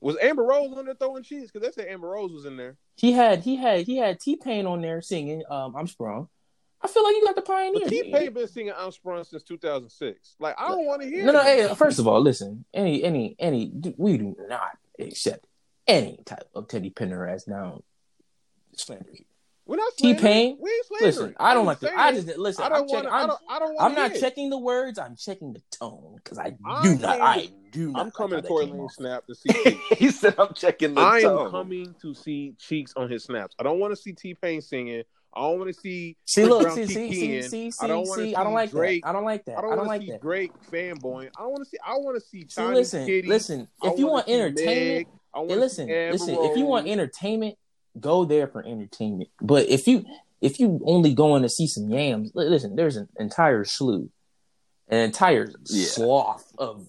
Was 0.00 0.16
Amber 0.20 0.44
Rose 0.44 0.76
on 0.76 0.84
there 0.84 0.94
throwing 0.94 1.22
cheese? 1.22 1.50
Because 1.50 1.66
they 1.66 1.82
said 1.82 1.90
Amber 1.90 2.08
Rose 2.08 2.32
was 2.32 2.44
in 2.44 2.56
there. 2.56 2.76
he 2.96 3.12
had 3.12 3.40
he 3.40 3.56
had 3.56 3.86
he 3.86 3.96
had 3.96 4.20
T 4.20 4.36
Pain 4.36 4.66
on 4.66 4.82
there 4.82 5.00
singing. 5.02 5.42
Um, 5.50 5.74
I'm 5.76 5.86
sprung. 5.86 6.28
I 6.80 6.86
feel 6.86 7.02
like 7.02 7.16
you 7.16 7.24
got 7.24 7.34
the 7.34 7.42
pioneer. 7.42 7.88
T 7.88 8.12
Pain 8.12 8.32
been 8.32 8.46
singing 8.46 8.72
"I'm 8.76 8.92
Sprung" 8.92 9.24
since 9.24 9.42
2006. 9.42 10.36
Like 10.38 10.54
I 10.58 10.68
don't 10.68 10.86
want 10.86 11.02
to 11.02 11.08
hear. 11.08 11.24
No, 11.24 11.32
no. 11.32 11.42
Hey, 11.42 11.74
first 11.74 11.98
of 11.98 12.06
all, 12.06 12.20
listen. 12.20 12.64
Any, 12.72 13.02
any, 13.02 13.34
any. 13.38 13.72
We 13.96 14.18
do 14.18 14.36
not 14.48 14.78
accept 14.98 15.46
any 15.86 16.20
type 16.24 16.48
of 16.54 16.68
Teddy 16.68 16.90
Pendergrass 16.90 17.48
now 17.48 17.82
slander 18.76 19.10
here. 19.12 19.26
We're 19.68 19.76
not 19.76 19.92
T-Pain. 19.98 20.56
We 20.58 20.70
ain't 20.70 20.86
slandering. 20.86 21.14
Listen, 21.14 21.36
I 21.38 21.52
don't 21.52 21.66
like 21.66 21.80
to. 21.80 21.92
I 21.94 22.12
just 22.12 22.26
listen. 22.38 22.64
I 22.64 22.68
I'm 22.68 22.72
don't 22.72 22.90
wanna, 22.90 23.10
I 23.10 23.20
I'm, 23.20 23.28
don't. 23.28 23.40
I 23.50 23.58
don't 23.58 23.74
want. 23.74 23.90
I'm 23.90 23.94
not 23.94 24.14
checking 24.14 24.48
the 24.48 24.58
words. 24.58 24.98
I'm 24.98 25.14
checking 25.14 25.52
the 25.52 25.60
tone 25.70 26.16
because 26.16 26.38
I 26.38 26.54
I'm 26.66 26.82
do 26.82 27.02
not. 27.02 27.20
I 27.20 27.50
do 27.70 27.92
not. 27.92 28.06
I'm 28.06 28.10
coming 28.10 28.40
to 28.40 28.48
Tory 28.48 28.64
Lanez 28.64 28.92
snap 28.92 29.26
to 29.26 29.34
see. 29.34 29.78
He 29.98 30.10
said, 30.10 30.36
"I'm 30.38 30.54
checking 30.54 30.94
the 30.94 31.02
I 31.02 31.18
am 31.18 31.50
coming 31.50 31.94
to 32.00 32.14
see 32.14 32.54
Cheeks 32.58 32.94
on 32.96 33.10
his 33.10 33.24
snaps. 33.24 33.54
I 33.58 33.62
don't 33.62 33.78
want 33.78 33.92
to 33.94 33.96
see 34.00 34.12
T 34.14 34.34
Pain 34.34 34.62
singing. 34.62 35.02
I 35.34 35.40
don't 35.42 35.58
want 35.58 35.74
to 35.74 35.78
see. 35.78 36.16
See, 36.24 36.44
Chris 36.44 36.48
look, 36.50 36.62
Brown 36.62 36.74
see, 36.76 36.86
keep 36.86 37.14
see, 37.14 37.42
see, 37.42 37.70
see, 37.70 37.84
I 37.84 37.86
don't 37.88 38.04
see, 38.06 38.08
wanna 38.08 38.22
see. 38.22 38.34
I 38.36 38.44
don't 38.44 38.54
like 38.54 38.70
Drake. 38.70 39.02
that. 39.02 39.08
I 39.10 39.12
don't 39.12 39.24
like 39.24 39.44
that. 39.44 39.52
I 39.52 39.58
I 39.58 39.60
don't 39.60 39.76
don't 39.76 39.86
like 39.86 40.00
see 40.00 40.10
that. 40.12 40.22
Drake 40.22 40.52
fanboying. 40.72 41.28
I 41.36 41.42
don't 41.42 41.50
want 41.52 41.64
to 41.64 41.68
see. 41.68 41.78
I 41.86 41.92
want 41.98 42.16
to 42.16 42.26
see 42.26 42.40
See, 42.40 42.46
China 42.46 42.74
listen, 42.74 43.06
Kitty. 43.06 43.28
listen. 43.28 43.68
If 43.82 43.98
you 43.98 44.06
wanna 44.06 44.14
want 44.14 44.26
see 44.28 44.32
entertainment, 44.32 45.08
I 45.34 45.38
want 45.40 45.50
listen, 45.60 45.88
listen. 45.88 46.34
If 46.40 46.56
you 46.56 46.64
want 46.64 46.88
entertainment, 46.88 47.56
go 48.00 48.24
there 48.24 48.46
for 48.46 48.64
entertainment. 48.64 49.30
But 49.40 49.68
if 49.68 49.86
you 49.86 50.04
if 50.40 50.60
you 50.60 50.80
only 50.84 51.14
going 51.14 51.42
to 51.42 51.48
see 51.48 51.66
some 51.66 51.88
yams, 51.90 52.30
listen. 52.34 52.76
There's 52.76 52.96
an 52.96 53.08
entire 53.18 53.64
slew, 53.64 54.10
an 54.88 54.98
entire 54.98 55.50
Yeah. 55.66 55.86
swath 55.86 56.52
of 56.58 56.88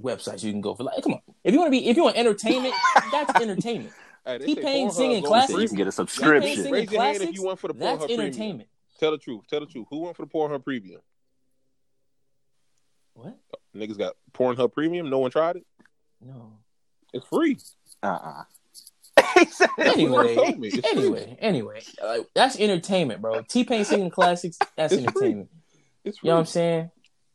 websites 0.00 0.44
you 0.44 0.52
can 0.52 0.60
go 0.60 0.74
for. 0.74 0.84
Like, 0.84 1.02
come 1.02 1.14
on. 1.14 1.20
If 1.44 1.52
you 1.54 1.60
want 1.60 1.68
to 1.68 1.78
be, 1.78 1.88
if 1.88 1.96
you 1.96 2.04
want 2.04 2.16
entertainment, 2.16 2.74
that's 3.12 3.40
entertainment. 3.40 3.92
Hey, 4.24 4.38
they 4.38 4.54
say 4.54 4.88
singing 4.90 5.24
classics. 5.24 5.58
You 5.60 5.68
can 5.68 5.76
get 5.76 5.86
a 5.86 5.92
subscription. 5.92 6.70
Raise 6.70 6.90
your 6.92 7.02
hand 7.02 7.22
if 7.22 7.34
you 7.34 7.42
want 7.42 7.58
for 7.58 7.68
the 7.68 7.74
That's 7.74 8.04
Pornhub 8.04 8.34
premium. 8.36 8.62
Tell 9.00 9.12
the 9.12 9.18
truth. 9.18 9.42
Tell 9.48 9.60
the 9.60 9.66
truth. 9.66 9.86
Who 9.90 10.00
went 10.00 10.16
for 10.16 10.22
the 10.22 10.28
Pornhub 10.30 10.64
premium? 10.64 11.00
What? 13.14 13.38
Niggas 13.74 13.98
got 13.98 14.14
Pornhub 14.32 14.72
premium. 14.72 15.10
No 15.10 15.18
one 15.18 15.30
tried 15.30 15.56
it. 15.56 15.66
No. 16.20 16.52
It's 17.12 17.26
free. 17.26 17.58
Uh-uh. 18.02 18.42
That's 19.76 19.78
Anyway, 19.78 20.34
told 20.34 20.58
me. 20.58 20.68
It's 20.68 20.88
free. 20.88 21.00
anyway, 21.00 21.36
anyway, 21.40 21.80
like, 22.02 22.26
that's 22.34 22.58
entertainment, 22.58 23.20
bro. 23.22 23.42
T 23.42 23.64
Pain 23.64 23.84
singing 23.84 24.10
classics, 24.10 24.58
that's 24.76 24.92
It's 24.94 25.02
free. 25.02 25.06
entertainment. 25.06 25.50
It's 26.04 26.18
You 26.22 26.28
know 26.28 26.34
what 26.34 26.40
I'm 26.40 26.46
saying? 26.46 26.90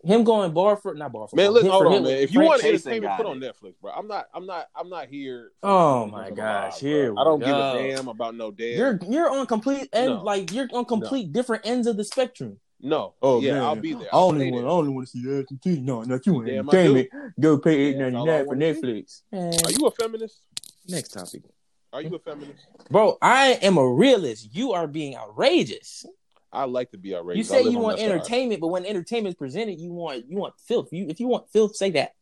Him 0.06 0.26
going 0.26 0.52
bar 0.54 0.76
for 0.76 0.94
not 0.94 1.14
bar 1.14 1.28
for 1.30 1.36
Man, 1.38 1.46
bar, 1.46 1.54
listen, 1.54 1.66
hit 1.68 1.74
hold 1.74 1.88
on, 1.88 2.04
man. 2.04 2.12
If 2.18 2.32
you 2.34 2.40
Frank 2.40 2.50
want 2.50 2.62
Jason 2.62 2.92
entertainment, 2.94 3.18
put 3.18 3.26
on. 3.26 3.40
Netflix, 3.40 3.74
bro. 3.82 3.92
I'm 3.94 4.08
not, 4.08 4.26
I'm 4.34 4.46
not, 4.46 4.68
I'm 4.76 4.90
not 4.90 5.08
here. 5.08 5.52
Oh 5.64 6.06
my 6.08 6.30
gosh, 6.30 6.82
bro. 6.82 6.90
here 6.90 7.14
we 7.14 7.20
I 7.22 7.24
don't 7.24 7.40
go. 7.40 7.46
give 7.46 7.56
a 7.56 7.74
damn 7.96 8.08
about 8.10 8.36
no 8.36 8.52
damn. 8.52 8.78
You're 8.78 9.00
you're 9.10 9.30
on 9.30 9.46
complete 9.46 9.88
end 9.94 10.16
No. 10.16 10.24
like 10.24 10.52
you're 10.52 10.68
on 10.74 10.84
complete 10.86 11.32
different 11.32 11.66
ends 11.66 11.88
of 11.88 11.96
the 11.96 12.04
spectrum. 12.04 12.60
no. 12.82 13.14
Oh, 13.22 13.40
yeah, 13.40 13.54
man. 13.54 13.64
I'll 13.64 13.76
be 13.78 13.94
there. 13.94 14.10
I 14.12 14.18
I'll 14.18 14.24
only 14.26 14.52
want 14.52 14.66
I 14.66 14.70
only 14.70 14.90
want 14.92 15.08
to 15.08 15.12
see 15.12 15.20
ass 15.40 15.46
and 15.50 15.62
titties. 15.62 15.82
No, 15.84 16.02
not 16.04 16.26
you 16.26 16.34
want 16.34 16.48
Damn, 16.48 16.70
entertainment. 16.70 17.10
Go 17.40 17.58
pay 17.58 17.76
eight 17.76 17.96
Yeah, 17.96 18.10
that's 18.10 18.14
ninety 18.14 18.18
all 18.18 18.30
I 18.30 18.38
nine 18.40 18.46
for. 18.46 18.56
Netflix. 18.58 19.22
Are 19.32 19.72
you 19.72 19.86
a 19.88 19.92
feminist? 19.92 20.42
next 20.86 21.10
topic, 21.14 21.44
Are 21.94 22.02
you 22.02 22.16
a 22.16 22.20
feminist? 22.20 22.66
bro. 22.90 23.18
I 23.22 23.52
am 23.62 23.78
a 23.78 23.88
realist. 23.88 24.50
You 24.54 24.74
are 24.74 24.88
being 24.88 25.16
outrageous. 25.16 26.06
I 26.52 26.66
like 26.66 26.92
to 26.92 26.98
be 26.98 27.16
outrageous. 27.16 27.38
You 27.38 27.44
say 27.44 27.64
you 27.70 27.78
want 27.80 28.00
side. 28.00 28.10
entertainment, 28.10 28.62
but 28.62 28.68
when 28.68 28.86
entertainment 28.86 29.34
is 29.34 29.38
presented, 29.38 29.80
you 29.80 29.92
want 29.92 30.26
you 30.28 30.38
want 30.38 30.56
filth. 30.68 30.90
You 30.92 31.08
if 31.10 31.20
you 31.20 31.28
want 31.28 31.50
filth, 31.52 31.76
say 31.76 31.92
that. 31.92 32.14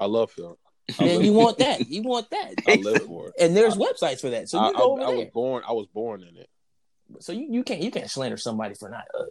I 0.00 0.06
love 0.06 0.30
film. 0.32 0.56
I 0.98 1.06
Then 1.06 1.20
you 1.24 1.32
want 1.32 1.58
that. 1.58 1.88
You 1.88 2.02
want 2.02 2.28
that. 2.30 2.54
I 2.66 2.74
live 2.76 3.04
for 3.06 3.28
it. 3.28 3.34
And 3.38 3.56
there's 3.56 3.76
websites 3.76 4.20
for 4.20 4.30
that, 4.30 4.48
so 4.48 4.58
I, 4.58 4.68
you 4.68 4.74
go 4.74 4.78
I- 4.78 4.84
over 4.84 5.02
I 5.02 5.06
there. 5.06 5.16
was 5.16 5.28
born. 5.32 5.62
I 5.68 5.72
was 5.72 5.86
born 5.86 6.22
in 6.22 6.36
it. 6.36 6.48
So 7.20 7.32
you, 7.32 7.46
you 7.50 7.62
can't 7.64 7.80
you 7.82 7.90
can't 7.90 8.10
slander 8.10 8.38
somebody 8.38 8.74
for 8.74 8.88
not 8.88 9.04
uh, 9.18 9.24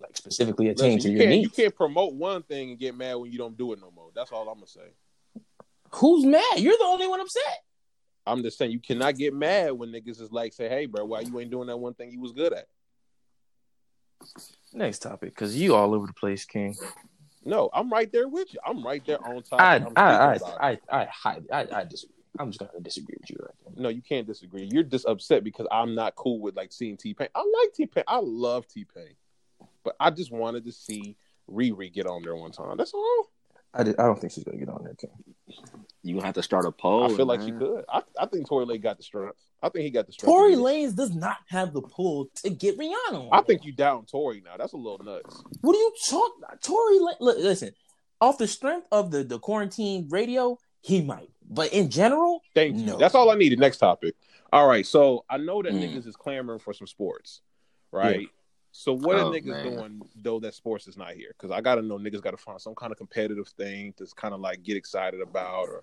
like 0.00 0.16
specifically 0.16 0.68
attaining 0.68 1.00
to 1.00 1.10
you 1.10 1.16
your 1.18 1.26
can't. 1.26 1.40
You 1.42 1.50
can't 1.50 1.74
promote 1.74 2.14
one 2.14 2.42
thing 2.44 2.70
and 2.70 2.78
get 2.78 2.96
mad 2.96 3.14
when 3.16 3.32
you 3.32 3.38
don't 3.38 3.58
do 3.58 3.72
it 3.72 3.80
no 3.80 3.90
more. 3.90 4.10
That's 4.14 4.30
all 4.32 4.48
I'm 4.48 4.54
gonna 4.54 4.66
say. 4.68 4.92
Who's 5.90 6.24
mad? 6.24 6.42
You're 6.58 6.76
the 6.78 6.84
only 6.84 7.06
one 7.08 7.20
upset. 7.20 7.42
I'm 8.26 8.42
just 8.42 8.58
saying 8.58 8.72
you 8.72 8.80
cannot 8.80 9.16
get 9.16 9.32
mad 9.32 9.72
when 9.72 9.90
niggas 9.90 10.20
is 10.20 10.32
like, 10.32 10.52
say, 10.52 10.68
hey, 10.68 10.86
bro, 10.86 11.04
why 11.04 11.20
you 11.20 11.38
ain't 11.38 11.50
doing 11.50 11.68
that 11.68 11.76
one 11.76 11.94
thing 11.94 12.10
you 12.10 12.20
was 12.20 12.32
good 12.32 12.52
at? 12.52 12.66
Next 14.72 15.00
topic, 15.00 15.30
because 15.30 15.56
you 15.56 15.74
all 15.74 15.94
over 15.94 16.06
the 16.06 16.12
place, 16.12 16.44
King. 16.44 16.74
No, 17.44 17.70
I'm 17.72 17.90
right 17.90 18.10
there 18.10 18.28
with 18.28 18.52
you. 18.52 18.60
I'm 18.66 18.84
right 18.84 19.04
there 19.06 19.24
on 19.24 19.42
top. 19.42 19.60
I 19.60 19.64
I 19.64 19.76
I 19.76 19.78
speaking 19.78 20.48
about 20.48 20.74
it. 20.74 20.82
I 20.90 20.98
I, 20.98 21.08
I, 21.24 21.40
I, 21.52 21.66
I 21.80 21.84
disagree. 21.84 22.14
I'm 22.38 22.50
just 22.50 22.58
gonna 22.58 22.82
disagree 22.82 23.14
with 23.20 23.30
you 23.30 23.36
right 23.40 23.54
there. 23.64 23.82
No, 23.82 23.88
you 23.88 24.02
can't 24.02 24.26
disagree. 24.26 24.68
You're 24.70 24.82
just 24.82 25.06
upset 25.06 25.44
because 25.44 25.66
I'm 25.70 25.94
not 25.94 26.16
cool 26.16 26.40
with 26.40 26.56
like 26.56 26.72
seeing 26.72 26.96
T 26.96 27.14
Pain. 27.14 27.28
I 27.34 27.38
like 27.38 27.72
T 27.74 27.86
Pain. 27.86 28.04
I 28.08 28.18
love 28.20 28.66
T 28.66 28.84
Pain, 28.84 29.14
but 29.84 29.94
I 30.00 30.10
just 30.10 30.32
wanted 30.32 30.64
to 30.64 30.72
see 30.72 31.16
Riri 31.50 31.92
get 31.92 32.06
on 32.06 32.22
there 32.22 32.34
one 32.36 32.50
time. 32.50 32.76
That's 32.76 32.92
all. 32.92 33.30
I, 33.74 33.82
did, 33.82 33.98
I 33.98 34.04
don't 34.04 34.18
think 34.18 34.32
she's 34.32 34.44
gonna 34.44 34.58
get 34.58 34.68
on 34.68 34.82
there, 34.84 34.94
King. 34.94 35.10
You 36.02 36.14
gonna 36.14 36.26
have 36.26 36.34
to 36.36 36.42
start 36.42 36.64
a 36.66 36.72
poll. 36.72 37.04
I 37.12 37.16
feel 37.16 37.26
like 37.26 37.42
she 37.42 37.52
could. 37.52 37.84
I, 37.88 38.02
I 38.18 38.26
think 38.26 38.48
Tory 38.48 38.64
Lanez 38.64 38.82
got 38.82 38.96
the 38.96 39.02
strength. 39.02 39.36
I 39.62 39.68
think 39.68 39.84
he 39.84 39.90
got 39.90 40.06
the 40.06 40.12
strength. 40.12 40.30
Tory 40.32 40.54
to. 40.54 40.60
Lanez 40.60 40.94
does 40.94 41.14
not 41.14 41.38
have 41.48 41.72
the 41.72 41.82
pull 41.82 42.28
to 42.42 42.50
get 42.50 42.78
Rihanna. 42.78 43.12
On 43.12 43.28
I 43.32 43.42
think 43.42 43.64
you 43.64 43.72
down 43.72 44.06
Tory 44.06 44.40
now. 44.44 44.56
That's 44.56 44.72
a 44.72 44.76
little 44.76 45.04
nuts. 45.04 45.42
What 45.60 45.74
are 45.74 45.78
you 45.78 45.92
talking? 46.08 46.58
Tory, 46.62 46.98
Lane, 47.00 47.16
look, 47.20 47.38
listen. 47.38 47.72
Off 48.20 48.38
the 48.38 48.46
strength 48.46 48.86
of 48.92 49.10
the 49.10 49.24
the 49.24 49.38
quarantine 49.38 50.06
radio, 50.08 50.58
he 50.80 51.02
might. 51.02 51.28
But 51.48 51.72
in 51.72 51.90
general, 51.90 52.40
Thank 52.54 52.76
you. 52.76 52.86
No. 52.86 52.96
That's 52.96 53.14
all 53.14 53.30
I 53.30 53.34
needed. 53.34 53.58
Next 53.58 53.78
topic. 53.78 54.14
All 54.52 54.66
right. 54.66 54.86
So 54.86 55.24
I 55.28 55.36
know 55.38 55.62
that 55.62 55.72
Mm. 55.72 55.82
niggas 55.82 56.06
is 56.06 56.16
clamoring 56.16 56.60
for 56.60 56.72
some 56.72 56.86
sports, 56.86 57.40
right? 57.92 58.28
So 58.78 58.92
what 58.92 59.16
Oh, 59.16 59.28
are 59.28 59.32
niggas 59.32 59.46
man. 59.46 59.62
doing 59.62 60.02
though 60.14 60.38
that 60.40 60.54
sports 60.54 60.86
is 60.86 60.98
not 60.98 61.12
here? 61.12 61.30
Because 61.30 61.50
I 61.50 61.62
gotta 61.62 61.80
know 61.80 61.96
niggas 61.96 62.20
gotta 62.20 62.36
find 62.36 62.60
some 62.60 62.74
kind 62.74 62.92
of 62.92 62.98
competitive 62.98 63.48
thing 63.48 63.94
to 63.94 64.06
kind 64.14 64.34
of 64.34 64.40
like 64.40 64.62
get 64.62 64.76
excited 64.76 65.22
about 65.22 65.68
or 65.68 65.82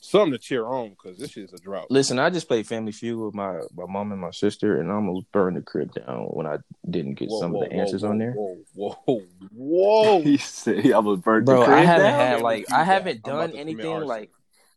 something 0.00 0.32
to 0.32 0.38
cheer 0.38 0.66
on 0.66 0.90
because 0.90 1.16
this 1.18 1.30
shit 1.30 1.44
is 1.44 1.52
a 1.52 1.58
drought. 1.58 1.86
listen. 1.88 2.18
I 2.18 2.30
just 2.30 2.48
played 2.48 2.66
Family 2.66 2.90
Feud 2.90 3.16
with 3.26 3.34
my 3.34 3.60
my 3.76 3.86
mom 3.86 4.10
and 4.10 4.20
my 4.20 4.32
sister, 4.32 4.80
and 4.80 4.90
I 4.90 4.94
almost 4.96 5.30
burned 5.30 5.56
the 5.56 5.62
crib 5.62 5.94
down 5.94 6.24
when 6.30 6.48
I 6.48 6.58
didn't 6.90 7.14
get 7.14 7.28
Whoa, 7.28 7.38
some 7.40 7.52
whoa, 7.52 7.62
of 7.62 7.70
the 7.70 7.76
answers 7.76 8.02
whoa, 8.02 8.10
on 8.10 8.18
there. 8.18 8.32
Whoa, 8.32 8.58
whoa, 8.74 9.22
whoa! 9.52 10.20
he 10.22 10.36
said 10.36 10.90
I 10.92 10.98
was 10.98 11.20
burnt 11.20 11.46
Bro, 11.46 11.60
the 11.60 11.62
I 11.62 11.66
crib 11.66 11.86
haven't 11.86 12.06
down? 12.06 12.20
had 12.20 12.40
like 12.42 12.72
I 12.72 12.82
haven't 12.82 13.20
I'm 13.24 13.30
done 13.30 13.52
anything 13.52 14.00
like 14.00 14.30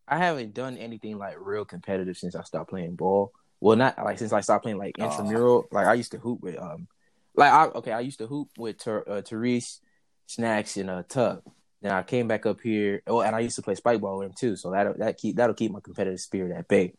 I 0.07 0.19
haven't 0.19 0.53
done 0.53 0.77
anything 0.77 1.17
like 1.17 1.37
real 1.39 1.65
competitive 1.65 2.15
since 2.15 2.35
I 2.35 2.43
stopped 2.43 2.69
playing 2.69 2.95
ball. 2.95 3.31
Well, 3.59 3.75
not 3.75 3.97
like 3.97 4.19
since 4.19 4.33
I 4.33 4.41
stopped 4.41 4.61
playing 4.61 4.77
like 4.77 4.97
Aw. 4.99 5.03
intramural. 5.03 5.65
Like 5.71 5.87
I 5.87 5.95
used 5.95 6.11
to 6.11 6.19
hoop 6.19 6.41
with 6.41 6.59
um, 6.59 6.87
like 7.35 7.51
I 7.51 7.65
okay 7.65 7.91
I 7.91 8.01
used 8.01 8.19
to 8.19 8.27
hoop 8.27 8.49
with 8.57 8.77
Ter- 8.77 9.03
uh, 9.07 9.21
Therese, 9.21 9.81
Snacks, 10.27 10.77
and 10.77 10.89
uh 10.89 11.03
Tug. 11.07 11.41
Then 11.81 11.91
I 11.91 12.03
came 12.03 12.27
back 12.27 12.45
up 12.45 12.61
here. 12.61 13.01
Oh, 13.05 13.21
and 13.21 13.35
I 13.35 13.41
used 13.41 13.57
to 13.57 13.61
play 13.61 13.75
spike 13.75 14.01
ball 14.01 14.17
with 14.17 14.27
him 14.27 14.33
too. 14.37 14.55
So 14.55 14.71
that 14.71 14.97
that 14.99 15.17
keep 15.17 15.35
that'll 15.35 15.55
keep 15.55 15.71
my 15.71 15.79
competitive 15.79 16.19
spirit 16.19 16.51
at 16.51 16.67
bay. 16.67 16.93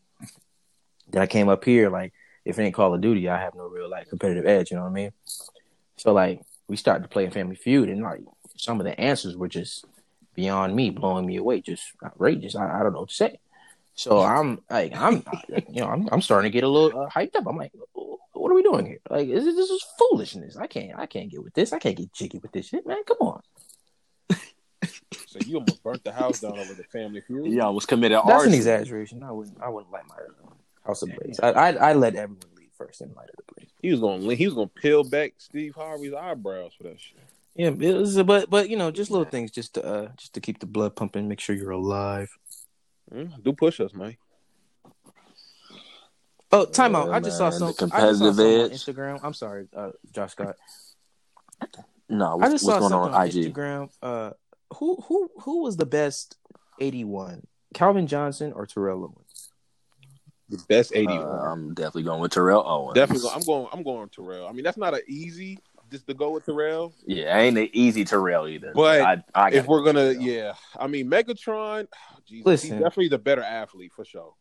Then 1.10 1.22
I 1.22 1.26
came 1.26 1.48
up 1.48 1.64
here 1.64 1.90
like 1.90 2.12
if 2.44 2.58
it 2.58 2.62
ain't 2.62 2.74
Call 2.74 2.94
of 2.94 3.00
Duty, 3.00 3.28
I 3.28 3.40
have 3.40 3.54
no 3.54 3.66
real 3.66 3.90
like 3.90 4.08
competitive 4.08 4.46
edge. 4.46 4.70
You 4.70 4.76
know 4.76 4.84
what 4.84 4.90
I 4.90 4.94
mean? 4.94 5.12
So 5.96 6.12
like 6.12 6.40
we 6.68 6.76
started 6.76 7.02
to 7.02 7.08
play 7.08 7.24
in 7.24 7.30
Family 7.30 7.56
Feud, 7.56 7.88
and 7.88 8.02
like 8.02 8.22
some 8.56 8.80
of 8.80 8.84
the 8.84 8.98
answers 9.00 9.36
were 9.36 9.48
just 9.48 9.84
beyond 10.34 10.76
me, 10.76 10.90
blowing 10.90 11.26
me 11.26 11.36
away, 11.36 11.60
just 11.60 11.84
outrageous. 12.04 12.54
I, 12.54 12.80
I 12.80 12.82
don't 12.82 12.92
know 12.92 13.00
what 13.00 13.08
to 13.08 13.14
say. 13.14 13.40
So 13.94 14.20
I'm 14.20 14.60
like, 14.68 14.94
I'm, 14.94 15.24
you 15.70 15.80
know, 15.80 15.88
I'm, 15.88 16.08
I'm 16.12 16.20
starting 16.20 16.50
to 16.50 16.52
get 16.52 16.64
a 16.64 16.68
little 16.68 17.00
uh, 17.00 17.08
hyped 17.08 17.34
up. 17.34 17.46
I'm 17.46 17.56
like, 17.56 17.72
what 18.46 18.52
are 18.52 18.54
we 18.54 18.62
doing 18.62 18.86
here? 18.86 19.00
Like, 19.10 19.26
this, 19.26 19.44
is- 19.44 19.56
this 19.56 19.70
is 19.70 19.84
foolishness. 19.98 20.56
I 20.56 20.68
can't, 20.68 20.96
I 20.96 21.06
can't 21.06 21.28
get 21.28 21.42
with 21.42 21.52
this. 21.52 21.72
I 21.72 21.80
can't 21.80 21.96
get 21.96 22.12
jiggy 22.12 22.38
with 22.38 22.52
this 22.52 22.66
shit, 22.66 22.86
man. 22.86 23.02
Come 23.04 23.16
on. 23.20 23.40
So 25.26 25.40
you 25.44 25.56
almost 25.56 25.82
burnt 25.82 26.04
the 26.04 26.12
house 26.12 26.40
down 26.42 26.56
over 26.56 26.74
the 26.74 26.84
family 26.84 27.22
feud. 27.22 27.46
He 27.48 27.58
almost 27.58 27.88
committed 27.88 28.18
That's 28.18 28.30
arson. 28.30 28.52
an 28.52 28.54
exaggeration. 28.54 29.22
I 29.24 29.32
wouldn't, 29.32 29.60
I 29.60 29.68
wouldn't 29.68 29.90
light 29.92 30.04
my 30.08 30.14
uh, 30.14 30.50
house 30.86 31.02
ablaze. 31.02 31.40
I, 31.42 31.48
I, 31.50 31.70
I 31.72 31.92
let 31.94 32.14
everyone 32.14 32.44
leave 32.56 32.68
first 32.78 33.00
and 33.00 33.12
light 33.16 33.28
it 33.30 33.44
ablaze. 33.48 33.68
He 33.82 33.90
was 33.90 33.98
gonna 34.00 34.32
he 34.36 34.46
was 34.46 34.54
gonna 34.54 34.68
peel 34.68 35.02
back 35.02 35.34
Steve 35.38 35.74
Harvey's 35.74 36.14
eyebrows 36.14 36.72
for 36.76 36.84
that 36.84 37.00
shit. 37.00 37.18
Yeah, 37.56 37.68
it 37.68 37.94
was, 37.96 38.22
but, 38.22 38.48
but 38.48 38.70
you 38.70 38.76
know, 38.76 38.92
just 38.92 39.10
little 39.10 39.26
things, 39.26 39.50
just 39.50 39.74
to, 39.74 39.84
uh, 39.84 40.08
just 40.16 40.34
to 40.34 40.40
keep 40.40 40.60
the 40.60 40.66
blood 40.66 40.94
pumping, 40.94 41.26
make 41.26 41.40
sure 41.40 41.56
you're 41.56 41.70
alive. 41.72 42.30
Mm, 43.12 43.42
do 43.42 43.52
push 43.52 43.80
us, 43.80 43.92
man. 43.92 44.16
Oh, 46.56 46.64
time 46.66 46.94
out. 46.96 47.08
Yeah, 47.08 47.16
I 47.16 47.20
just 47.20 47.36
saw 47.38 47.50
man, 47.50 47.52
some. 47.52 47.60
the 47.60 47.66
I 47.66 47.72
saw 47.72 47.78
competitive 47.78 48.36
some 48.36 48.46
on 48.46 48.60
edge. 48.60 48.72
Instagram. 48.72 49.20
I'm 49.22 49.34
sorry, 49.34 49.68
uh, 49.76 49.90
Josh 50.12 50.32
Scott. 50.32 50.56
No, 52.08 52.24
I 52.26 52.34
what's, 52.34 52.52
just 52.52 52.64
what's 52.66 52.74
saw 52.76 52.78
going 52.80 52.90
something 52.90 53.14
on 53.14 53.20
on, 53.20 53.26
IG? 53.26 53.34
Instagram. 53.54 53.90
Uh, 54.02 54.30
who 54.76 54.96
who 55.06 55.30
who 55.42 55.62
was 55.62 55.76
the 55.76 55.86
best 55.86 56.36
81? 56.80 57.46
Calvin 57.74 58.06
Johnson 58.06 58.52
or 58.52 58.66
Terrell 58.66 59.04
Owens? 59.04 59.50
The 60.48 60.58
best 60.68 60.92
81. 60.94 61.18
Uh. 61.24 61.28
I'm 61.28 61.74
definitely 61.74 62.04
going 62.04 62.20
with 62.20 62.32
Terrell 62.32 62.64
Owens. 62.66 62.94
Definitely, 62.94 63.28
go- 63.28 63.34
I'm 63.34 63.42
going. 63.42 63.68
I'm 63.72 63.82
going 63.82 64.08
Terrell. 64.08 64.46
I 64.46 64.52
mean, 64.52 64.64
that's 64.64 64.78
not 64.78 64.94
an 64.94 65.00
easy 65.08 65.58
just 65.90 66.06
to 66.06 66.14
go 66.14 66.30
with 66.30 66.44
Terrell. 66.46 66.94
Yeah, 67.06 67.36
ain't 67.38 67.58
an 67.58 67.68
easy 67.72 68.04
Terrell 68.04 68.46
either. 68.48 68.72
But 68.74 69.00
I, 69.02 69.22
I 69.34 69.50
If 69.50 69.66
we're 69.66 69.82
gonna, 69.82 70.12
Terrell. 70.14 70.22
yeah, 70.26 70.54
I 70.78 70.86
mean, 70.86 71.10
Megatron. 71.10 71.86
Jesus, 72.26 72.46
Listen. 72.46 72.70
he's 72.70 72.78
definitely 72.82 73.08
the 73.08 73.18
better 73.18 73.42
athlete 73.42 73.92
for 73.94 74.04
sure. 74.04 74.32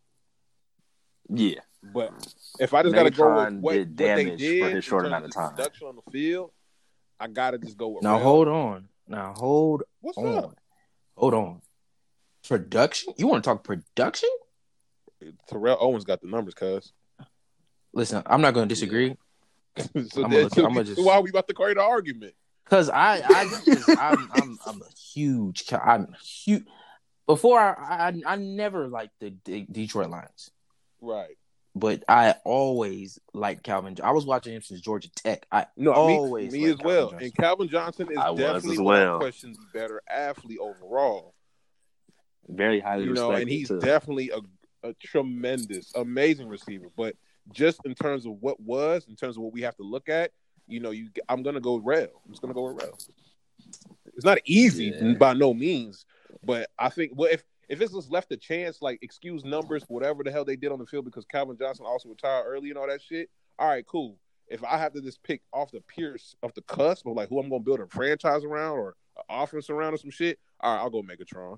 Yeah, 1.29 1.59
But 1.83 2.11
if 2.59 2.73
I 2.73 2.83
just 2.83 2.95
gotta 2.95 3.11
go 3.11 3.45
with 3.45 3.53
what, 3.61 3.73
did 3.73 3.89
what 3.89 3.97
they 3.97 4.05
damage 4.25 4.39
did 4.39 4.63
for 4.63 4.69
his 4.69 4.83
short 4.85 5.05
amount 5.05 5.25
of 5.25 5.31
time. 5.31 5.51
production 5.55 5.88
on 5.88 5.95
the 5.95 6.11
field, 6.11 6.51
I 7.19 7.27
gotta 7.27 7.57
just 7.57 7.77
go 7.77 7.89
with. 7.89 8.03
Now 8.03 8.15
Rel. 8.15 8.23
hold 8.23 8.47
on. 8.47 8.89
Now 9.07 9.33
hold 9.35 9.83
What's 10.01 10.17
on. 10.17 10.38
up? 10.38 10.57
Hold 11.15 11.33
on. 11.33 11.61
Production? 12.47 13.13
You 13.17 13.27
want 13.27 13.43
to 13.43 13.49
talk 13.49 13.63
production? 13.63 14.29
Terrell 15.47 15.77
Owens 15.79 16.03
got 16.03 16.21
the 16.21 16.27
numbers, 16.27 16.53
cuz. 16.53 16.93
Listen, 17.93 18.21
I'm 18.25 18.41
not 18.41 18.53
going 18.53 18.67
to 18.67 18.73
disagree 18.75 19.15
so 20.09 20.23
I'ma 20.23 20.35
look- 20.38 20.53
so 20.53 20.65
I'ma 20.65 20.83
just- 20.83 21.01
why 21.03 21.15
are 21.15 21.21
we 21.21 21.29
about 21.29 21.47
to 21.47 21.53
create 21.53 21.77
an 21.77 21.83
argument? 21.83 22.33
because 22.63 22.89
I 22.89 23.21
I 23.27 23.45
just, 23.45 23.89
I'm 23.97 24.29
I'm 24.33 24.57
I'm 24.65 24.81
a 24.81 24.89
huge 25.13 25.71
I'm 25.73 26.13
huge. 26.21 26.65
Before 27.27 27.59
I 27.59 28.09
I, 28.09 28.21
I 28.25 28.35
never 28.38 28.88
liked 28.88 29.13
the 29.19 29.31
D- 29.31 29.67
Detroit 29.71 30.09
Lions. 30.09 30.51
Right. 31.05 31.37
but 31.75 32.03
I 32.07 32.35
always 32.45 33.19
liked 33.33 33.63
Calvin. 33.63 33.95
I 34.03 34.11
was 34.11 34.25
watching 34.25 34.53
him 34.53 34.61
since 34.61 34.81
Georgia 34.81 35.09
Tech. 35.11 35.45
I 35.51 35.65
No, 35.77 35.91
always 35.93 36.51
me, 36.53 36.59
me 36.59 36.65
as 36.65 36.71
liked 36.77 36.85
well. 36.85 37.09
Calvin 37.09 37.23
And 37.25 37.35
Calvin 37.35 37.67
Johnson 37.69 38.11
is 38.11 38.17
I 38.17 38.29
was 38.31 38.39
definitely 38.39 38.71
as 38.71 38.79
without 38.79 38.85
well. 38.85 39.19
question 39.19 39.53
the 39.53 39.79
better 39.79 40.01
athlete 40.09 40.59
overall. 40.59 41.33
very 42.47 42.79
highly 42.79 43.05
You 43.05 43.13
know, 43.13 43.31
and 43.31 43.49
he's 43.49 43.67
too. 43.69 43.79
definitely 43.79 44.29
a, 44.31 44.39
a 44.87 44.93
tremendous, 44.95 45.91
amazing 45.95 46.47
receiver. 46.47 46.87
But 46.95 47.15
just 47.51 47.79
in 47.85 47.93
terms 47.95 48.25
of 48.25 48.33
what 48.41 48.59
was, 48.59 49.05
in 49.07 49.15
terms 49.15 49.35
of 49.37 49.43
what 49.43 49.53
we 49.53 49.61
have 49.61 49.75
to 49.77 49.83
look 49.83 50.09
at, 50.09 50.31
you 50.67 50.79
know, 50.79 50.91
you 50.91 51.09
I'm 51.29 51.43
gonna 51.43 51.59
go 51.61 51.75
Rail. 51.77 52.21
I'm 52.25 52.31
just 52.31 52.41
gonna 52.41 52.53
go 52.53 52.71
with 52.71 52.81
Rail. 52.81 52.97
It's 54.15 54.25
not 54.25 54.39
easy 54.45 54.85
Yeah. 54.95 55.13
by 55.13 55.33
no 55.33 55.53
means, 55.53 56.05
but 56.43 56.69
I 56.79 56.89
think 56.89 57.11
well 57.15 57.29
if 57.31 57.43
if 57.69 57.82
it's 57.82 57.93
just 57.93 58.12
left 58.12 58.32
a 58.32 58.38
chance, 58.38 58.82
like 58.82 58.99
excuse 59.01 59.43
numbers, 59.43 59.84
whatever 59.88 60.23
the 60.23 60.32
hell 60.32 60.45
they 60.45 60.56
did 60.56 60.71
on 60.71 60.80
the 60.80 60.86
field, 60.86 61.06
because 61.06 61.25
Calvin 61.25 61.58
Johnson 61.58 61.86
also 61.86 62.10
retired 62.10 62.45
early 62.47 62.69
and 62.69 62.78
all 62.78 62.88
that 62.88 63.01
shit. 63.01 63.30
All 63.58 63.67
right, 63.67 63.86
cool. 63.86 64.17
If 64.47 64.63
I 64.63 64.78
have 64.78 64.93
to 64.93 65.01
just 65.01 65.23
pick 65.23 65.41
off 65.51 65.71
the 65.71 65.82
pierce 65.82 66.36
off 66.43 66.54
the 66.54 66.62
cusp 66.62 67.08
of 67.08 67.15
like 67.15 67.30
who 67.30 67.39
I'm 67.39 67.49
gonna 67.49 67.63
build 67.63 67.80
a 67.80 67.88
franchise 67.88 68.43
around 68.43 68.78
or 68.78 68.95
an 69.17 69.23
offense 69.30 69.69
around 69.69 69.93
or 69.93 69.97
some 69.97 70.12
shit, 70.12 70.39
all 70.60 70.73
right, 70.73 70.82
I'll 70.82 70.89
go 70.89 71.01
Megatron. 71.01 71.58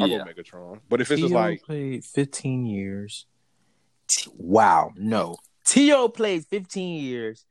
I'll 0.00 0.08
yeah. 0.08 0.18
go 0.18 0.24
Megatron. 0.24 0.80
But 0.88 1.00
if 1.00 1.10
it's 1.10 1.20
just 1.20 1.32
like 1.32 1.62
played 1.62 2.04
15 2.04 2.66
years. 2.66 3.26
T- 4.08 4.30
wow, 4.36 4.90
no. 4.96 5.36
T.O. 5.66 6.08
played 6.08 6.44
15 6.46 7.02
years. 7.02 7.46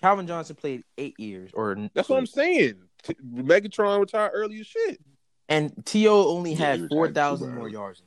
Calvin 0.00 0.26
Johnson 0.26 0.56
played 0.56 0.82
eight 0.98 1.18
years, 1.18 1.50
or 1.54 1.88
that's 1.94 2.10
what 2.10 2.18
I'm 2.18 2.26
saying. 2.26 2.74
T- 3.02 3.16
Megatron 3.24 4.00
retired 4.00 4.32
early 4.34 4.60
as 4.60 4.66
shit. 4.66 5.00
And 5.48 5.84
T.O. 5.84 6.28
only 6.28 6.52
Yeah, 6.52 6.58
had 6.58 6.80
retired 6.80 6.90
four 6.90 7.10
thousand 7.12 7.54
more 7.54 7.68
yards. 7.68 8.02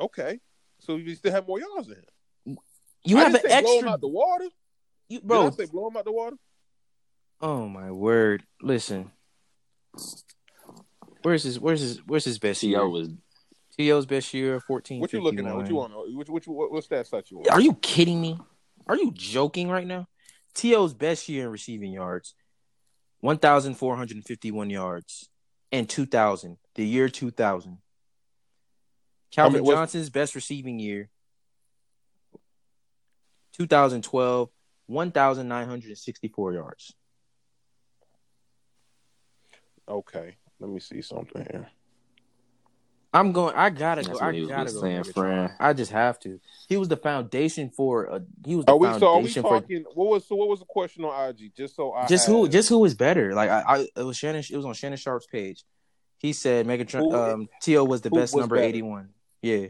Okay, 0.00 0.40
so 0.78 0.96
you 0.96 1.14
still 1.14 1.32
have 1.32 1.46
more 1.46 1.58
yards 1.60 1.88
in 1.88 1.94
him. 1.96 2.58
You 3.04 3.18
I 3.18 3.24
have 3.24 3.34
an 3.34 3.40
didn't 3.42 3.50
say 3.50 3.60
blow 3.62 3.70
him 3.72 3.76
extra, 3.78 3.90
out 3.90 4.00
the 4.00 4.08
water. 4.08 4.44
you, 5.08 5.20
Bro, 5.20 5.38
bro. 5.40 5.50
Did 5.50 5.60
I 5.60 5.64
say 5.64 5.70
blow 5.70 5.88
him 5.88 5.96
out 5.96 6.04
the 6.04 6.12
water? 6.12 6.36
Oh 7.40 7.68
my 7.68 7.90
word! 7.90 8.44
Listen, 8.62 9.10
where's 11.22 11.42
his? 11.42 11.58
Where's 11.58 11.80
his? 11.80 11.98
Where's 12.06 12.24
his 12.24 12.38
best 12.38 12.62
year? 12.62 12.78
T.O. 12.78 12.88
was 12.88 13.08
T.O.'s 13.76 14.06
best 14.06 14.32
year, 14.34 14.60
fourteen. 14.60 15.00
What 15.00 15.12
you 15.12 15.22
looking 15.22 15.46
at? 15.46 15.56
What 15.56 15.68
you 15.68 15.76
want? 15.76 15.92
What, 15.94 16.28
what, 16.28 16.46
what, 16.46 16.72
what 16.72 16.84
stats 16.84 17.10
that 17.10 17.30
you 17.30 17.38
want? 17.38 17.50
Are 17.50 17.60
you 17.60 17.74
kidding 17.74 18.20
me? 18.20 18.38
Are 18.86 18.96
you 18.96 19.10
joking 19.12 19.68
right 19.68 19.86
now? 19.86 20.06
T.O.'s 20.54 20.94
best 20.94 21.28
year 21.28 21.44
in 21.46 21.50
receiving 21.52 21.92
yards, 21.92 22.34
1,451 23.20 24.68
yards, 24.70 25.28
and 25.72 25.88
2,000, 25.88 26.56
the 26.74 26.86
year 26.86 27.08
2000. 27.08 27.78
Calvin 29.30 29.62
mean, 29.62 29.70
Johnson's 29.70 30.10
best 30.10 30.34
receiving 30.34 30.78
year, 30.78 31.08
2012, 33.52 34.50
1,964 34.86 36.52
yards. 36.52 36.94
Okay. 39.88 40.36
Let 40.58 40.70
me 40.70 40.80
see 40.80 41.00
something 41.02 41.46
here. 41.50 41.68
I'm 43.12 43.32
going. 43.32 43.54
I 43.56 43.70
gotta 43.70 44.02
That's 44.02 44.18
go. 44.18 44.24
I 44.24 44.26
when 44.26 44.34
he 44.34 44.40
was 44.42 44.50
gotta 44.50 44.72
go. 44.72 44.80
San 44.80 45.02
Megatron. 45.02 45.12
Fran. 45.14 45.56
I 45.58 45.72
just 45.72 45.90
have 45.90 46.18
to. 46.20 46.40
He 46.68 46.76
was 46.76 46.88
the 46.88 46.96
foundation 46.96 47.68
for. 47.70 48.04
A, 48.04 48.22
he 48.46 48.54
was 48.54 48.64
the 48.66 48.72
Are 48.72 48.76
we 48.76 48.86
so? 48.86 48.92
Are 49.08 49.20
we 49.20 49.28
foundation 49.28 49.42
for? 49.42 49.60
What 49.94 50.08
was 50.10 50.26
so? 50.28 50.36
What 50.36 50.48
was 50.48 50.60
the 50.60 50.66
question 50.66 51.04
on 51.04 51.28
IG? 51.30 51.52
Just 51.56 51.74
so 51.74 51.92
I 51.92 52.06
just 52.06 52.26
have- 52.26 52.34
who 52.34 52.48
just 52.48 52.68
who 52.68 52.78
was 52.78 52.94
better. 52.94 53.34
Like 53.34 53.50
I, 53.50 53.62
I 53.66 53.78
it 53.96 54.02
was 54.04 54.16
Shannon. 54.16 54.44
It 54.48 54.56
was 54.56 54.64
on 54.64 54.74
Shannon 54.74 54.96
Sharpe's 54.98 55.26
page. 55.26 55.64
He 56.18 56.32
said 56.32 56.66
Megatron. 56.66 56.98
Who- 57.00 57.14
um, 57.14 57.48
To 57.62 57.84
was 57.84 58.00
the 58.02 58.10
best 58.10 58.32
was 58.32 58.42
number 58.42 58.56
eighty 58.56 58.82
one. 58.82 59.10
Yeah. 59.42 59.66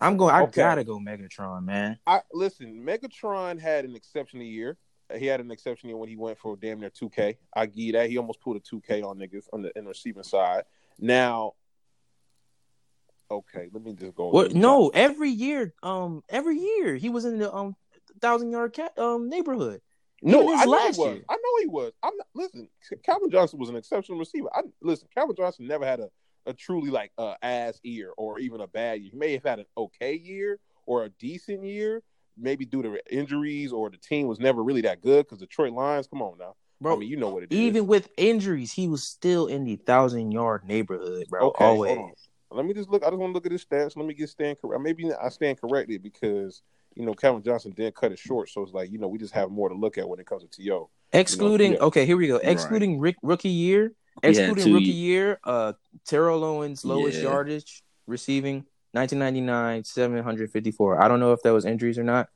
I'm 0.00 0.16
going. 0.16 0.34
I 0.34 0.42
Okay. 0.42 0.52
gotta 0.56 0.84
go 0.84 0.98
Megatron, 0.98 1.64
man. 1.64 1.98
I 2.06 2.20
listen. 2.32 2.84
Megatron 2.84 3.58
had 3.60 3.84
an 3.86 3.94
exceptional 3.96 4.44
year. 4.44 4.76
He 5.16 5.26
had 5.26 5.40
an 5.40 5.50
exceptional 5.50 5.90
year 5.92 5.96
when 5.98 6.08
he 6.08 6.16
went 6.16 6.38
for 6.38 6.54
a 6.54 6.56
damn 6.56 6.80
near 6.80 6.90
two 6.90 7.08
K. 7.08 7.38
I 7.54 7.66
give 7.66 7.94
that. 7.94 8.10
He 8.10 8.18
almost 8.18 8.40
pulled 8.40 8.56
a 8.56 8.60
two 8.60 8.80
K 8.80 9.00
on 9.02 9.18
niggas 9.18 9.46
on 9.52 9.62
the 9.62 9.72
in 9.78 9.84
the 9.84 9.88
receiving 9.90 10.22
side. 10.22 10.64
Now, 10.98 11.52
okay, 13.30 13.68
let 13.72 13.82
me 13.82 13.92
just 13.94 14.14
go. 14.14 14.28
What? 14.28 14.54
No, 14.54 14.88
every 14.88 15.30
year, 15.30 15.74
um, 15.82 16.22
every 16.28 16.58
year 16.58 16.96
he 16.96 17.08
was 17.08 17.24
in 17.24 17.38
the 17.38 17.52
um 17.52 17.76
thousand 18.20 18.50
yard 18.50 18.72
cat 18.72 18.96
um 18.98 19.28
neighborhood. 19.28 19.80
no, 20.22 20.42
even 20.42 20.54
I 20.54 20.64
know 20.64 20.70
last 20.70 20.96
he 20.96 21.00
was. 21.00 21.14
year. 21.14 21.24
I 21.28 21.34
know 21.34 21.60
he 21.60 21.66
was. 21.66 21.92
I'm 22.02 22.16
not, 22.16 22.26
listen. 22.34 22.68
Calvin 23.04 23.30
Johnson 23.30 23.58
was 23.58 23.68
an 23.68 23.76
exceptional 23.76 24.18
receiver. 24.18 24.48
I 24.54 24.62
listen. 24.82 25.08
Calvin 25.14 25.36
Johnson 25.36 25.66
never 25.66 25.84
had 25.84 26.00
a, 26.00 26.08
a 26.46 26.52
truly 26.52 26.90
like 26.90 27.12
uh, 27.18 27.34
ass 27.42 27.78
year 27.82 28.12
or 28.16 28.38
even 28.38 28.60
a 28.60 28.66
bad 28.66 29.00
year. 29.00 29.10
He 29.12 29.18
may 29.18 29.32
have 29.32 29.44
had 29.44 29.58
an 29.58 29.66
okay 29.76 30.14
year 30.14 30.58
or 30.86 31.04
a 31.04 31.08
decent 31.08 31.64
year, 31.64 32.02
maybe 32.36 32.64
due 32.64 32.82
to 32.82 32.98
injuries 33.10 33.72
or 33.72 33.90
the 33.90 33.96
team 33.96 34.26
was 34.26 34.38
never 34.38 34.62
really 34.62 34.82
that 34.82 35.00
good 35.00 35.24
because 35.24 35.38
Detroit 35.38 35.72
Lions. 35.72 36.06
Come 36.06 36.22
on 36.22 36.38
now. 36.38 36.54
Bro, 36.80 36.96
I 36.96 36.98
mean, 36.98 37.08
you 37.08 37.16
know 37.16 37.28
what 37.30 37.44
it 37.44 37.52
is. 37.52 37.58
even 37.58 37.86
with 37.86 38.08
injuries, 38.16 38.72
he 38.72 38.88
was 38.88 39.08
still 39.08 39.46
in 39.46 39.64
the 39.64 39.76
thousand 39.76 40.32
yard 40.32 40.64
neighborhood, 40.66 41.24
bro. 41.30 41.48
Okay, 41.48 41.64
always. 41.64 42.12
On. 42.54 42.56
Let 42.58 42.66
me 42.66 42.74
just 42.74 42.88
look. 42.88 43.02
I 43.02 43.08
just 43.08 43.18
want 43.18 43.30
to 43.30 43.34
look 43.34 43.46
at 43.46 43.52
his 43.52 43.64
stats. 43.64 43.96
Let 43.96 44.06
me 44.06 44.14
get 44.14 44.28
stand 44.28 44.60
correct. 44.60 44.82
Maybe 44.82 45.10
I 45.12 45.28
stand 45.28 45.60
corrected 45.60 46.02
because 46.02 46.62
you 46.94 47.04
know 47.04 47.14
Calvin 47.14 47.42
Johnson 47.42 47.72
did 47.72 47.94
cut 47.94 48.12
it 48.12 48.18
short. 48.18 48.48
So 48.50 48.62
it's 48.62 48.72
like 48.72 48.90
you 48.90 48.98
know 48.98 49.08
we 49.08 49.18
just 49.18 49.34
have 49.34 49.50
more 49.50 49.68
to 49.68 49.74
look 49.74 49.98
at 49.98 50.08
when 50.08 50.20
it 50.20 50.26
comes 50.26 50.42
to 50.44 50.62
To. 50.64 50.88
Excluding 51.12 51.72
yeah. 51.74 51.78
okay, 51.78 52.06
here 52.06 52.16
we 52.16 52.26
go. 52.26 52.36
Right. 52.36 52.46
Excluding 52.48 52.98
Rick, 52.98 53.16
rookie 53.22 53.48
year, 53.48 53.92
excluding 54.22 54.64
two 54.64 54.74
rookie 54.74 54.86
ye- 54.86 54.92
year, 54.92 55.38
uh, 55.44 55.74
Terrell 56.06 56.42
Owens 56.44 56.84
lowest 56.84 57.18
Yeah. 57.18 57.24
yardage 57.24 57.82
receiving, 58.06 58.64
nineteen 58.92 59.18
ninety 59.18 59.40
nine, 59.40 59.84
seven 59.84 60.22
hundred 60.22 60.50
fifty 60.50 60.70
four. 60.70 61.00
I 61.00 61.08
don't 61.08 61.20
know 61.20 61.32
if 61.32 61.42
that 61.42 61.52
was 61.52 61.64
injuries 61.64 61.98
or 61.98 62.04
not. 62.04 62.28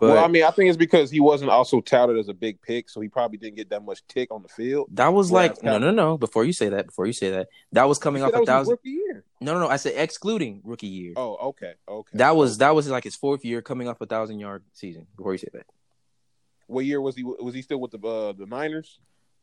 But 0.00 0.10
well, 0.10 0.24
I 0.24 0.28
mean, 0.28 0.44
I 0.44 0.50
think 0.50 0.68
it's 0.68 0.76
because 0.76 1.10
he 1.10 1.20
wasn't 1.20 1.50
also 1.50 1.80
touted 1.80 2.18
as 2.18 2.28
a 2.28 2.34
big 2.34 2.60
pick, 2.60 2.88
so 2.88 3.00
he 3.00 3.08
probably 3.08 3.38
didn't 3.38 3.56
get 3.56 3.70
that 3.70 3.84
much 3.84 4.06
tick 4.08 4.30
on 4.30 4.42
the 4.42 4.48
field. 4.48 4.88
that 4.92 5.12
was 5.12 5.30
like 5.30 5.62
no, 5.62 5.78
no, 5.78 5.90
no. 5.90 6.18
Before 6.18 6.44
you 6.44 6.52
say 6.52 6.68
that, 6.70 6.86
before 6.86 7.06
you 7.06 7.12
say 7.12 7.30
that, 7.30 7.48
that 7.72 7.88
was 7.88 7.98
coming 7.98 8.22
off 8.22 8.32
a 8.32 8.44
thousand. 8.44 8.72
rookie 8.72 8.90
year. 8.90 9.24
No, 9.40 9.54
no, 9.54 9.60
no. 9.60 9.68
I 9.68 9.76
said 9.76 9.94
excluding 9.96 10.60
rookie 10.64 10.86
year. 10.86 11.14
Oh, 11.16 11.36
okay, 11.48 11.74
okay. 11.88 12.18
that 12.18 12.36
was 12.36 12.58
that 12.58 12.74
was 12.74 12.88
like 12.88 13.04
his 13.04 13.16
fourth 13.16 13.44
year 13.44 13.62
coming 13.62 13.88
off 13.88 14.00
a 14.00 14.06
thousand 14.06 14.38
yard 14.40 14.64
season. 14.72 15.06
Before 15.16 15.32
you 15.32 15.38
say 15.38 15.48
that, 15.52 15.66
What 16.66 16.84
year 16.84 17.00
was 17.00 17.16
he? 17.16 17.22
Was 17.24 17.54
he 17.54 17.62
still 17.62 17.80
with 17.80 17.92
the 17.92 17.98
uh, 18.06 18.32
the 18.32 18.46
Niners? 18.46 18.98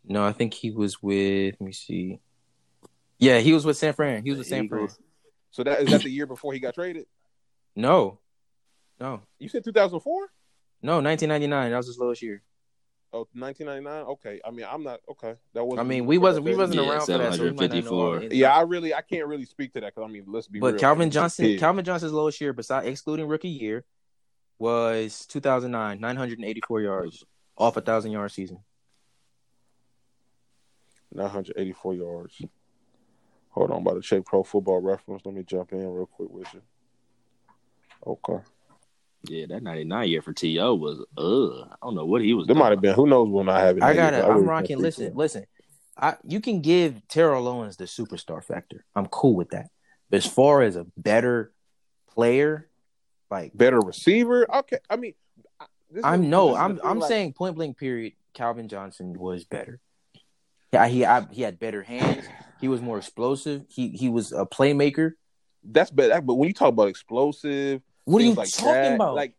no, 0.05 0.25
I 0.25 0.31
think 0.31 0.53
he 0.53 0.71
was 0.71 1.01
with. 1.03 1.55
Let 1.59 1.61
me 1.61 1.73
see. 1.73 2.19
Yeah, 3.17 3.39
he 3.39 3.53
was 3.53 3.65
with 3.65 3.77
San 3.77 3.93
Fran. 3.93 4.23
He 4.23 4.29
was 4.29 4.39
with 4.39 4.47
San 4.47 4.69
Fran. 4.69 4.87
So 5.51 5.63
that 5.63 5.81
is 5.81 5.89
that 5.89 6.03
the 6.03 6.09
year 6.09 6.25
before 6.25 6.53
he 6.53 6.59
got 6.59 6.73
traded? 6.75 7.05
No, 7.75 8.19
no, 8.99 9.21
You 9.39 9.49
said 9.49 9.63
2004? 9.63 10.27
no. 10.81 10.99
1999. 11.01 11.71
That 11.71 11.77
was 11.77 11.87
his 11.87 11.97
lowest 11.97 12.21
year. 12.21 12.41
Oh, 13.11 13.27
1999. 13.33 14.05
Okay. 14.13 14.39
I 14.45 14.51
mean, 14.51 14.65
I'm 14.69 14.83
not 14.83 14.99
okay. 15.09 15.35
That 15.53 15.65
was. 15.65 15.79
I 15.79 15.83
mean, 15.83 16.05
we 16.05 16.17
wasn't 16.19 16.45
we 16.45 16.55
wasn't 16.55 16.79
Yeah, 16.83 16.91
around 16.91 17.05
for 17.07 17.17
that, 17.17 17.33
so 17.33 17.43
we 17.43 17.51
might 17.51 17.71
not 17.71 17.83
know 17.85 17.89
754. 17.89 18.09
the 18.09 18.15
ins 18.15 18.23
and 18.25 18.33
Yeah. 18.39 18.53
I 18.55 18.61
really, 18.61 18.93
I 18.93 19.01
can't 19.01 19.25
really 19.27 19.45
speak 19.45 19.73
to 19.73 19.81
that 19.81 19.95
because 19.95 20.07
I 20.07 20.11
mean, 20.11 20.25
let's 20.27 20.47
be 20.47 20.59
But 20.59 20.73
real. 20.73 20.79
Calvin 20.79 21.07
He's 21.07 21.13
Johnson, 21.15 21.45
kid. 21.45 21.59
Calvin 21.59 21.83
Johnson's 21.85 22.13
lowest 22.13 22.39
year, 22.39 22.53
besides 22.53 22.85
excluding 22.87 23.27
rookie 23.27 23.49
year, 23.49 23.83
was 24.59 25.25
2009, 25.25 25.99
984 25.99 26.81
yards 26.81 27.23
off 27.57 27.77
a 27.77 27.81
thousand 27.81 28.11
yard 28.11 28.31
season. 28.31 28.59
984 31.11 31.95
yards. 31.95 32.41
Hold 33.49 33.71
on, 33.71 33.77
I'm 33.77 33.81
about 33.87 33.95
to 33.95 34.01
check 34.07 34.23
Pro 34.25 34.43
Football 34.43 34.81
Reference. 34.81 35.23
Let 35.25 35.33
me 35.33 35.43
jump 35.43 35.73
in 35.73 35.79
real 35.91 36.05
quick 36.05 36.29
with 36.29 36.53
you. 36.53 36.61
Okay, 38.05 38.39
Yeah, 39.23 39.45
that 39.49 39.63
99 39.63 40.07
year 40.07 40.21
for 40.21 40.31
T.O. 40.33 40.75
was, 40.75 40.99
uh, 41.17 41.63
I 41.73 41.75
don't 41.83 41.95
know 41.95 42.05
what 42.05 42.21
he 42.21 42.33
was 42.33 42.47
there 42.47 42.55
might 42.55 42.71
have 42.71 42.81
been. 42.81 42.93
Who 42.95 43.05
knows 43.05 43.29
when 43.29 43.49
I 43.49 43.59
have 43.59 43.77
it? 43.77 43.83
I 43.83 43.93
got 43.93 44.13
here, 44.13 44.21
it. 44.21 44.25
I 44.25 44.29
I'm 44.29 44.35
really 44.35 44.47
rocking. 44.47 44.77
Listen, 44.79 45.07
speak 45.07 45.17
listen. 45.17 45.45
I 45.97 46.15
you 46.23 46.39
can 46.39 46.61
give 46.61 47.05
Terrell 47.09 47.47
Owens 47.47 47.75
the 47.75 47.83
superstar 47.83 48.41
factor. 48.43 48.85
I'm 48.95 49.07
cool 49.07 49.35
with 49.35 49.49
that. 49.49 49.69
But 50.09 50.17
as 50.17 50.25
far 50.25 50.61
as 50.61 50.77
a 50.77 50.85
better 50.95 51.51
player, 52.13 52.69
like 53.29 53.51
better 53.55 53.79
receiver. 53.81 54.47
Okay, 54.59 54.77
I 54.89 54.95
mean, 54.95 55.13
I- 55.59 55.65
this 55.91 55.99
is- 55.99 56.05
I'm 56.05 56.29
no, 56.29 56.51
this 56.51 56.57
I'm 56.59 56.79
I'm 56.83 56.99
like, 56.99 57.09
saying 57.09 57.33
point 57.33 57.55
blank 57.55 57.77
period. 57.77 58.13
Calvin 58.33 58.69
Johnson 58.69 59.19
was 59.19 59.43
better. 59.43 59.81
Yeah, 60.71 60.87
he 60.87 61.03
I, 61.05 61.25
he 61.31 61.41
had 61.41 61.59
better 61.59 61.83
hands. 61.83 62.25
He 62.61 62.67
was 62.69 62.81
more 62.81 62.97
explosive. 62.97 63.65
He 63.69 63.89
he 63.89 64.07
was 64.07 64.31
a 64.31 64.45
playmaker. 64.45 65.13
that's 65.63 65.91
better. 65.91 66.21
But 66.21 66.35
when 66.35 66.47
you 66.47 66.53
talk 66.53 66.69
about 66.69 66.87
explosive, 66.87 67.81
What 68.09 68.21
are 68.21 68.25
you 68.25 68.33
like 68.33 68.51
talking 68.51 68.73
that, 68.73 68.95
about? 68.95 69.15
Like, 69.15 69.33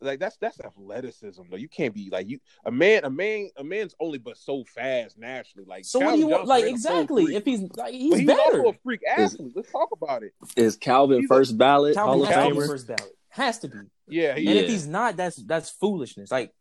like 0.00 0.18
that's 0.18 0.36
that's 0.38 0.58
athleticism 0.58 1.42
though. 1.50 1.56
You 1.56 1.68
can't 1.68 1.94
be 1.94 2.08
like 2.10 2.28
you 2.28 2.40
a 2.64 2.70
man. 2.72 3.04
A 3.04 3.10
man. 3.10 3.50
A 3.56 3.62
man's 3.64 3.94
only 4.00 4.18
but 4.18 4.36
so 4.36 4.64
fast 4.64 5.16
naturally. 5.18 5.64
Like 5.66 5.84
so 5.84 6.00
what 6.00 6.12
do 6.14 6.18
you 6.18 6.26
want? 6.26 6.46
Johnson 6.46 6.48
Like 6.48 6.64
ran 6.64 6.74
a 6.74 6.78
full 6.78 6.98
exactly. 6.98 7.36
If 7.36 7.44
he's 7.44 7.60
like 7.60 7.70
But 7.76 7.92
he's 7.92 8.18
he's 8.18 8.26
better. 8.26 8.40
also 8.58 8.68
a 8.70 8.74
freak 8.82 9.00
athlete. 9.06 9.52
Let's 9.54 9.70
talk 9.70 9.90
about 9.92 10.22
it. 10.24 10.32
Is 10.56 10.76
Calvin 10.76 11.20
He's 11.20 11.26
a- 11.26 11.34
first 11.34 11.56
ballot 11.56 11.94
Calvin 11.94 12.12
Hall 12.14 12.22
of 12.24 12.28
has 12.34 12.52
Famer? 12.52 12.66
first 12.66 12.86
ballot. 12.88 13.12
Has 13.28 13.58
to 13.60 13.68
be. 13.68 13.78
Yeah, 14.08 14.34
he 14.36 14.46
And 14.46 14.56
Yeah. 14.56 14.62
if 14.62 14.68
he's 14.70 14.86
not, 14.88 15.16
that's 15.16 15.36
that's 15.36 15.70
foolishness. 15.70 16.30
Like 16.32 16.52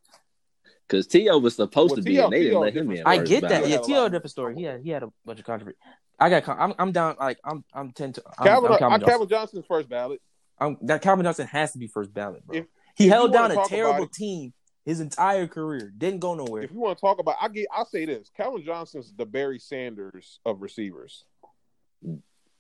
Because 0.87 1.07
Tio 1.07 1.39
was 1.39 1.55
supposed 1.55 1.91
Well, 1.91 1.95
to 1.97 2.01
be, 2.03 2.11
T.O. 2.11 2.25
and 2.25 2.33
they 2.33 2.39
didn't 2.43 2.51
T.O. 2.51 2.59
let 2.59 2.75
him 2.77 2.91
in. 2.91 3.03
I 3.05 3.17
get 3.17 3.41
that. 3.41 3.63
Yeah, 3.63 3.69
had 3.69 3.71
a 3.71 3.75
lot 3.81 3.85
T.O. 3.87 4.05
of- 4.05 4.11
different 4.11 4.31
story. 4.31 4.55
He 4.55 4.63
had 4.63 4.81
he 4.81 4.89
had 4.91 5.01
a 5.03 5.09
bunch 5.25 5.39
of 5.39 5.45
controversy. 5.45 5.77
I 6.19 6.29
got. 6.29 6.47
I'm 6.47 6.75
I'm 6.77 6.91
down. 6.91 7.15
Like 7.19 7.39
I'm 7.43 7.63
I'm 7.73 7.91
ten 7.91 8.13
to. 8.13 8.23
I'm, 8.37 8.45
Calvin, 8.45 8.71
I'm 8.71 8.77
Calvin 8.77 8.99
Johnson. 8.99 9.09
Calvin 9.09 9.27
Johnson's 9.29 9.65
first 9.65 9.89
ballot. 9.89 10.21
I'm, 10.61 10.77
that 10.83 11.01
Calvin 11.01 11.25
Johnson 11.25 11.47
has 11.47 11.73
to 11.73 11.79
be 11.79 11.87
first 11.87 12.13
ballot, 12.13 12.45
bro. 12.45 12.59
If- 12.59 12.65
he 12.95 13.05
if 13.05 13.11
held 13.11 13.33
down 13.33 13.51
a 13.51 13.65
terrible 13.67 14.05
it- 14.05 14.13
team 14.13 14.53
his 14.85 14.99
entire 14.99 15.47
career. 15.47 15.91
Didn't 15.97 16.19
go 16.19 16.33
nowhere. 16.33 16.63
If 16.63 16.71
you 16.71 16.79
want 16.79 16.97
to 16.97 17.01
talk 17.01 17.19
about, 17.19 17.35
I 17.41 17.47
get. 17.49 17.67
I'll 17.71 17.85
say 17.85 18.05
this: 18.05 18.29
Calvin 18.35 18.63
Johnson's 18.63 19.13
the 19.15 19.25
Barry 19.25 19.59
Sanders 19.59 20.39
of 20.45 20.61
receivers. 20.61 21.25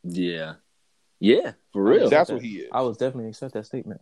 Yeah. 0.03 0.55
Yeah, 1.19 1.53
for 1.71 1.83
real. 1.83 2.09
That's 2.09 2.29
Okay. 2.29 2.35
what 2.35 2.43
he 2.43 2.55
is. 2.57 2.69
I 2.71 2.81
was 2.81 2.97
definitely 2.97 3.29
accept 3.29 3.53
that 3.53 3.65
statement. 3.65 4.01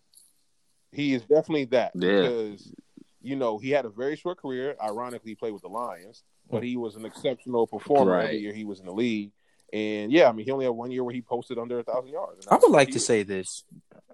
He 0.93 1.13
is 1.13 1.21
definitely 1.23 1.65
that 1.65 1.91
Yeah. 1.95 2.21
because 2.21 2.73
you 3.21 3.35
know 3.35 3.57
he 3.57 3.69
had 3.71 3.85
a 3.85 3.89
very 3.89 4.15
short 4.15 4.37
career. 4.37 4.75
Ironically, 4.81 5.31
he 5.31 5.35
played 5.35 5.51
with 5.51 5.61
the 5.61 5.69
Lions, 5.69 6.23
but 6.49 6.59
hmm. 6.59 6.65
he 6.65 6.77
was 6.77 6.95
an 6.95 7.05
exceptional 7.05 7.67
performer 7.67 8.15
every 8.15 8.35
Right. 8.35 8.41
year 8.41 8.53
he 8.53 8.63
was 8.63 8.79
in 8.79 8.85
the 8.85 8.93
league. 8.93 9.31
And 9.73 10.11
yeah, 10.11 10.29
I 10.29 10.31
mean, 10.31 10.45
he 10.45 10.51
only 10.51 10.65
had 10.65 10.71
one 10.73 10.91
year 10.91 11.03
where 11.03 11.13
he 11.13 11.21
posted 11.21 11.57
under 11.57 11.79
a 11.79 11.83
thousand 11.83 12.09
yards. 12.11 12.47
I 12.49 12.57
would 12.57 12.71
like 12.71 12.91
to 12.91 12.99
say 12.99 13.23
this. 13.23 13.63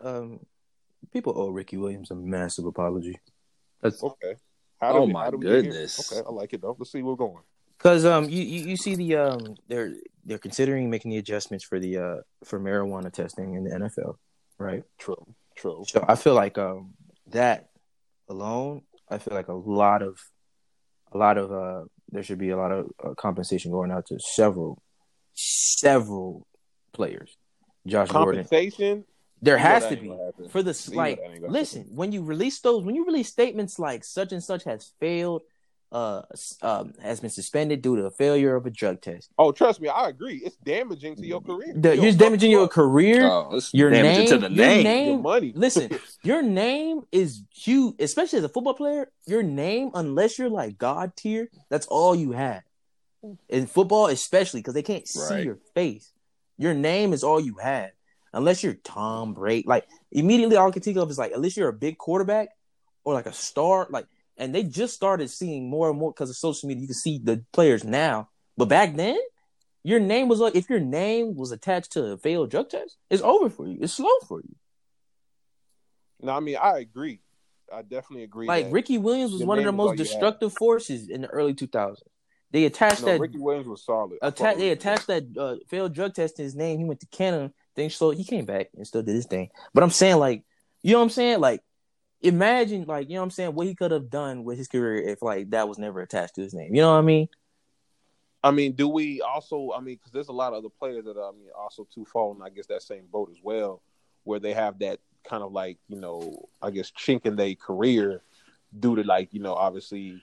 Um, 0.01 0.39
people 1.13 1.33
owe 1.35 1.49
Ricky 1.49 1.77
Williams 1.77 2.11
a 2.11 2.15
massive 2.15 2.65
apology. 2.65 3.19
That's 3.81 4.03
okay. 4.03 4.35
How 4.81 4.97
Oh, 4.97 5.07
my 5.07 5.25
how 5.25 5.31
did 5.31 5.39
we 5.39 5.45
get 5.45 5.51
here? 5.63 5.71
goodness. 5.71 6.11
Okay, 6.11 6.21
I 6.27 6.31
like 6.31 6.53
it 6.53 6.61
though. 6.61 6.75
Let's 6.77 6.91
see 6.91 7.01
where 7.01 7.13
we're 7.13 7.17
going. 7.27 7.43
because 7.77 8.05
um 8.05 8.29
you, 8.29 8.41
you 8.43 8.69
you 8.69 8.77
see 8.77 8.95
the 8.95 9.15
um 9.15 9.55
they're 9.67 9.93
they're 10.25 10.37
considering 10.37 10.89
making 10.89 11.11
the 11.11 11.17
adjustments 11.17 11.63
for 11.63 11.79
the 11.79 11.97
uh 11.97 12.15
for 12.43 12.59
marijuana 12.59 13.11
testing 13.11 13.53
in 13.55 13.63
the 13.63 13.71
NFL, 13.71 14.17
right? 14.57 14.83
True, 14.97 15.25
true. 15.55 15.83
So 15.87 16.03
I 16.07 16.15
feel 16.15 16.33
like 16.33 16.57
um 16.57 16.93
that 17.27 17.69
alone, 18.27 18.81
I 19.09 19.17
feel 19.19 19.33
like 19.35 19.47
a 19.47 19.53
lot 19.53 20.01
of 20.01 20.19
a 21.13 21.17
lot 21.17 21.37
of 21.37 21.51
uh 21.51 21.85
there 22.11 22.23
should 22.23 22.37
be 22.39 22.49
a 22.49 22.57
lot 22.57 22.71
of 22.71 22.91
uh, 23.03 23.13
compensation 23.15 23.71
going 23.71 23.91
out 23.91 24.05
to 24.07 24.19
several 24.19 24.81
several 25.35 26.47
players. 26.93 27.37
Josh 27.85 28.09
Gordon. 28.09 28.43
Compensation. 28.43 29.05
There 29.41 29.57
has 29.57 29.83
that 29.83 29.95
to 29.95 30.01
be 30.01 30.47
for 30.49 30.63
the 30.63 30.87
You 30.89 30.97
like. 30.97 31.17
that 31.17 31.29
ain't 31.29 31.41
gonna 31.41 31.53
Listen, 31.53 31.81
happen. 31.83 31.95
when 31.95 32.11
you 32.11 32.23
release 32.23 32.59
those, 32.61 32.83
when 32.83 32.95
you 32.95 33.05
release 33.05 33.29
statements 33.29 33.77
like 33.77 34.03
such 34.03 34.31
and 34.31 34.43
such 34.43 34.63
has 34.63 34.91
failed, 34.99 35.43
uh, 35.91 36.23
um, 36.61 36.93
has 37.01 37.19
been 37.19 37.29
suspended 37.29 37.81
due 37.81 37.95
to 37.95 38.05
a 38.05 38.11
failure 38.11 38.55
of 38.55 38.65
a 38.65 38.69
drug 38.71 39.01
test. 39.01 39.29
Oh, 39.37 39.51
trust 39.51 39.79
me, 39.81 39.87
I 39.87 40.09
agree. 40.09 40.41
It's 40.43 40.57
damaging 40.57 41.15
to 41.17 41.25
your 41.25 41.41
career. 41.41 41.73
The, 41.75 41.93
It'll 41.93 42.05
you're 42.05 42.13
damaging 42.13 42.49
your 42.49 42.67
career. 42.67 43.23
Oh, 43.25 43.55
it's 43.55 43.73
your 43.73 43.91
damaging 43.91 44.25
name, 44.25 44.27
to 44.29 44.37
the 44.39 44.47
your 44.55 44.65
name. 44.67 44.83
name. 44.83 45.07
Your 45.09 45.19
money. 45.21 45.53
Listen, 45.55 45.91
your 46.23 46.41
name 46.41 47.01
is 47.11 47.43
huge, 47.53 47.95
especially 47.99 48.39
as 48.39 48.45
a 48.45 48.49
football 48.49 48.73
player. 48.73 49.11
Your 49.27 49.43
name, 49.43 49.91
unless 49.93 50.39
you're 50.39 50.49
like 50.49 50.77
God 50.77 51.15
tier, 51.15 51.49
that's 51.69 51.85
all 51.87 52.15
you 52.15 52.31
have 52.31 52.63
in 53.49 53.67
football, 53.67 54.07
especially 54.07 54.59
because 54.59 54.73
they 54.73 54.83
can't 54.83 55.07
see 55.07 55.35
Right. 55.35 55.43
your 55.45 55.59
face. 55.73 56.11
Your 56.57 56.73
name 56.73 57.13
is 57.13 57.23
all 57.23 57.39
you 57.39 57.55
have, 57.55 57.91
unless 58.33 58.63
you're 58.63 58.75
Tom 58.75 59.33
Brady. 59.33 59.67
Like 59.67 59.85
immediately, 60.11 60.55
all 60.55 60.67
I 60.67 60.71
can 60.71 60.81
think 60.81 60.97
of 60.97 61.09
is 61.09 61.17
like, 61.17 61.33
unless 61.33 61.57
you're 61.57 61.69
a 61.69 61.73
big 61.73 61.97
quarterback 61.97 62.49
or 63.03 63.13
like 63.13 63.25
a 63.25 63.33
star. 63.33 63.87
Like, 63.89 64.07
and 64.37 64.53
they 64.53 64.63
just 64.63 64.93
started 64.93 65.29
seeing 65.29 65.69
more 65.69 65.89
and 65.89 65.99
more 65.99 66.11
because 66.11 66.29
of 66.29 66.37
social 66.37 66.67
media. 66.67 66.81
You 66.81 66.87
can 66.87 66.95
see 66.95 67.19
the 67.23 67.43
players 67.53 67.83
now, 67.83 68.29
but 68.57 68.69
back 68.69 68.95
then, 68.95 69.17
your 69.83 69.99
name 69.99 70.27
was 70.27 70.39
like 70.39 70.55
if 70.55 70.69
your 70.69 70.79
name 70.79 71.35
was 71.35 71.51
attached 71.51 71.91
to 71.91 72.13
a 72.13 72.17
failed 72.17 72.49
drug 72.49 72.69
test, 72.69 72.97
it's 73.09 73.21
over 73.21 73.49
for 73.49 73.67
you. 73.67 73.77
It's 73.81 73.93
slow 73.93 74.09
for 74.27 74.41
you. 74.41 74.55
No, 76.21 76.31
I 76.31 76.39
mean 76.39 76.57
I 76.57 76.79
agree. 76.79 77.21
I 77.71 77.81
definitely 77.81 78.23
agree. 78.23 78.47
Like 78.47 78.67
Ricky 78.71 78.97
Williams 78.97 79.31
was 79.31 79.43
one 79.43 79.57
of 79.57 79.63
the 79.63 79.71
name 79.71 79.79
is 79.79 79.83
all 79.83 79.87
most 79.89 79.97
destructive 79.97 80.53
forces 80.53 81.09
in 81.09 81.21
the 81.21 81.27
early 81.27 81.53
2000s. 81.53 81.97
They 82.55 82.63
attached 82.63 83.01
no, 83.01 83.07
that 83.07 83.19
Ricky 83.19 83.37
Williams 83.37 83.67
was 83.67 83.83
solid. 83.83 84.17
Atta- 84.21 84.55
they 84.57 84.69
attached 84.69 85.07
that 85.07 85.25
uh, 85.37 85.57
failed 85.67 85.93
drug 85.93 86.13
test 86.13 86.37
to 86.37 86.41
his 86.41 86.55
name. 86.55 86.79
He 86.79 86.85
went 86.85 87.01
to 87.01 87.07
Canada. 87.07 87.51
Things 87.75 87.95
so 87.95 88.11
he 88.11 88.23
came 88.23 88.45
back 88.45 88.69
and 88.77 88.87
still 88.87 89.03
did 89.03 89.13
his 89.13 89.25
thing. 89.25 89.49
But 89.73 89.83
I'm 89.83 89.89
saying 89.89 90.19
like, 90.19 90.45
you 90.81 90.93
know 90.93 90.99
what 90.99 91.03
I'm 91.03 91.09
saying? 91.09 91.41
Like, 91.41 91.63
imagine 92.21 92.85
like 92.85 93.09
you 93.09 93.15
know 93.15 93.19
what 93.19 93.25
I'm 93.25 93.31
saying 93.31 93.55
what 93.55 93.67
he 93.67 93.75
could 93.75 93.91
have 93.91 94.09
done 94.09 94.45
with 94.45 94.57
his 94.57 94.69
career 94.69 94.95
if 95.05 95.21
like 95.21 95.49
that 95.49 95.67
was 95.67 95.77
never 95.77 95.99
attached 95.99 96.35
to 96.35 96.43
his 96.43 96.53
name. 96.53 96.73
You 96.73 96.81
know 96.81 96.93
what 96.93 96.99
I 96.99 97.01
mean? 97.01 97.27
I 98.41 98.51
mean, 98.51 98.71
do 98.71 98.87
we 98.87 99.19
also? 99.19 99.71
I 99.75 99.81
mean, 99.81 99.95
because 99.97 100.13
there's 100.13 100.29
a 100.29 100.31
lot 100.31 100.53
of 100.53 100.59
other 100.59 100.69
players 100.79 101.03
that 101.03 101.17
I 101.17 101.31
mean 101.37 101.49
also 101.59 101.85
too 101.93 102.05
fall 102.05 102.33
in 102.33 102.41
I 102.41 102.47
guess 102.47 102.67
that 102.67 102.83
same 102.83 103.03
boat 103.11 103.31
as 103.33 103.39
well, 103.43 103.81
where 104.23 104.39
they 104.39 104.53
have 104.53 104.79
that 104.79 105.01
kind 105.27 105.43
of 105.43 105.51
like 105.51 105.77
you 105.89 105.99
know 105.99 106.47
I 106.61 106.71
guess 106.71 106.89
chink 106.89 107.25
in 107.25 107.35
their 107.35 107.53
career 107.55 108.21
due 108.79 108.95
to 108.95 109.03
like 109.03 109.33
you 109.33 109.41
know 109.41 109.55
obviously. 109.55 110.21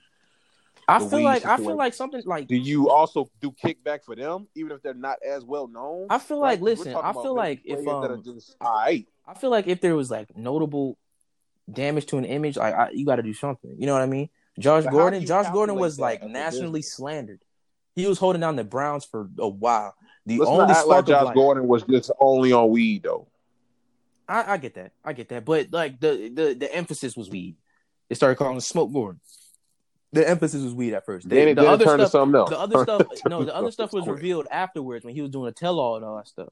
I 0.87 0.99
feel 0.99 1.23
like 1.23 1.45
I 1.45 1.57
feel 1.57 1.75
like 1.75 1.93
something 1.93 2.21
like 2.25 2.47
Do 2.47 2.55
you 2.55 2.89
also 2.89 3.29
do 3.41 3.51
kickback 3.51 4.03
for 4.03 4.15
them 4.15 4.47
even 4.55 4.71
if 4.71 4.81
they're 4.81 4.93
not 4.93 5.17
as 5.25 5.43
well 5.43 5.67
known? 5.67 6.07
I 6.09 6.19
feel 6.19 6.39
like, 6.39 6.59
like 6.59 6.77
listen, 6.77 6.95
I 6.95 7.13
feel 7.13 7.35
like 7.35 7.61
if 7.65 7.83
players 7.83 7.85
that 7.85 8.11
are 8.11 8.13
um 8.13 8.23
just 8.23 8.55
right. 8.61 9.07
I 9.25 9.33
feel 9.35 9.49
like 9.49 9.67
if 9.67 9.81
there 9.81 9.95
was 9.95 10.11
like 10.11 10.35
notable 10.37 10.97
damage 11.71 12.07
to 12.07 12.17
an 12.17 12.25
image, 12.25 12.57
like 12.57 12.73
I, 12.73 12.89
you 12.91 13.05
got 13.05 13.15
to 13.17 13.23
do 13.23 13.33
something. 13.33 13.75
You 13.77 13.85
know 13.85 13.93
what 13.93 14.01
I 14.01 14.07
mean? 14.07 14.29
Josh 14.59 14.83
But 14.83 14.91
Gordon, 14.91 15.25
Josh 15.25 15.51
Gordon 15.51 15.75
was 15.75 15.99
like 15.99 16.23
nationally 16.23 16.79
business? 16.79 16.93
slandered. 16.93 17.41
He 17.95 18.07
was 18.07 18.17
holding 18.17 18.41
down 18.41 18.55
the 18.55 18.63
Browns 18.63 19.05
for 19.05 19.29
a 19.39 19.47
while. 19.47 19.95
The 20.25 20.39
Let's 20.39 20.49
only 20.49 20.67
not 20.67 20.87
like 20.87 21.05
Josh 21.05 21.33
Gordon 21.33 21.67
was 21.67 21.83
just 21.83 22.11
only 22.19 22.51
on 22.53 22.69
weed 22.69 23.03
though. 23.03 23.27
I, 24.27 24.53
I 24.53 24.57
get 24.57 24.75
that, 24.75 24.93
I 25.03 25.13
get 25.13 25.29
that, 25.29 25.45
but 25.45 25.67
like 25.71 25.99
the 25.99 26.31
the 26.33 26.53
the 26.53 26.73
emphasis 26.73 27.15
was 27.15 27.29
weed. 27.29 27.55
They 28.09 28.15
started 28.15 28.35
calling 28.35 28.55
him 28.55 28.61
Smoke 28.61 28.91
Gordon. 28.91 29.19
The 30.13 30.27
emphasis 30.27 30.63
was 30.63 30.73
weed 30.73 30.93
at 30.93 31.05
first. 31.05 31.27
Then 31.27 31.45
They- 31.45 31.51
it 31.51 31.55
the 31.55 31.67
other 31.67 31.85
turn 31.85 31.99
to 31.99 32.05
stuff, 32.05 32.11
something 32.11 32.39
else. 32.39 32.49
the 32.49 32.59
other 32.59 32.83
stuff, 32.83 33.07
no, 33.27 33.43
the 33.43 33.55
other 33.55 33.71
stuff 33.71 33.91
was 33.93 34.03
quick. 34.03 34.15
revealed 34.15 34.47
afterwards 34.51 35.03
when 35.03 35.13
he 35.15 35.21
was 35.21 35.31
doing 35.31 35.47
a 35.49 35.51
tell 35.51 35.79
all 35.79 35.95
and 35.95 36.05
all 36.05 36.17
that 36.17 36.27
stuff. 36.27 36.49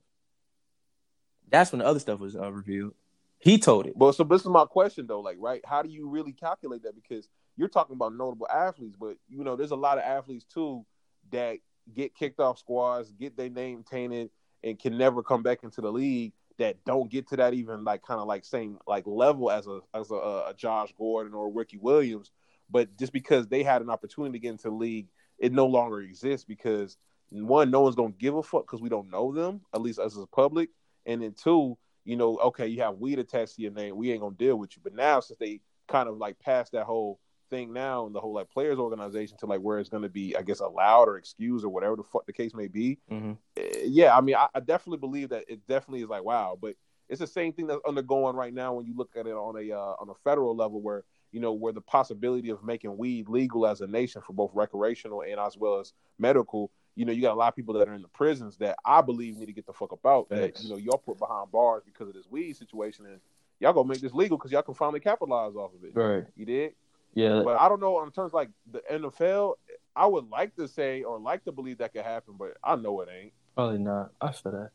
That's 1.49 1.72
when 1.72 1.80
the 1.80 1.86
other 1.86 1.99
stuff 1.99 2.20
was 2.20 2.36
uh, 2.36 2.51
revealed. 2.51 2.93
He 3.39 3.57
told 3.57 3.88
it. 3.88 3.93
But 3.97 4.14
so 4.14 4.24
this 4.24 4.41
is 4.41 4.47
my 4.47 4.66
question 4.66 5.07
though, 5.07 5.20
like, 5.20 5.38
right? 5.39 5.62
How 5.66 5.82
do 5.82 5.89
you 5.89 6.07
really 6.07 6.32
calculate 6.32 6.84
that? 6.84 6.95
Because 6.95 7.28
you're 7.57 7.68
talking 7.70 7.95
about 7.95 8.14
notable 8.16 8.47
athletes, 8.47 8.95
but 8.99 9.18
you 9.28 9.43
know, 9.43 9.55
there's 9.55 9.72
a 9.72 9.76
lot 9.76 9.97
of 9.97 10.03
athletes 10.03 10.45
too 10.45 10.86
that 11.32 11.57
get 11.93 12.16
kicked 12.16 12.39
off 12.39 12.59
squads, 12.59 13.12
get 13.12 13.36
their 13.36 13.49
name 13.49 13.84
tainted, 13.84 14.30
and 14.64 14.80
can 14.80 14.97
never 14.97 15.24
come 15.24 15.43
back 15.43 15.64
into 15.64 15.82
the 15.82 15.91
league. 15.91 16.34
That 16.57 16.84
don't 16.86 17.09
get 17.09 17.28
to 17.30 17.38
that 17.38 17.55
even 17.55 17.84
like 17.84 18.03
kind 18.03 18.20
of 18.20 18.28
like 18.28 18.45
same 18.45 18.78
like 18.86 19.07
level 19.07 19.49
as 19.49 19.66
a 19.66 19.80
as 19.95 20.12
a, 20.12 20.16
a 20.16 20.53
Josh 20.55 20.93
Gordon 20.97 21.34
or 21.34 21.51
Ricky 21.51 21.78
Williams, 21.78 22.30
but 22.72 22.95
just 22.97 23.13
because 23.13 23.47
they 23.47 23.63
had 23.63 23.82
an 23.82 23.89
opportunity 23.89 24.34
to 24.34 24.39
get 24.39 24.51
into 24.51 24.69
the 24.69 24.76
league, 24.76 25.07
it 25.38 25.51
no 25.51 25.65
longer 25.65 26.01
exists 26.01 26.45
because 26.45 26.97
one, 27.30 27.72
no 27.72 27.82
one's 27.82 27.95
gonna 27.95 28.13
give 28.17 28.36
a 28.36 28.43
fuck 28.43 28.65
because 28.65 28.82
we 28.82 28.89
don't 28.89 29.09
know 29.09 29.32
them, 29.32 29.61
at 29.74 29.82
least 29.82 29.99
us 29.99 30.15
as 30.15 30.22
a 30.24 30.28
public, 30.28 30.69
and 31.05 31.22
then 31.22 31.34
two, 31.34 31.78
you 32.05 32.15
know, 32.15 32.38
okay, 32.38 32.67
you 32.67 32.82
have 32.82 32.97
weed 32.97 33.19
attached 33.19 33.55
to 33.55 33.61
your 33.61 33.72
name, 33.72 33.95
we 33.95 34.11
ain't 34.11 34.22
gonna 34.22 34.36
deal 34.36 34.57
with 34.57 34.76
you. 34.76 34.82
But 34.84 34.95
now 34.95 35.19
since 35.19 35.39
they 35.39 35.61
kind 35.88 36.09
of 36.09 36.17
like 36.17 36.39
passed 36.39 36.72
that 36.74 36.86
whole 36.86 37.19
thing 37.49 37.74
now 37.74 38.05
and 38.05 38.15
the 38.15 38.19
whole 38.19 38.34
like 38.34 38.49
players 38.49 38.80
organization 38.80 39.38
to 39.38 39.45
like 39.45 39.59
where 39.59 39.80
it's 39.80 39.89
gonna 39.89 40.09
be, 40.09 40.36
I 40.36 40.41
guess, 40.41 40.59
allowed 40.59 41.09
or 41.09 41.17
excused 41.17 41.65
or 41.65 41.69
whatever 41.69 41.95
the 41.95 42.03
fuck 42.03 42.26
the 42.26 42.34
case 42.34 42.53
may 42.53 42.67
be. 42.67 42.99
Mhm. 43.11 43.38
eh, 43.57 43.84
Yeah, 43.86 44.15
I 44.17 44.22
mean, 44.22 44.36
I, 44.36 44.47
I 44.53 44.59
definitely 44.59 44.99
believe 44.99 45.30
that 45.30 45.45
it 45.47 45.65
definitely 45.67 46.03
is 46.03 46.09
like 46.09 46.24
wow, 46.24 46.57
but 46.59 46.76
it's 47.09 47.19
the 47.19 47.28
same 47.28 47.51
thing 47.51 47.67
that's 47.67 47.82
undergoing 47.86 48.36
right 48.36 48.53
now 48.53 48.74
when 48.74 48.86
you 48.86 48.95
look 48.95 49.09
at 49.17 49.28
it 49.28 49.34
on 49.34 49.57
a 49.57 49.72
uh, 49.72 49.95
on 49.99 50.09
a 50.09 50.15
federal 50.24 50.55
level 50.55 50.82
where 50.82 51.03
you 51.32 51.39
know 51.39 51.53
where 51.53 51.73
the 51.73 51.82
possibility 51.82 52.49
of 52.49 52.63
making 52.63 52.97
weed 52.97 53.27
legal 53.29 53.65
as 53.65 53.82
a 53.82 53.88
nation 53.88 54.21
for 54.21 54.34
both 54.34 54.51
recreational 54.53 55.21
and 55.21 55.39
as 55.39 55.57
well 55.57 55.79
as 55.79 55.93
medical 56.19 56.71
you 56.95 57.05
know, 57.05 57.11
you 57.11 57.21
got 57.21 57.34
a 57.34 57.36
lot 57.36 57.47
of 57.47 57.55
people 57.55 57.73
that 57.75 57.88
are 57.88 57.93
in 57.93 58.01
the 58.01 58.07
prisons 58.09 58.57
that 58.57 58.75
I 58.84 59.01
believe 59.01 59.38
need 59.38 59.45
to 59.45 59.53
get 59.53 59.65
the 59.65 59.73
fuck 59.73 59.93
up 59.93 60.05
out. 60.05 60.29
That 60.29 60.61
you 60.61 60.69
know, 60.69 60.75
y'all 60.77 60.97
put 60.97 61.17
behind 61.17 61.51
bars 61.51 61.84
because 61.86 62.07
of 62.09 62.13
this 62.13 62.25
weed 62.29 62.57
situation, 62.57 63.05
and 63.05 63.19
y'all 63.59 63.73
gonna 63.73 63.88
make 63.88 64.01
this 64.01 64.13
legal 64.13 64.38
because 64.38 64.51
y'all 64.51 64.61
can 64.61 64.73
finally 64.73 64.99
capitalize 64.99 65.55
off 65.55 65.71
of 65.73 65.84
it. 65.84 65.95
Right. 65.95 66.25
You 66.36 66.45
did, 66.45 66.73
Yeah. 67.13 67.41
but 67.43 67.59
I 67.59 67.69
don't 67.69 67.79
know 67.79 68.03
in 68.03 68.11
terms 68.11 68.29
of 68.29 68.34
like 68.34 68.49
the 68.71 68.82
NFL. 68.91 69.55
I 69.93 70.05
would 70.05 70.29
like 70.29 70.55
to 70.55 70.67
say 70.69 71.03
or 71.03 71.19
like 71.19 71.43
to 71.43 71.51
believe 71.51 71.79
that 71.79 71.91
could 71.93 72.03
happen, 72.03 72.36
but 72.38 72.55
I 72.63 72.77
know 72.77 73.01
it 73.01 73.09
ain't. 73.13 73.34
Probably 73.55 73.79
not. 73.79 74.11
I 74.21 74.32
feel 74.32 74.53
that. 74.53 74.69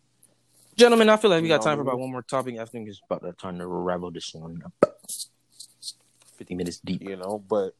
Gentlemen, 0.77 1.09
I 1.09 1.17
feel 1.17 1.31
like 1.31 1.41
we 1.41 1.49
got 1.49 1.63
time 1.63 1.79
for 1.79 1.83
about 1.83 1.99
one 1.99 2.11
more 2.11 2.21
topic. 2.21 2.59
I 2.59 2.67
think 2.67 2.89
it's 2.89 3.01
about 3.09 3.23
that 3.23 3.39
time 3.39 3.59
to 3.59 3.67
ravel 3.67 4.11
this 4.11 4.35
one 4.35 4.63
up. 4.63 4.99
50 6.37 6.55
minutes 6.55 6.81
deep. 6.81 7.03
You 7.03 7.17
know, 7.17 7.43
but 7.49 7.75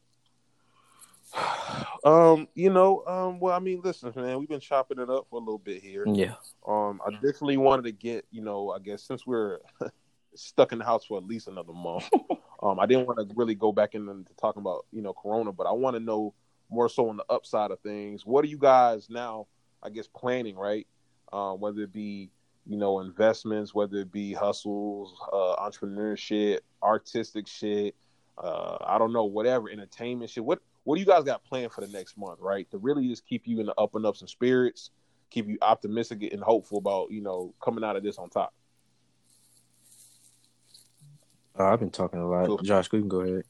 um, 2.05 2.47
you 2.55 2.69
know, 2.69 3.03
um, 3.05 3.39
well, 3.39 3.53
I 3.53 3.59
mean, 3.59 3.81
listen, 3.83 4.11
man, 4.15 4.39
we've 4.39 4.49
been 4.49 4.59
chopping 4.59 4.99
it 4.99 5.09
up 5.09 5.27
for 5.29 5.37
a 5.37 5.39
little 5.39 5.57
bit 5.57 5.81
here. 5.81 6.05
Yeah. 6.07 6.35
Um, 6.67 7.01
I 7.05 7.11
definitely 7.11 7.57
wanted 7.57 7.83
to 7.83 7.91
get, 7.91 8.25
you 8.31 8.41
know, 8.41 8.71
I 8.71 8.79
guess 8.79 9.03
since 9.03 9.25
we're 9.25 9.59
stuck 10.35 10.71
in 10.71 10.79
the 10.79 10.85
house 10.85 11.05
for 11.05 11.17
at 11.17 11.25
least 11.25 11.47
another 11.47 11.73
month, 11.73 12.09
um, 12.63 12.79
I 12.79 12.85
didn't 12.85 13.07
want 13.07 13.19
to 13.19 13.35
really 13.35 13.55
go 13.55 13.71
back 13.71 13.95
into 13.95 14.25
talking 14.39 14.61
about, 14.61 14.85
you 14.91 15.01
know, 15.01 15.13
Corona, 15.13 15.51
but 15.51 15.67
I 15.67 15.71
want 15.71 15.95
to 15.95 15.99
know 15.99 16.33
more 16.69 16.89
so 16.89 17.09
on 17.09 17.17
the 17.17 17.25
upside 17.29 17.71
of 17.71 17.79
things. 17.79 18.25
What 18.25 18.43
are 18.43 18.49
you 18.49 18.57
guys 18.57 19.09
now, 19.09 19.47
I 19.81 19.89
guess, 19.89 20.07
planning, 20.07 20.55
right? 20.55 20.87
Uh, 21.31 21.53
whether 21.53 21.81
it 21.81 21.93
be, 21.93 22.29
you 22.65 22.77
know, 22.77 22.99
investments, 22.99 23.73
whether 23.73 23.97
it 23.97 24.11
be 24.11 24.33
hustles, 24.33 25.15
uh, 25.31 25.55
entrepreneurship, 25.57 26.59
artistic 26.83 27.47
shit, 27.47 27.95
uh, 28.37 28.77
I 28.85 28.97
don't 28.97 29.13
know, 29.13 29.25
whatever, 29.25 29.69
entertainment 29.69 30.29
shit. 30.31 30.43
What 30.45 30.59
what 30.83 30.95
do 30.95 31.01
you 31.01 31.05
guys 31.07 31.23
got 31.23 31.43
planned 31.43 31.71
for 31.71 31.81
the 31.81 31.87
next 31.87 32.17
month, 32.17 32.39
right? 32.39 32.69
To 32.71 32.77
really 32.77 33.07
just 33.07 33.25
keep 33.27 33.45
you 33.47 33.59
in 33.59 33.65
the 33.65 33.73
up 33.77 33.95
and 33.95 34.05
ups 34.05 34.21
and 34.21 34.29
spirits, 34.29 34.91
keep 35.29 35.47
you 35.47 35.57
optimistic 35.61 36.23
and 36.31 36.41
hopeful 36.41 36.77
about, 36.77 37.11
you 37.11 37.21
know, 37.21 37.53
coming 37.61 37.83
out 37.83 37.95
of 37.97 38.03
this 38.03 38.17
on 38.17 38.29
top. 38.29 38.53
Uh, 41.59 41.65
I've 41.65 41.79
been 41.79 41.89
talking 41.91 42.19
a 42.21 42.27
lot. 42.29 42.45
Cool. 42.45 42.57
Josh, 42.59 42.91
we 42.91 42.99
can 42.99 43.09
go 43.09 43.21
ahead. 43.21 43.43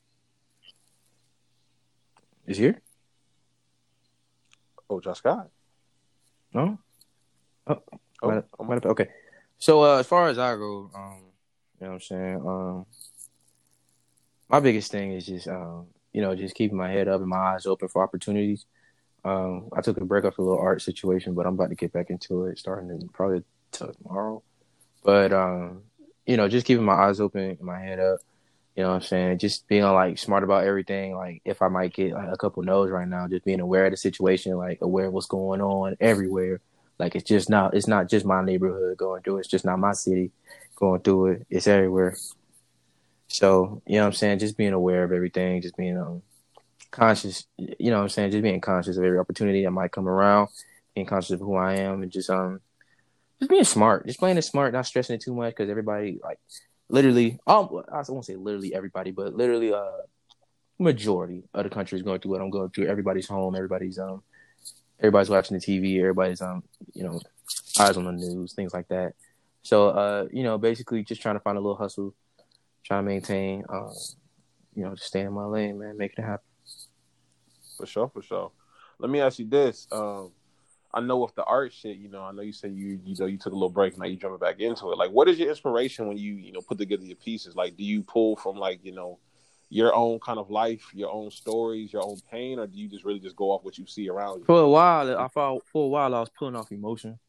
Is 2.48 2.58
he 2.58 2.64
here? 2.64 2.82
Oh, 4.90 5.00
Josh 5.02 5.18
Scott. 5.18 5.50
No? 6.54 6.80
Oh, 7.68 7.82
might 8.24 8.76
have- 8.76 8.86
okay. 8.86 9.10
So 9.60 9.84
uh, 9.84 9.98
as 10.00 10.08
far 10.08 10.30
as 10.30 10.40
I 10.40 10.56
go, 10.56 10.90
um, 10.96 11.20
you 11.80 11.86
know 11.86 11.88
what 11.90 11.94
I'm 11.96 12.00
saying? 12.00 12.36
Um, 12.38 12.86
my 14.50 14.60
biggest 14.60 14.92
thing 14.92 15.14
is 15.14 15.26
just 15.26 15.48
um, 15.48 15.88
you 16.14 16.22
know, 16.22 16.36
just 16.36 16.56
keeping 16.56 16.78
my 16.78 16.90
head 16.90 17.08
up 17.08 17.22
and 17.22 17.30
my 17.30 17.38
eyes 17.38 17.66
open 17.66 17.88
for 17.88 18.02
opportunities. 18.02 18.66
Um, 19.24 19.70
I 19.76 19.82
took 19.82 19.98
a 19.98 20.06
break 20.06 20.26
off 20.26 20.38
a 20.38 20.42
little 20.42 20.60
art 20.60 20.82
situation, 20.82 21.34
but 21.34 21.46
I'm 21.46 21.54
about 21.54 21.70
to 21.70 21.76
get 21.76 21.94
back 21.94 22.10
into 22.10 22.46
it 22.46 22.58
starting 22.58 22.90
in 22.90 23.10
probably 23.10 23.44
tomorrow. 23.72 24.42
But 25.04 25.34
um, 25.34 25.84
you 26.26 26.38
know, 26.38 26.48
just 26.48 26.66
keeping 26.66 26.86
my 26.86 26.94
eyes 26.94 27.20
open 27.20 27.42
and 27.42 27.62
my 27.62 27.80
head 27.80 28.00
up. 28.00 28.20
You 28.76 28.84
know 28.84 28.90
what 28.90 28.96
I'm 28.96 29.02
saying? 29.02 29.40
Just 29.40 29.68
being 29.68 29.84
like 29.84 30.20
smart 30.20 30.44
about 30.44 30.64
everything. 30.66 31.16
Like 31.16 31.42
if 31.46 31.62
I 31.62 31.68
might 31.68 31.94
get 31.94 32.14
like 32.14 32.30
a 32.32 32.38
couple 32.38 32.64
no's 32.64 32.92
right 32.92 33.08
now, 33.08 33.28
just 33.28 33.44
being 33.44 33.60
aware 33.60 33.86
of 33.86 33.92
the 33.92 33.98
situation, 33.98 34.56
like 34.56 34.80
aware 34.82 35.08
of 35.08 35.14
what's 35.14 35.26
going 35.26 35.62
on 35.62 35.98
everywhere. 36.00 36.62
Like 37.00 37.16
it's 37.16 37.28
just 37.28 37.50
not 37.50 37.76
it's 37.76 37.88
not 37.88 38.10
just 38.10 38.26
my 38.26 38.44
neighborhood 38.44 38.98
going 38.98 39.24
through 39.24 39.38
it. 39.38 39.40
It's 39.42 39.50
just 39.50 39.66
not 39.66 39.80
my 39.80 39.94
city 39.94 40.32
going 40.76 41.02
through 41.02 41.26
it. 41.28 41.48
It's 41.50 41.68
everywhere. 41.68 42.18
So, 43.28 43.82
you 43.86 43.96
know 43.96 44.02
what 44.02 44.08
I'm 44.08 44.14
saying? 44.14 44.40
Just 44.40 44.58
being 44.58 44.74
aware 44.74 45.04
of 45.04 45.12
everything, 45.12 45.62
just 45.62 45.78
being 45.78 45.98
um 45.98 46.22
conscious, 46.92 47.46
you 47.58 47.92
know 47.92 47.98
what 47.98 48.04
I'm 48.04 48.10
saying? 48.10 48.32
Just 48.32 48.44
being 48.44 48.62
conscious 48.62 48.98
of 48.98 49.04
every 49.04 49.20
opportunity 49.20 49.64
that 49.64 49.72
might 49.72 49.92
come 49.92 50.08
around, 50.08 50.50
being 50.96 51.08
conscious 51.08 51.32
of 51.32 51.40
who 51.40 51.56
I 51.56 51.76
am 51.76 52.04
and 52.04 52.12
just 52.12 52.30
um 52.30 52.62
just 53.40 53.50
being 53.50 53.64
smart. 53.64 54.08
Just 54.08 54.20
playing 54.20 54.38
it 54.38 54.44
smart, 54.44 54.74
not 54.74 54.86
stressing 54.86 55.16
it 55.16 55.22
too 55.22 55.34
much 55.34 55.52
because 55.56 55.70
everybody 55.70 56.20
like 56.24 56.40
literally 56.90 57.40
um, 57.48 57.84
I 57.92 58.04
won't 58.08 58.26
say 58.26 58.36
literally 58.36 58.74
everybody, 58.74 59.12
but 59.12 59.36
literally 59.36 59.74
uh 59.74 59.92
majority 60.80 61.44
of 61.54 61.64
the 61.64 61.70
country 61.70 61.98
is 61.98 62.04
going 62.04 62.20
through 62.20 62.32
what 62.32 62.42
I'm 62.42 62.50
going 62.50 62.70
through. 62.70 62.88
Everybody's 62.88 63.28
home, 63.28 63.56
everybody's 63.56 64.00
um 64.00 64.24
everybody's 65.00 65.30
watching 65.30 65.58
the 65.58 65.64
TV, 65.66 66.00
everybody's 66.00 66.42
um, 66.42 66.64
you 66.94 67.04
know, 67.04 67.20
eyes 67.80 67.98
on 67.98 68.06
the 68.06 68.12
news, 68.12 68.54
things 68.54 68.74
like 68.74 68.88
that. 68.90 69.14
So 69.64 69.90
uh, 69.90 70.28
you 70.32 70.44
know, 70.44 70.58
basically 70.58 71.04
just 71.04 71.22
trying 71.22 71.36
to 71.36 71.42
find 71.42 71.58
a 71.58 71.62
little 71.62 71.78
hustle, 71.78 72.14
trying 72.88 73.04
to 73.04 73.10
maintain 73.10 73.64
um, 73.70 73.94
you 74.74 74.84
know, 74.84 74.96
just 74.96 75.08
stay 75.08 75.22
in 75.22 75.34
my 75.34 75.46
lane, 75.46 75.80
man, 75.80 75.98
making 75.98 76.24
it 76.24 76.28
happen. 76.28 76.46
For 77.78 77.86
sure, 77.86 78.10
for 78.10 78.22
sure. 78.22 78.52
Let 79.00 79.10
me 79.12 79.20
ask 79.20 79.40
you 79.40 79.48
this. 79.48 79.88
Um, 79.92 80.32
I 80.94 81.02
know 81.02 81.18
with 81.18 81.36
the 81.36 81.44
art 81.44 81.74
shit, 81.74 81.98
you 81.98 82.10
know, 82.10 82.24
I 82.24 82.32
know 82.32 82.42
you 82.42 82.54
said 82.54 82.74
you 82.74 83.00
you 83.06 83.16
know 83.20 83.26
you 83.26 83.38
took 83.38 83.54
a 83.54 83.56
little 83.56 83.70
break, 83.70 83.98
now 83.98 84.06
you 84.06 84.16
jumping 84.16 84.40
back 84.40 84.60
into 84.60 84.92
it. 84.92 84.98
Like, 84.98 85.12
what 85.12 85.28
is 85.28 85.38
your 85.38 85.50
inspiration 85.50 86.08
when 86.08 86.18
you 86.18 86.34
you 86.36 86.52
know 86.52 86.62
put 86.62 86.78
together 86.78 87.04
your 87.04 87.18
pieces? 87.18 87.56
Like, 87.56 87.76
do 87.76 87.84
you 87.84 88.02
pull 88.04 88.36
from 88.38 88.56
like 88.56 88.80
you 88.84 88.94
know 88.94 89.20
your 89.70 89.94
own 89.94 90.20
kind 90.20 90.40
of 90.40 90.50
life, 90.50 90.90
your 90.94 91.12
own 91.12 91.30
stories, 91.30 91.92
your 91.92 92.04
own 92.04 92.18
pain, 92.32 92.58
or 92.58 92.68
do 92.68 92.78
you 92.80 92.88
just 92.88 93.04
really 93.04 93.20
just 93.20 93.36
go 93.36 93.52
off 93.52 93.64
what 93.64 93.78
you 93.78 93.86
see 93.86 94.10
around 94.10 94.40
you? 94.40 94.46
For 94.46 94.62
a 94.62 94.70
while, 94.70 95.18
I 95.18 95.28
thought 95.28 95.62
for 95.72 95.86
a 95.86 95.90
while 95.90 96.16
I 96.16 96.20
was 96.22 96.30
pulling 96.30 96.56
off 96.56 96.72
emotion, 96.72 97.20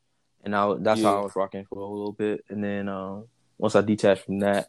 and 0.45 0.55
I, 0.55 0.75
that's 0.79 1.01
Yeah. 1.01 1.09
how 1.09 1.21
I 1.21 1.23
was 1.25 1.37
rocking 1.37 1.65
for 1.67 1.79
a 1.81 1.85
little 1.87 2.13
bit. 2.13 2.45
And 2.49 2.63
then 2.63 2.89
um, 2.89 3.27
once 3.59 3.75
I 3.75 3.81
detached 3.81 4.25
from 4.25 4.39
that, 4.41 4.69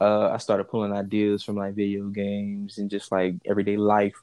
uh, 0.00 0.30
I 0.30 0.38
started 0.38 0.64
pulling 0.64 0.92
ideas 0.92 1.42
from 1.42 1.56
like 1.56 1.74
video 1.74 2.06
games 2.08 2.78
and 2.78 2.90
just 2.90 3.10
like 3.10 3.34
everyday 3.44 3.76
life. 3.76 4.14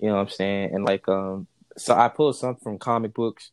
You 0.00 0.08
know 0.08 0.16
what 0.16 0.22
I'm 0.22 0.28
saying? 0.28 0.74
And 0.74 0.84
like 0.84 1.08
um, 1.08 1.46
so 1.76 1.94
I 1.94 2.08
pulled 2.08 2.36
some 2.36 2.56
from 2.56 2.78
comic 2.78 3.14
books. 3.14 3.50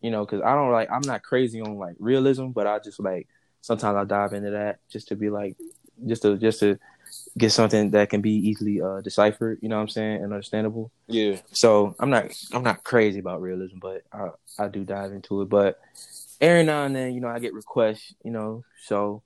You 0.00 0.10
know, 0.10 0.24
because 0.24 0.42
I 0.42 0.54
don't 0.54 0.72
like 0.72 0.90
I'm 0.90 1.02
not 1.06 1.22
crazy 1.22 1.60
on 1.60 1.76
like 1.78 1.94
realism, 2.00 2.48
but 2.48 2.66
I 2.66 2.80
just 2.80 2.98
like 2.98 3.28
sometimes 3.60 3.96
I 3.96 4.04
dive 4.04 4.32
into 4.32 4.50
that 4.50 4.80
just 4.90 5.08
to 5.08 5.16
be 5.16 5.30
like 5.30 5.56
just 6.06 6.22
to 6.22 6.36
just 6.36 6.58
to 6.60 6.78
get 7.38 7.52
something 7.52 7.90
that 7.90 8.10
can 8.10 8.20
be 8.20 8.32
easily 8.32 8.80
uh, 8.80 9.00
deciphered. 9.00 9.58
You 9.62 9.68
know 9.68 9.76
what 9.76 9.82
I'm 9.82 9.88
saying 9.88 10.22
and 10.22 10.32
understandable. 10.32 10.90
Yeah, 11.06 11.36
So 11.52 11.94
I'm 12.00 12.10
not 12.10 12.32
I'm 12.52 12.64
not 12.64 12.82
crazy 12.82 13.20
about 13.20 13.42
realism, 13.42 13.78
but 13.78 14.02
I 14.12 14.30
I 14.58 14.68
do 14.68 14.84
dive 14.84 15.12
into 15.12 15.42
it. 15.42 15.48
But 15.48 15.78
every 16.40 16.64
now 16.64 16.84
and 16.84 16.96
then, 16.96 17.14
you 17.14 17.20
know, 17.20 17.28
I 17.28 17.38
get 17.38 17.54
requests, 17.54 18.14
you 18.24 18.32
know, 18.32 18.64
so 18.84 19.22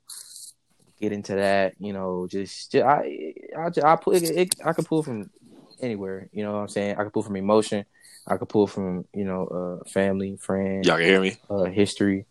get 0.99 1.11
into 1.11 1.35
that, 1.35 1.73
you 1.79 1.93
know, 1.93 2.27
just, 2.29 2.71
just 2.71 2.83
I 2.85 3.33
I 3.57 3.69
just, 3.69 3.85
I 3.85 3.95
pull 3.95 4.13
it, 4.13 4.23
it, 4.23 4.55
I 4.63 4.73
can 4.73 4.85
pull 4.85 5.03
from 5.03 5.29
anywhere, 5.79 6.29
you 6.31 6.43
know 6.43 6.53
what 6.53 6.59
I'm 6.59 6.69
saying? 6.69 6.93
I 6.97 7.03
can 7.03 7.11
pull 7.11 7.23
from 7.23 7.35
emotion, 7.35 7.85
I 8.27 8.37
can 8.37 8.47
pull 8.47 8.67
from 8.67 9.05
you 9.13 9.25
know 9.25 9.47
uh 9.81 9.89
family, 9.89 10.37
friends, 10.37 10.87
Y'all 10.87 10.97
can 10.97 11.05
hear 11.05 11.21
me? 11.21 11.37
uh 11.49 11.65
history. 11.65 12.25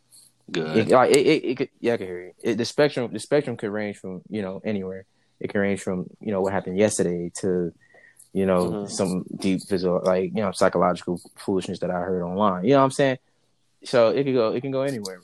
Good. 0.51 0.77
It, 0.77 0.89
like, 0.89 1.11
it, 1.11 1.27
it, 1.27 1.45
it 1.45 1.57
could, 1.57 1.71
yeah, 1.81 1.95
I 1.95 1.97
can 1.97 2.07
hear 2.07 2.23
you. 2.23 2.33
It, 2.43 2.57
the 2.57 2.65
spectrum, 2.65 3.13
the 3.13 3.19
spectrum 3.19 3.57
could 3.57 3.71
range 3.71 3.99
from 3.99 4.23
you 4.29 4.43
know 4.43 4.61
anywhere. 4.65 5.05
It 5.41 5.51
can 5.51 5.61
range 5.61 5.83
from 5.83 6.07
you 6.21 6.33
know 6.33 6.41
what 6.41 6.53
happened 6.53 6.79
yesterday 6.79 7.31
to 7.41 7.73
you 8.33 8.47
know 8.47 8.67
Mhm. 8.67 8.91
some 8.91 9.25
deep 9.39 9.63
physical, 9.69 10.01
like 10.05 10.31
you 10.35 10.43
know 10.43 10.53
psychological 10.53 11.21
foolishness 11.37 11.79
that 11.81 11.91
I 11.91 11.95
heard 12.01 12.23
online. 12.23 12.65
You 12.65 12.71
know 12.71 12.79
what 12.79 12.85
I'm 12.85 12.91
saying? 12.91 13.19
So 13.85 14.09
it 14.11 14.25
could 14.25 14.35
go, 14.35 14.53
it 14.53 14.61
can 14.61 14.71
go 14.73 14.83
anywhere. 14.83 15.21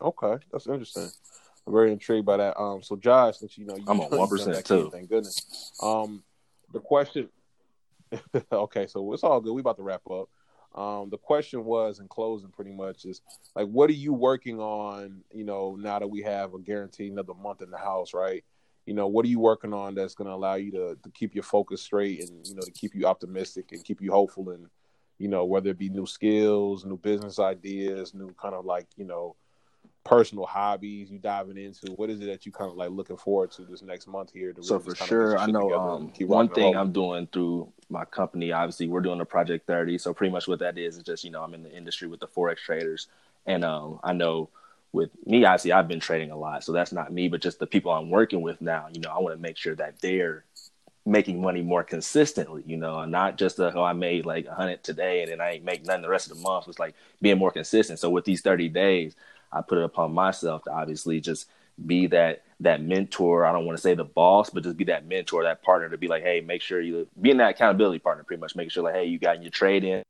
okay, 0.00 0.36
that's 0.52 0.66
interesting. 0.66 1.10
I'm 1.66 1.72
very 1.72 1.92
intrigued 1.92 2.26
by 2.26 2.36
that. 2.36 2.60
Um, 2.60 2.82
so 2.82 2.96
Josh, 2.96 3.38
since 3.38 3.56
you 3.56 3.66
know 3.66 3.76
you 3.76 3.84
I'm 3.86 4.00
on 4.00 4.10
1% 4.10 4.64
too. 4.64 4.84
kid, 4.84 4.92
Thank 4.92 5.08
goodness. 5.08 5.72
Um, 5.82 6.22
the 6.72 6.80
question. 6.80 7.28
okay, 8.52 8.86
so 8.86 9.12
it's 9.12 9.24
all 9.24 9.40
good. 9.40 9.52
We 9.52 9.60
about 9.60 9.76
to 9.76 9.82
wrap 9.82 10.02
up. 10.10 10.28
Um, 10.74 11.08
the 11.08 11.18
question 11.18 11.64
was 11.64 12.00
in 12.00 12.08
closing, 12.08 12.50
pretty 12.50 12.72
much 12.72 13.04
is 13.04 13.22
like, 13.54 13.68
what 13.68 13.88
are 13.90 13.94
you 13.94 14.12
working 14.12 14.58
on? 14.60 15.22
You 15.32 15.44
know, 15.44 15.76
now 15.76 16.00
that 16.00 16.08
we 16.08 16.22
have 16.22 16.54
a 16.54 16.58
guaranteed 16.58 17.12
another 17.12 17.34
month 17.34 17.62
in 17.62 17.70
the 17.70 17.78
house, 17.78 18.12
right? 18.12 18.44
You 18.84 18.94
know, 18.94 19.06
what 19.06 19.24
are 19.24 19.28
you 19.28 19.38
working 19.38 19.72
on 19.72 19.94
that's 19.94 20.14
going 20.14 20.26
to 20.26 20.34
allow 20.34 20.54
you 20.54 20.72
to 20.72 20.98
to 21.00 21.10
keep 21.10 21.34
your 21.34 21.44
focus 21.44 21.80
straight 21.80 22.28
and 22.28 22.46
you 22.46 22.54
know 22.54 22.62
to 22.62 22.72
keep 22.72 22.94
you 22.94 23.06
optimistic 23.06 23.72
and 23.72 23.84
keep 23.84 24.02
you 24.02 24.10
hopeful 24.10 24.50
and 24.50 24.66
you 25.18 25.28
know 25.28 25.44
whether 25.44 25.70
it 25.70 25.78
be 25.78 25.88
new 25.88 26.06
skills, 26.06 26.84
new 26.84 26.98
business 26.98 27.38
ideas, 27.38 28.12
new 28.12 28.34
kind 28.40 28.54
of 28.54 28.64
like 28.64 28.86
you 28.96 29.04
know 29.04 29.36
personal 30.04 30.44
hobbies 30.44 31.10
you 31.10 31.18
diving 31.18 31.56
into. 31.56 31.92
What 31.92 32.10
is 32.10 32.20
it 32.20 32.26
that 32.26 32.46
you 32.46 32.52
kind 32.52 32.70
of 32.70 32.76
like 32.76 32.90
looking 32.90 33.16
forward 33.16 33.50
to 33.52 33.62
this 33.62 33.82
next 33.82 34.06
month 34.06 34.30
here? 34.32 34.52
To 34.52 34.62
So 34.62 34.76
really 34.76 34.94
for 34.94 35.06
sure, 35.06 35.38
I 35.38 35.46
know 35.46 35.72
um, 35.74 36.12
one 36.20 36.48
thing? 36.50 36.76
I'm 36.76 36.92
doing 36.92 37.26
through 37.32 37.72
my 37.88 38.04
company. 38.04 38.52
Obviously, 38.52 38.86
we're 38.86 39.00
doing 39.00 39.20
a 39.20 39.24
Project 39.24 39.66
30. 39.66 39.98
So 39.98 40.12
pretty 40.14 40.32
much 40.32 40.46
what 40.46 40.58
that 40.60 40.78
is 40.78 40.98
is 40.98 41.02
just 41.02 41.24
you 41.24 41.30
know 41.30 41.42
I'm 41.42 41.54
in 41.54 41.62
the 41.62 41.74
industry 41.74 42.06
with 42.06 42.20
the 42.20 42.28
forex 42.28 42.58
traders, 42.58 43.08
and 43.46 43.64
um, 43.64 43.98
I 44.04 44.12
know 44.12 44.50
with 44.92 45.10
me, 45.26 45.44
obviously, 45.44 45.72
I've 45.72 45.88
been 45.88 46.00
trading 46.00 46.30
a 46.30 46.36
lot. 46.36 46.62
So 46.62 46.72
that's 46.72 46.92
not 46.92 47.12
me, 47.12 47.28
but 47.28 47.40
just 47.40 47.58
the 47.58 47.66
people 47.66 47.90
I'm 47.90 48.10
working 48.10 48.42
with 48.42 48.60
now. 48.60 48.86
You 48.92 49.00
know, 49.00 49.10
I 49.10 49.18
want 49.18 49.34
to 49.34 49.42
make 49.42 49.56
sure 49.56 49.74
that 49.74 50.00
they're 50.00 50.44
making 51.06 51.42
money 51.42 51.62
more 51.62 51.82
consistently. 51.82 52.62
You 52.66 52.76
know, 52.76 53.00
and 53.00 53.10
not 53.10 53.36
just 53.36 53.56
the, 53.56 53.74
oh 53.74 53.82
I 53.82 53.94
made 53.94 54.26
like 54.26 54.46
a 54.46 54.54
hundred 54.54 54.84
today 54.84 55.22
and 55.22 55.32
then 55.32 55.40
I 55.40 55.52
ain't 55.52 55.64
make 55.64 55.84
nothing 55.84 56.02
the 56.02 56.08
rest 56.08 56.30
of 56.30 56.36
the 56.36 56.42
month. 56.42 56.68
It's 56.68 56.78
like 56.78 56.94
being 57.20 57.38
more 57.38 57.50
consistent. 57.50 57.98
So 57.98 58.10
with 58.10 58.24
these 58.24 58.42
30 58.42 58.68
days, 58.68 59.16
I 59.54 59.62
put 59.62 59.78
it 59.78 59.84
upon 59.84 60.12
myself 60.12 60.64
to 60.64 60.72
obviously 60.72 61.20
just 61.20 61.48
be 61.84 62.06
that 62.08 62.42
that 62.60 62.82
mentor. 62.82 63.44
I 63.44 63.52
don't 63.52 63.66
want 63.66 63.76
to 63.78 63.82
say 63.82 63.94
the 63.94 64.04
boss, 64.04 64.50
but 64.50 64.62
just 64.62 64.76
be 64.76 64.84
that 64.84 65.06
mentor, 65.06 65.44
that 65.44 65.62
partner 65.62 65.88
to 65.88 65.98
be 65.98 66.08
like, 66.08 66.22
hey, 66.22 66.40
make 66.40 66.62
sure 66.62 66.80
you 66.80 67.08
being 67.20 67.38
that 67.38 67.50
accountability 67.50 67.98
partner, 67.98 68.24
pretty 68.24 68.40
much 68.40 68.56
making 68.56 68.70
sure 68.70 68.84
like, 68.84 68.94
hey, 68.94 69.06
you 69.06 69.18
got 69.18 69.42
your 69.42 69.50
trade 69.50 69.84
in. 69.84 70.02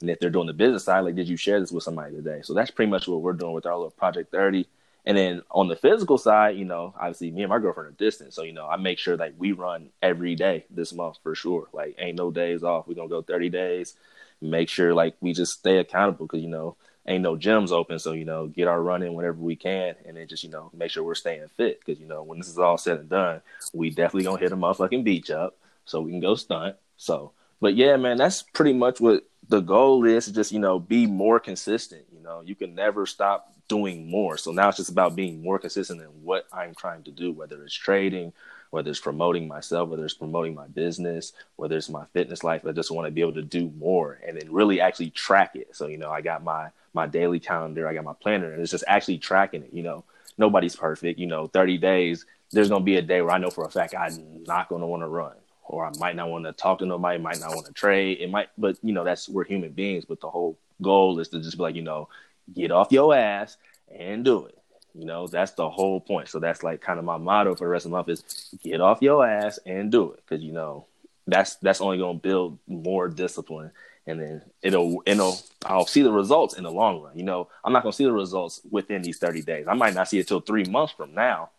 And 0.00 0.10
if 0.10 0.20
they're 0.20 0.30
doing 0.30 0.46
the 0.46 0.52
business 0.52 0.84
side, 0.84 1.00
like, 1.00 1.16
did 1.16 1.28
you 1.28 1.36
share 1.36 1.60
this 1.60 1.72
with 1.72 1.82
somebody 1.82 2.14
today? 2.14 2.40
So 2.42 2.54
that's 2.54 2.70
pretty 2.70 2.90
much 2.90 3.08
what 3.08 3.20
we're 3.20 3.32
doing 3.32 3.52
with 3.52 3.66
our 3.66 3.76
little 3.76 3.90
Project 3.90 4.30
30. 4.30 4.66
And 5.04 5.16
then 5.16 5.42
on 5.50 5.68
the 5.68 5.76
physical 5.76 6.18
side, 6.18 6.56
you 6.56 6.64
know, 6.64 6.94
obviously 6.98 7.30
me 7.30 7.42
and 7.42 7.50
my 7.50 7.58
girlfriend 7.58 7.88
are 7.88 7.96
distant. 7.96 8.34
So, 8.34 8.42
you 8.42 8.52
know, 8.52 8.66
I 8.66 8.76
make 8.76 8.98
sure 8.98 9.16
that 9.16 9.36
we 9.36 9.52
run 9.52 9.90
every 10.02 10.34
day 10.34 10.66
this 10.70 10.92
month 10.92 11.18
for 11.22 11.34
sure. 11.34 11.68
Like, 11.72 11.96
ain't 11.98 12.18
no 12.18 12.30
days 12.30 12.62
off. 12.62 12.86
We're 12.86 12.94
going 12.94 13.08
to 13.08 13.14
go 13.14 13.22
30 13.22 13.48
days. 13.48 13.94
Make 14.40 14.68
sure, 14.68 14.94
like, 14.94 15.16
we 15.20 15.32
just 15.32 15.52
stay 15.52 15.78
accountable 15.78 16.26
because, 16.26 16.42
you 16.42 16.50
know, 16.50 16.76
ain't 17.08 17.22
no 17.22 17.36
gyms 17.36 17.72
open. 17.72 17.98
So, 17.98 18.12
you 18.12 18.24
know, 18.24 18.46
get 18.46 18.68
our 18.68 18.80
run 18.80 19.02
in 19.02 19.14
whenever 19.14 19.38
we 19.38 19.56
can. 19.56 19.96
And 20.06 20.16
then 20.16 20.28
just, 20.28 20.44
you 20.44 20.50
know, 20.50 20.70
make 20.76 20.90
sure 20.90 21.02
we're 21.02 21.14
staying 21.14 21.48
fit 21.56 21.80
because, 21.80 22.00
you 22.00 22.06
know, 22.06 22.22
when 22.22 22.38
this 22.38 22.48
is 22.48 22.58
all 22.58 22.78
said 22.78 22.98
and 22.98 23.08
done, 23.08 23.40
we 23.72 23.90
definitely 23.90 24.24
to 24.24 24.36
hit 24.36 24.52
a 24.52 24.56
motherfucking 24.56 25.04
beach 25.04 25.30
up 25.30 25.56
so 25.86 26.00
we 26.00 26.10
can 26.10 26.20
go 26.20 26.34
stunt. 26.34 26.76
So, 26.96 27.32
but 27.60 27.74
yeah, 27.74 27.96
man, 27.96 28.18
that's 28.18 28.42
pretty 28.42 28.74
much 28.74 29.00
what 29.00 29.24
the 29.48 29.60
goal 29.60 30.04
is 30.04 30.26
to 30.26 30.32
just, 30.32 30.52
you 30.52 30.58
know, 30.58 30.78
be 30.78 31.06
more 31.06 31.40
consistent. 31.40 32.04
You 32.14 32.22
know, 32.22 32.42
you 32.44 32.54
can 32.54 32.74
never 32.74 33.06
stop 33.06 33.52
doing 33.68 34.10
more. 34.10 34.36
So 34.36 34.52
now 34.52 34.68
it's 34.68 34.76
just 34.76 34.90
about 34.90 35.16
being 35.16 35.42
more 35.42 35.58
consistent 35.58 36.00
in 36.00 36.08
what 36.22 36.46
I'm 36.52 36.74
trying 36.74 37.02
to 37.04 37.10
do, 37.10 37.32
whether 37.32 37.62
it's 37.64 37.74
trading, 37.74 38.32
whether 38.70 38.90
it's 38.90 39.00
promoting 39.00 39.48
myself, 39.48 39.88
whether 39.88 40.04
it's 40.04 40.14
promoting 40.14 40.54
my 40.54 40.66
business, 40.66 41.32
whether 41.56 41.76
it's 41.76 41.88
my 41.88 42.04
fitness 42.12 42.44
life. 42.44 42.66
I 42.66 42.72
just 42.72 42.90
want 42.90 43.06
to 43.06 43.10
be 43.10 43.22
able 43.22 43.34
to 43.34 43.42
do 43.42 43.72
more 43.78 44.20
and 44.26 44.38
then 44.38 44.52
really 44.52 44.80
actually 44.80 45.10
track 45.10 45.56
it. 45.56 45.74
So, 45.74 45.86
you 45.86 45.96
know, 45.96 46.10
I 46.10 46.20
got 46.20 46.44
my 46.44 46.68
my 46.98 47.06
daily 47.06 47.38
calendar, 47.38 47.86
I 47.86 47.94
got 47.94 48.02
my 48.02 48.12
planner, 48.12 48.52
and 48.52 48.60
it's 48.60 48.72
just 48.72 48.82
actually 48.88 49.18
tracking 49.18 49.62
it. 49.62 49.72
You 49.72 49.84
know, 49.84 50.04
nobody's 50.36 50.74
perfect. 50.74 51.20
You 51.20 51.28
know, 51.28 51.46
30 51.46 51.78
days, 51.78 52.26
there's 52.50 52.68
gonna 52.68 52.84
be 52.84 52.96
a 52.96 53.02
day 53.02 53.22
where 53.22 53.30
I 53.30 53.38
know 53.38 53.50
for 53.50 53.64
a 53.64 53.70
fact 53.70 53.94
I'm 53.94 54.42
not 54.44 54.68
gonna 54.68 54.86
want 54.86 55.02
to 55.04 55.06
run. 55.06 55.36
Or 55.62 55.86
I 55.86 55.92
might 56.00 56.16
not 56.16 56.28
want 56.28 56.44
to 56.46 56.52
talk 56.52 56.80
to 56.80 56.86
nobody, 56.86 57.18
might 57.18 57.38
not 57.40 57.54
want 57.54 57.66
to 57.66 57.72
trade. 57.72 58.18
It 58.20 58.30
might, 58.30 58.48
but 58.58 58.78
you 58.82 58.92
know, 58.92 59.04
that's 59.04 59.28
we're 59.28 59.44
human 59.44 59.70
beings. 59.70 60.06
But 60.06 60.20
the 60.20 60.28
whole 60.28 60.58
goal 60.82 61.20
is 61.20 61.28
to 61.28 61.40
just 61.40 61.56
be 61.56 61.62
like, 61.62 61.76
you 61.76 61.82
know, 61.82 62.08
get 62.52 62.72
off 62.72 62.90
your 62.90 63.14
ass 63.14 63.56
and 63.96 64.24
do 64.24 64.46
it. 64.46 64.58
You 64.94 65.04
know, 65.04 65.28
that's 65.28 65.52
the 65.52 65.70
whole 65.70 66.00
point. 66.00 66.28
So 66.28 66.40
that's 66.40 66.64
like 66.64 66.80
kind 66.80 66.98
of 66.98 67.04
my 67.04 67.18
motto 67.18 67.54
for 67.54 67.64
the 67.64 67.68
rest 67.68 67.84
of 67.84 67.90
the 67.90 67.96
month 67.96 68.08
is 68.08 68.56
get 68.64 68.80
off 68.80 69.02
your 69.02 69.24
ass 69.24 69.60
and 69.66 69.92
do 69.92 70.10
it. 70.12 70.22
Cause 70.26 70.40
you 70.40 70.52
know, 70.52 70.86
that's 71.28 71.56
that's 71.56 71.80
only 71.80 71.98
gonna 71.98 72.18
build 72.18 72.58
more 72.66 73.08
discipline 73.08 73.70
and 74.08 74.20
then 74.20 74.42
it'll 74.62 75.02
it'll 75.06 75.38
I'll 75.66 75.86
see 75.86 76.02
the 76.02 76.12
results 76.12 76.54
in 76.56 76.64
the 76.64 76.70
long 76.70 77.02
run. 77.02 77.16
You 77.16 77.24
know, 77.24 77.48
I'm 77.64 77.72
not 77.72 77.82
gonna 77.82 77.92
see 77.92 78.04
the 78.04 78.12
results 78.12 78.60
within 78.70 79.02
these 79.02 79.18
30 79.18 79.42
days. 79.42 79.66
I 79.68 79.74
might 79.74 79.94
not 79.94 80.08
see 80.08 80.18
it 80.18 80.26
till 80.26 80.40
three 80.40 80.64
months 80.64 80.94
from 80.94 81.14
now, 81.14 81.50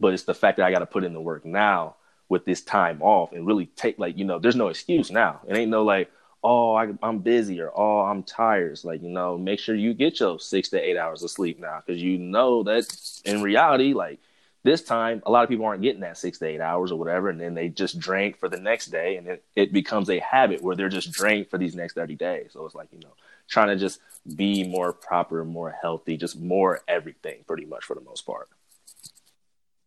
but 0.00 0.12
it's 0.12 0.24
the 0.24 0.34
fact 0.34 0.58
that 0.58 0.66
I 0.66 0.72
gotta 0.72 0.86
put 0.86 1.04
in 1.04 1.14
the 1.14 1.20
work 1.20 1.44
now 1.44 1.96
with 2.28 2.44
this 2.44 2.62
time 2.62 3.00
off 3.02 3.32
and 3.32 3.46
really 3.46 3.66
take 3.66 3.98
like, 3.98 4.18
you 4.18 4.24
know, 4.24 4.38
there's 4.38 4.56
no 4.56 4.68
excuse 4.68 5.10
now. 5.10 5.40
It 5.46 5.56
ain't 5.56 5.70
no 5.70 5.84
like, 5.84 6.10
oh, 6.42 6.74
I, 6.74 6.92
I'm 7.02 7.18
busy 7.18 7.60
or 7.60 7.70
oh, 7.74 8.00
I'm 8.00 8.22
tired. 8.22 8.72
It's 8.72 8.84
like, 8.84 9.02
you 9.02 9.10
know, 9.10 9.38
make 9.38 9.60
sure 9.60 9.74
you 9.74 9.94
get 9.94 10.20
your 10.20 10.40
six 10.40 10.68
to 10.70 10.80
eight 10.80 10.96
hours 10.96 11.22
of 11.22 11.30
sleep 11.30 11.60
now 11.60 11.82
because 11.84 12.02
you 12.02 12.18
know 12.18 12.62
that 12.64 12.86
in 13.24 13.42
reality, 13.42 13.94
like 13.94 14.20
this 14.64 14.82
time, 14.82 15.22
a 15.26 15.30
lot 15.30 15.44
of 15.44 15.50
people 15.50 15.66
aren't 15.66 15.82
getting 15.82 16.00
that 16.00 16.16
six 16.16 16.38
to 16.38 16.46
eight 16.46 16.60
hours 16.60 16.90
or 16.90 16.98
whatever, 16.98 17.28
and 17.28 17.38
then 17.38 17.54
they 17.54 17.68
just 17.68 17.98
drink 17.98 18.38
for 18.38 18.48
the 18.48 18.58
next 18.58 18.86
day, 18.86 19.18
and 19.18 19.28
it, 19.28 19.44
it 19.54 19.72
becomes 19.72 20.08
a 20.08 20.18
habit 20.20 20.62
where 20.62 20.74
they're 20.74 20.88
just 20.88 21.12
drained 21.12 21.48
for 21.50 21.58
these 21.58 21.76
next 21.76 21.92
30 21.92 22.14
days. 22.16 22.50
So 22.52 22.64
it's 22.64 22.74
like, 22.74 22.88
you 22.90 23.00
know, 23.00 23.12
trying 23.46 23.68
to 23.68 23.76
just 23.76 24.00
be 24.34 24.66
more 24.66 24.94
proper, 24.94 25.44
more 25.44 25.70
healthy, 25.70 26.16
just 26.16 26.40
more 26.40 26.80
everything, 26.88 27.44
pretty 27.46 27.66
much 27.66 27.84
for 27.84 27.94
the 27.94 28.00
most 28.00 28.22
part. 28.22 28.48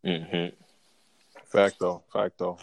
Mm-hmm. 0.05 0.55
Facto, 1.47 2.03
facto. 2.13 2.59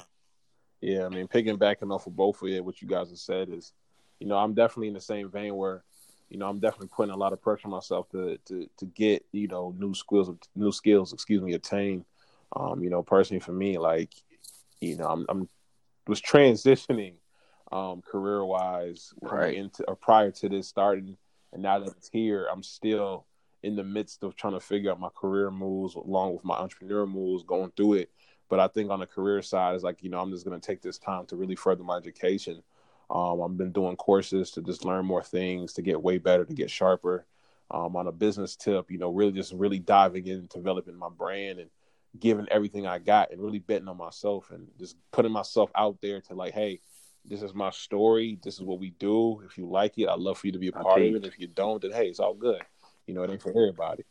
Yeah, 0.80 1.06
I 1.06 1.08
mean, 1.08 1.26
picking 1.26 1.56
piggybacking 1.56 1.92
off 1.92 2.06
of 2.06 2.14
both 2.14 2.40
of 2.40 2.48
you, 2.48 2.62
what 2.62 2.80
you 2.80 2.86
guys 2.86 3.08
have 3.08 3.18
said 3.18 3.48
is, 3.48 3.72
you 4.20 4.28
know, 4.28 4.36
I'm 4.36 4.54
definitely 4.54 4.88
in 4.88 4.94
the 4.94 5.00
same 5.00 5.28
vein 5.30 5.56
where, 5.56 5.82
you 6.29 6.39
know, 6.39 6.49
I'm 6.49 6.59
definitely 6.59 6.91
putting 6.95 7.14
a 7.14 7.16
lot 7.16 7.33
of 7.33 7.43
pressure 7.43 7.66
on 7.66 7.72
myself 7.72 8.09
to 8.11 8.39
to 8.47 8.68
to 8.79 8.87
get, 8.87 9.25
you 9.33 9.49
know, 9.49 9.75
new 9.79 9.95
skills, 9.95 10.31
new 10.55 10.72
skills, 10.72 11.12
excuse 11.12 11.43
me, 11.43 11.55
attain. 11.55 12.05
Um, 12.57 12.83
you 12.83 12.91
know, 12.91 13.03
personally 13.03 13.41
for 13.41 13.53
me, 13.53 13.79
like, 13.79 14.12
you 14.81 14.97
know, 14.97 15.07
I'm 15.07 15.27
I'm 15.29 15.49
was 16.07 16.20
transitioning, 16.20 17.14
um, 17.72 18.03
career 18.03 18.45
wise, 18.45 19.12
Right. 19.22 19.55
into 19.55 19.85
or 19.89 19.97
prior 19.97 20.31
to 20.31 20.49
this 20.49 20.68
starting, 20.68 21.16
and 21.53 21.62
now 21.62 21.79
that 21.79 21.89
it's 21.97 22.09
here, 22.09 22.47
I'm 22.53 22.62
still 22.62 23.27
in 23.62 23.77
the 23.77 23.85
midst 23.85 24.22
of 24.22 24.37
trying 24.37 24.53
to 24.53 24.61
figure 24.61 24.91
out 24.91 25.01
my 25.01 25.09
career 25.14 25.51
moves 25.51 25.95
along 25.95 26.35
with 26.35 26.45
my 26.45 26.55
entrepreneur 26.55 27.07
moves, 27.07 27.43
going 27.45 27.72
through 27.77 27.95
it. 27.95 28.11
But 28.51 28.61
I 28.61 28.68
think 28.68 28.91
on 28.91 29.01
the 29.01 29.07
career 29.07 29.41
side, 29.41 29.75
it's 29.75 29.83
like, 29.83 30.03
you 30.03 30.11
know, 30.11 30.20
I'm 30.20 30.31
just 30.31 30.45
going 30.45 30.61
to 30.61 30.64
take 30.64 30.83
this 30.83 30.99
time 30.99 31.25
to 31.27 31.37
really 31.37 31.57
further 31.57 31.83
my 31.83 31.97
education. 31.97 32.62
Um, 33.14 33.40
I've 33.40 33.56
been 33.56 33.72
doing 33.72 33.96
courses 33.96 34.50
to 34.52 34.62
just 34.62 34.84
learn 34.84 35.06
more 35.06 35.22
things, 35.22 35.72
to 35.74 35.82
get 35.82 36.02
way 36.02 36.18
better, 36.18 36.44
to 36.44 36.54
get 36.54 36.70
sharper. 36.70 37.24
Um, 37.70 37.96
on 37.96 38.06
a 38.06 38.12
business 38.12 38.56
tip, 38.56 38.90
you 38.90 38.98
know, 38.98 39.10
really 39.10 39.32
just 39.32 39.54
really 39.54 39.78
diving 39.78 40.26
in, 40.26 40.46
developing 40.52 40.96
my 40.96 41.08
brand 41.08 41.60
and, 41.60 41.70
giving 42.18 42.46
everything 42.50 42.86
I 42.86 42.98
got 42.98 43.32
and 43.32 43.40
really 43.40 43.58
betting 43.58 43.88
on 43.88 43.96
myself 43.96 44.50
and 44.50 44.68
just 44.78 44.96
putting 45.10 45.32
myself 45.32 45.70
out 45.74 45.98
there 46.00 46.20
to 46.22 46.34
like, 46.34 46.54
hey, 46.54 46.80
this 47.24 47.42
is 47.42 47.54
my 47.54 47.70
story. 47.70 48.38
This 48.42 48.54
is 48.54 48.62
what 48.62 48.78
we 48.78 48.90
do. 48.90 49.40
If 49.44 49.56
you 49.58 49.66
like 49.66 49.98
it, 49.98 50.08
I'd 50.08 50.18
love 50.20 50.38
for 50.38 50.46
you 50.46 50.52
to 50.52 50.58
be 50.58 50.68
a 50.68 50.72
part 50.72 51.00
of 51.02 51.14
it. 51.14 51.24
If 51.24 51.38
you 51.38 51.48
don't, 51.48 51.80
then 51.82 51.92
hey, 51.92 52.06
it's 52.06 52.20
all 52.20 52.34
good. 52.34 52.62
You 53.06 53.14
know, 53.14 53.22
it 53.22 53.30
ain't 53.30 53.42
for 53.42 53.50
everybody. 53.50 54.04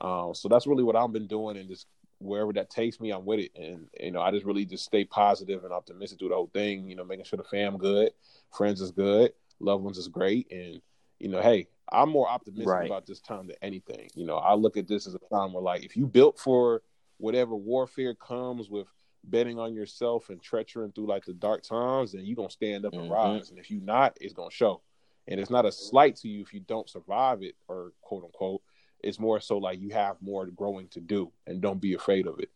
Um, 0.00 0.34
so 0.34 0.48
that's 0.48 0.66
really 0.66 0.82
what 0.82 0.96
I've 0.96 1.12
been 1.12 1.26
doing, 1.26 1.56
and 1.56 1.68
just 1.68 1.86
wherever 2.18 2.52
that 2.54 2.70
takes 2.70 3.00
me, 3.00 3.10
I'm 3.10 3.24
with 3.24 3.40
it. 3.40 3.52
And 3.56 3.88
you 4.00 4.10
know, 4.10 4.20
I 4.20 4.30
just 4.30 4.44
really 4.44 4.64
just 4.64 4.84
stay 4.84 5.04
positive 5.04 5.64
and 5.64 5.72
optimistic 5.72 6.18
through 6.18 6.30
the 6.30 6.34
whole 6.34 6.50
thing. 6.52 6.88
You 6.88 6.96
know, 6.96 7.04
making 7.04 7.24
sure 7.24 7.36
the 7.36 7.44
fam 7.44 7.76
good, 7.76 8.12
friends 8.52 8.80
is 8.80 8.90
good, 8.90 9.32
loved 9.60 9.84
ones 9.84 9.98
is 9.98 10.08
great, 10.08 10.50
and 10.50 10.80
you 11.18 11.28
know, 11.28 11.40
hey, 11.40 11.68
I'm 11.90 12.10
more 12.10 12.28
optimistic 12.28 12.68
right. 12.68 12.86
about 12.86 13.06
this 13.06 13.20
time 13.20 13.46
than 13.46 13.56
anything. 13.62 14.08
You 14.14 14.26
know, 14.26 14.36
I 14.36 14.54
look 14.54 14.76
at 14.76 14.88
this 14.88 15.06
as 15.06 15.14
a 15.14 15.34
time 15.34 15.52
where 15.52 15.62
like 15.62 15.84
if 15.84 15.96
you 15.96 16.06
built 16.06 16.38
for 16.38 16.82
whatever 17.18 17.54
warfare 17.54 18.14
comes 18.14 18.68
with 18.68 18.86
betting 19.24 19.58
on 19.58 19.74
yourself 19.74 20.28
and 20.28 20.42
treachery 20.42 20.90
through 20.94 21.06
like 21.06 21.24
the 21.24 21.32
dark 21.32 21.62
times, 21.62 22.12
then 22.12 22.24
you're 22.24 22.36
gonna 22.36 22.50
stand 22.50 22.84
up 22.84 22.92
and 22.92 23.02
mm-hmm. 23.02 23.12
rise. 23.12 23.50
And 23.50 23.58
if 23.58 23.70
you're 23.70 23.82
not, 23.82 24.16
it's 24.20 24.34
gonna 24.34 24.50
show. 24.50 24.82
And 25.26 25.40
it's 25.40 25.50
not 25.50 25.64
a 25.64 25.72
slight 25.72 26.16
to 26.16 26.28
you 26.28 26.42
if 26.42 26.52
you 26.52 26.60
don't 26.60 26.88
survive 26.88 27.42
it 27.42 27.54
or 27.68 27.92
quote 28.02 28.24
unquote. 28.24 28.62
It's 29.04 29.20
more 29.20 29.40
so 29.40 29.58
like 29.58 29.80
you 29.80 29.90
have 29.90 30.16
more 30.20 30.46
growing 30.46 30.88
to 30.88 31.00
do 31.00 31.30
and 31.46 31.60
don't 31.60 31.80
be 31.80 31.94
afraid 31.94 32.26
of 32.26 32.40
it. 32.40 32.50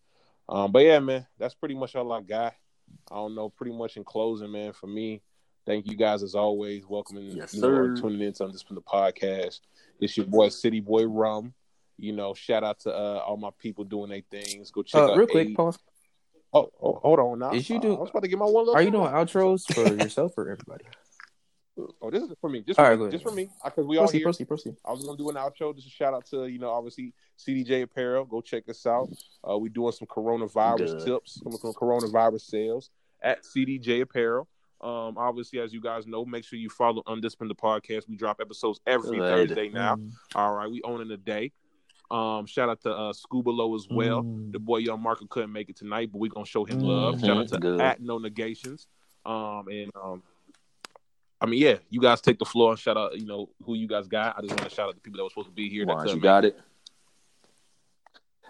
Um, 0.49 0.73
but 0.73 0.81
yeah, 0.81 0.99
man, 0.99 1.27
that's 1.39 1.55
pretty 1.55 1.75
much 1.75 1.95
all 1.95 2.11
I 2.13 2.23
got. 2.23 2.55
I 3.11 3.17
don't 3.17 3.35
know, 3.35 3.51
pretty 3.51 3.77
much 3.77 3.97
in 3.97 4.05
closing, 4.05 4.51
man, 4.51 4.73
for 4.73 4.87
me, 4.87 5.21
thank 5.67 5.87
you 5.87 5.97
guys 5.97 6.23
as 6.23 6.35
always. 6.35 6.87
Welcoming 6.87 7.27
yes, 7.33 7.53
you 7.53 7.61
know, 7.61 7.95
tuning 7.95 8.23
in 8.23 8.33
to 8.35 8.47
Undisciplined 8.47 8.85
Podcast. 8.85 9.61
It's 10.01 10.17
your 10.17 10.27
boy 10.27 10.49
City 10.49 10.81
Boy 10.81 11.05
Rum. 11.05 11.53
You 11.99 12.13
know, 12.13 12.33
shout 12.33 12.65
out 12.65 12.81
to 12.81 12.95
uh, 12.95 13.23
all 13.27 13.37
my 13.37 13.51
people 13.59 13.85
doing 13.85 14.09
their 14.09 14.23
things. 14.31 14.71
Go 14.71 14.83
check 14.83 15.03
uh, 15.03 15.13
out 15.13 15.19
real 15.19 15.27
quick, 15.27 15.55
pause. 15.55 15.79
Oh, 16.55 16.71
oh, 16.83 16.95
hold 17.03 17.19
on 17.19 17.39
now. 17.41 17.51
Is 17.51 17.69
you 17.69 17.79
do? 17.79 17.95
I 17.95 18.01
was 18.01 18.11
about 18.11 18.23
to 18.23 18.29
get 18.29 18.39
my 18.39 18.47
one. 18.47 18.69
Are 18.71 18.81
you 18.81 18.91
doing 18.91 19.11
outros 19.11 19.71
for 19.73 19.95
yourself 20.03 20.33
or 20.39 20.51
everybody? 20.51 20.85
Oh, 22.03 22.11
this 22.11 22.23
is 22.23 22.33
for 22.41 22.51
me. 22.51 22.63
Just 22.63 22.79
for, 22.79 22.97
me. 22.97 23.11
just 23.11 23.25
for 23.25 23.33
me. 23.33 23.49
Because 23.65 23.87
we 23.87 23.97
all 23.97 24.05
proceed, 24.05 24.19
here. 24.19 24.27
Proceed, 24.27 24.49
proceed. 24.49 24.77
I 24.85 24.91
was 24.91 25.05
gonna 25.05 25.17
do 25.17 25.29
an 25.29 25.37
outro. 25.37 25.75
Just 25.75 25.87
a 25.87 25.91
shout 25.91 26.15
out 26.15 26.27
to 26.27 26.47
you 26.47 26.59
know 26.59 26.71
obviously 26.71 27.15
CDJ 27.39 27.83
Apparel. 27.83 28.25
Go 28.25 28.41
check 28.41 28.69
us 28.69 28.87
out. 28.87 29.09
Uh, 29.49 29.59
we 29.59 29.69
doing 29.69 29.93
some 29.93 30.09
coronavirus 30.09 30.99
Good. 30.99 31.07
tips, 31.07 31.41
some, 31.43 31.53
some 31.53 31.73
coronavirus 31.73 32.43
sales 32.43 32.91
at 33.23 33.43
CDJ 33.45 34.03
Apparel. 34.03 34.49
Um, 34.81 35.19
obviously, 35.19 35.59
as 35.59 35.73
you 35.73 35.81
guys 35.81 36.07
know, 36.07 36.25
make 36.25 36.45
sure 36.45 36.59
you 36.59 36.69
follow 36.69 37.03
Undisciplined 37.07 37.51
the 37.51 37.55
podcast. 37.55 38.09
We 38.09 38.17
drop 38.17 38.41
episodes 38.41 38.81
every 38.87 39.19
Good. 39.19 39.49
Thursday 39.49 39.69
now. 39.69 39.97
Mm. 39.97 40.11
All 40.35 40.55
right, 40.55 40.71
we 40.71 40.81
own 40.85 41.01
in 41.01 41.11
a 41.11 41.17
day. 41.17 41.53
Um, 42.11 42.47
shout 42.47 42.69
out 42.69 42.81
to 42.83 42.93
uh, 42.93 43.13
Scuba 43.13 43.51
Low 43.51 43.75
as 43.75 43.87
well. 43.91 44.23
Mm. 44.23 44.53
The 44.53 44.59
boy 44.59 44.79
Young 44.79 45.03
Marco 45.03 45.27
couldn't 45.27 45.53
make 45.53 45.69
it 45.69 45.77
tonight, 45.77 46.11
but 46.13 46.19
we're 46.19 46.31
gonna 46.31 46.47
show 46.47 46.65
him 46.65 46.81
love. 46.81 47.17
Mm-hmm. 47.17 47.27
Shout 47.27 47.37
out 47.37 47.49
to 47.49 47.59
Good. 47.59 47.81
at 47.81 48.01
No 48.01 48.19
Negations. 48.19 48.87
Um, 49.27 49.67
and 49.69 49.91
um, 50.01 50.23
I 51.41 51.47
mean, 51.47 51.61
yeah, 51.61 51.77
you 51.89 52.01
guys 52.01 52.21
take 52.21 52.39
the 52.39 52.45
floor 52.45 52.73
and 52.73 52.79
shout 52.79 52.97
out, 52.97 53.19
you 53.19 53.27
know, 53.27 53.49
who 53.65 53.75
you 53.75 53.87
guys 53.87 54.09
got. 54.09 54.37
I 54.37 54.41
just 54.41 54.51
want 54.51 54.69
to 54.69 54.75
shout 54.75 54.89
out 54.89 54.95
the 54.95 55.01
people 55.01 55.19
that 55.19 55.25
were 55.25 55.31
supposed 55.31 55.49
to 55.49 55.55
be 55.55 55.69
here. 55.69 55.87
That 55.87 56.09
you 56.09 56.21
got 56.21 56.45
it. 56.45 56.59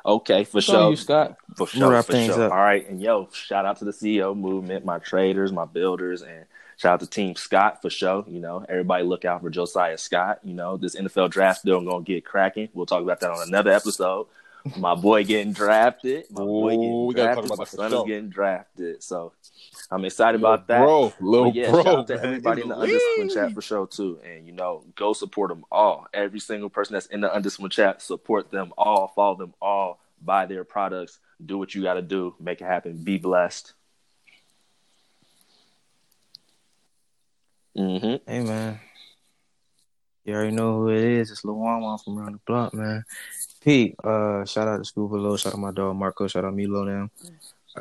Okay, 0.07 0.45
for 0.45 0.61
sure. 0.61 0.91
You, 0.91 0.97
Scott. 0.97 1.36
For 1.57 1.66
sure, 1.66 2.03
for 2.03 2.12
sure. 2.12 2.45
Up. 2.45 2.53
All 2.53 2.59
right, 2.59 2.89
and 2.89 3.01
yo, 3.01 3.28
shout 3.32 3.66
out 3.66 3.78
to 3.80 3.84
the 3.84 3.91
CEO 3.91 4.36
movement, 4.36 4.84
my 4.84 4.99
traders, 4.99 5.53
my 5.53 5.66
builders, 5.66 6.22
and 6.22 6.47
shout 6.78 6.95
out 6.95 7.01
to 7.01 7.07
Team 7.07 7.34
Scott 7.34 7.82
for 7.82 7.91
sure. 7.91 8.24
You 8.26 8.41
know, 8.41 8.64
everybody 8.68 9.05
look 9.05 9.26
out 9.26 9.43
for 9.43 9.51
Josiah 9.51 9.99
Scott. 9.99 10.39
You 10.43 10.55
know, 10.55 10.78
this 10.78 10.97
NFL 10.97 11.30
draft 11.30 11.61
still 11.61 11.84
gonna 11.84 12.05
get 12.05 12.24
cracking. 12.24 12.68
We'll 12.72 12.86
talk 12.86 13.03
about 13.03 13.20
that 13.20 13.30
on 13.30 13.47
another 13.47 13.70
episode. 13.70 14.28
My 14.77 14.95
boy 14.95 15.25
getting 15.25 15.53
drafted. 15.53 16.27
My 16.31 16.43
boy 16.43 16.71
getting 16.71 17.12
drafted. 17.12 17.59
My 17.59 17.64
son 17.64 17.95
is 17.95 18.03
getting 18.05 18.29
drafted. 18.29 19.03
So 19.03 19.33
I'm 19.91 20.05
excited 20.05 20.41
little 20.41 20.55
about 20.55 20.66
that. 20.69 20.81
Bro, 20.81 21.12
little 21.21 21.53
yeah, 21.55 21.71
bro, 21.71 21.83
shout 21.83 21.99
out 21.99 22.07
to 22.09 22.16
man, 22.16 22.25
everybody 22.27 22.62
in 22.62 22.69
the 22.69 22.79
Undisciplined 22.79 23.31
chat 23.33 23.53
for 23.53 23.62
sure 23.62 23.87
too. 23.87 24.21
And 24.25 24.47
you 24.47 24.53
know, 24.53 24.85
go 24.95 25.12
support 25.12 25.51
them 25.51 25.64
all. 25.71 26.07
Every 26.12 26.41
single 26.41 26.69
person 26.69 26.95
that's 26.95 27.07
in 27.07 27.21
the 27.21 27.35
Undisciplined 27.35 27.73
chat, 27.73 28.03
support 28.03 28.51
them 28.51 28.73
all, 28.77 29.09
follow 29.09 29.37
them 29.37 29.55
all, 29.61 30.01
buy 30.23 30.47
their 30.47 30.64
products, 30.64 31.19
do 31.45 31.57
what 31.59 31.75
you 31.75 31.83
got 31.83 31.95
to 31.95 32.03
do, 32.03 32.35
make 32.41 32.61
it 32.61 32.64
happen. 32.64 32.97
Be 33.03 33.19
blessed. 33.19 33.73
Mm-hmm. 37.77 38.31
Hey 38.31 38.41
man, 38.41 38.81
you 40.25 40.35
already 40.35 40.51
know 40.51 40.79
who 40.79 40.89
it 40.89 41.05
is. 41.05 41.31
It's 41.31 41.45
Lil 41.45 41.55
Wan 41.55 41.99
from 41.99 42.19
around 42.19 42.33
the 42.33 42.41
block, 42.45 42.75
man. 42.75 43.05
Pete, 43.61 43.97
uh, 44.05 44.45
shout 44.45 44.69
out 44.69 44.79
to 44.79 44.85
School 44.85 45.09
Below, 45.09 45.37
shout 45.37 45.55
out 45.55 45.59
my 45.59 45.73
dog 45.73 45.97
Marco, 45.97 46.27
shout 46.27 46.45
out 46.45 46.57
Milo 46.57 46.85
now. 46.85 47.11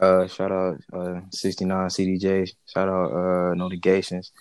Uh, 0.01 0.27
shout 0.27 0.51
out 0.51 0.79
uh, 0.93 1.21
69 1.31 1.87
CDJ. 1.87 2.53
Shout 2.65 2.89
out 2.89 3.11
uh, 3.11 3.53
No 3.55 3.67
Negations. 3.67 4.31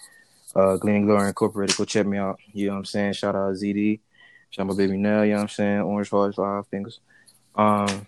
Uh, 0.54 0.76
Glen 0.76 1.06
Glory 1.06 1.28
Incorporated. 1.28 1.76
Go 1.76 1.84
check 1.84 2.06
me 2.06 2.18
out. 2.18 2.38
You 2.52 2.66
know 2.66 2.72
what 2.74 2.78
I'm 2.78 2.84
saying? 2.84 3.12
Shout 3.14 3.34
out 3.34 3.54
ZD. 3.54 4.00
Shout 4.50 4.64
out 4.64 4.68
my 4.68 4.76
baby 4.76 4.96
Nell. 4.96 5.24
You 5.24 5.32
know 5.32 5.36
what 5.38 5.42
I'm 5.42 5.48
saying? 5.48 5.80
Orange 5.80 6.10
Hearts, 6.10 6.36
Five 6.36 6.66
Fingers. 6.68 7.00
Um, 7.54 8.06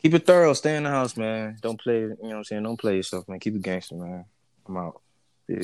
keep 0.00 0.14
it 0.14 0.26
thorough. 0.26 0.52
Stay 0.52 0.76
in 0.76 0.84
the 0.84 0.90
house, 0.90 1.16
man. 1.16 1.58
Don't 1.60 1.80
play. 1.80 2.00
You 2.00 2.08
know 2.08 2.16
what 2.20 2.36
I'm 2.36 2.44
saying? 2.44 2.62
Don't 2.62 2.80
play 2.80 2.96
yourself, 2.96 3.28
man. 3.28 3.40
Keep 3.40 3.56
it 3.56 3.62
gangster, 3.62 3.96
man. 3.96 4.24
I'm 4.66 4.76
out. 4.76 5.00
Yeah. 5.46 5.62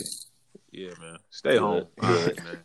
Yeah, 0.72 0.90
man. 1.00 1.18
Stay 1.30 1.56
home. 1.56 1.86
Good, 2.00 2.44
man. 2.44 2.58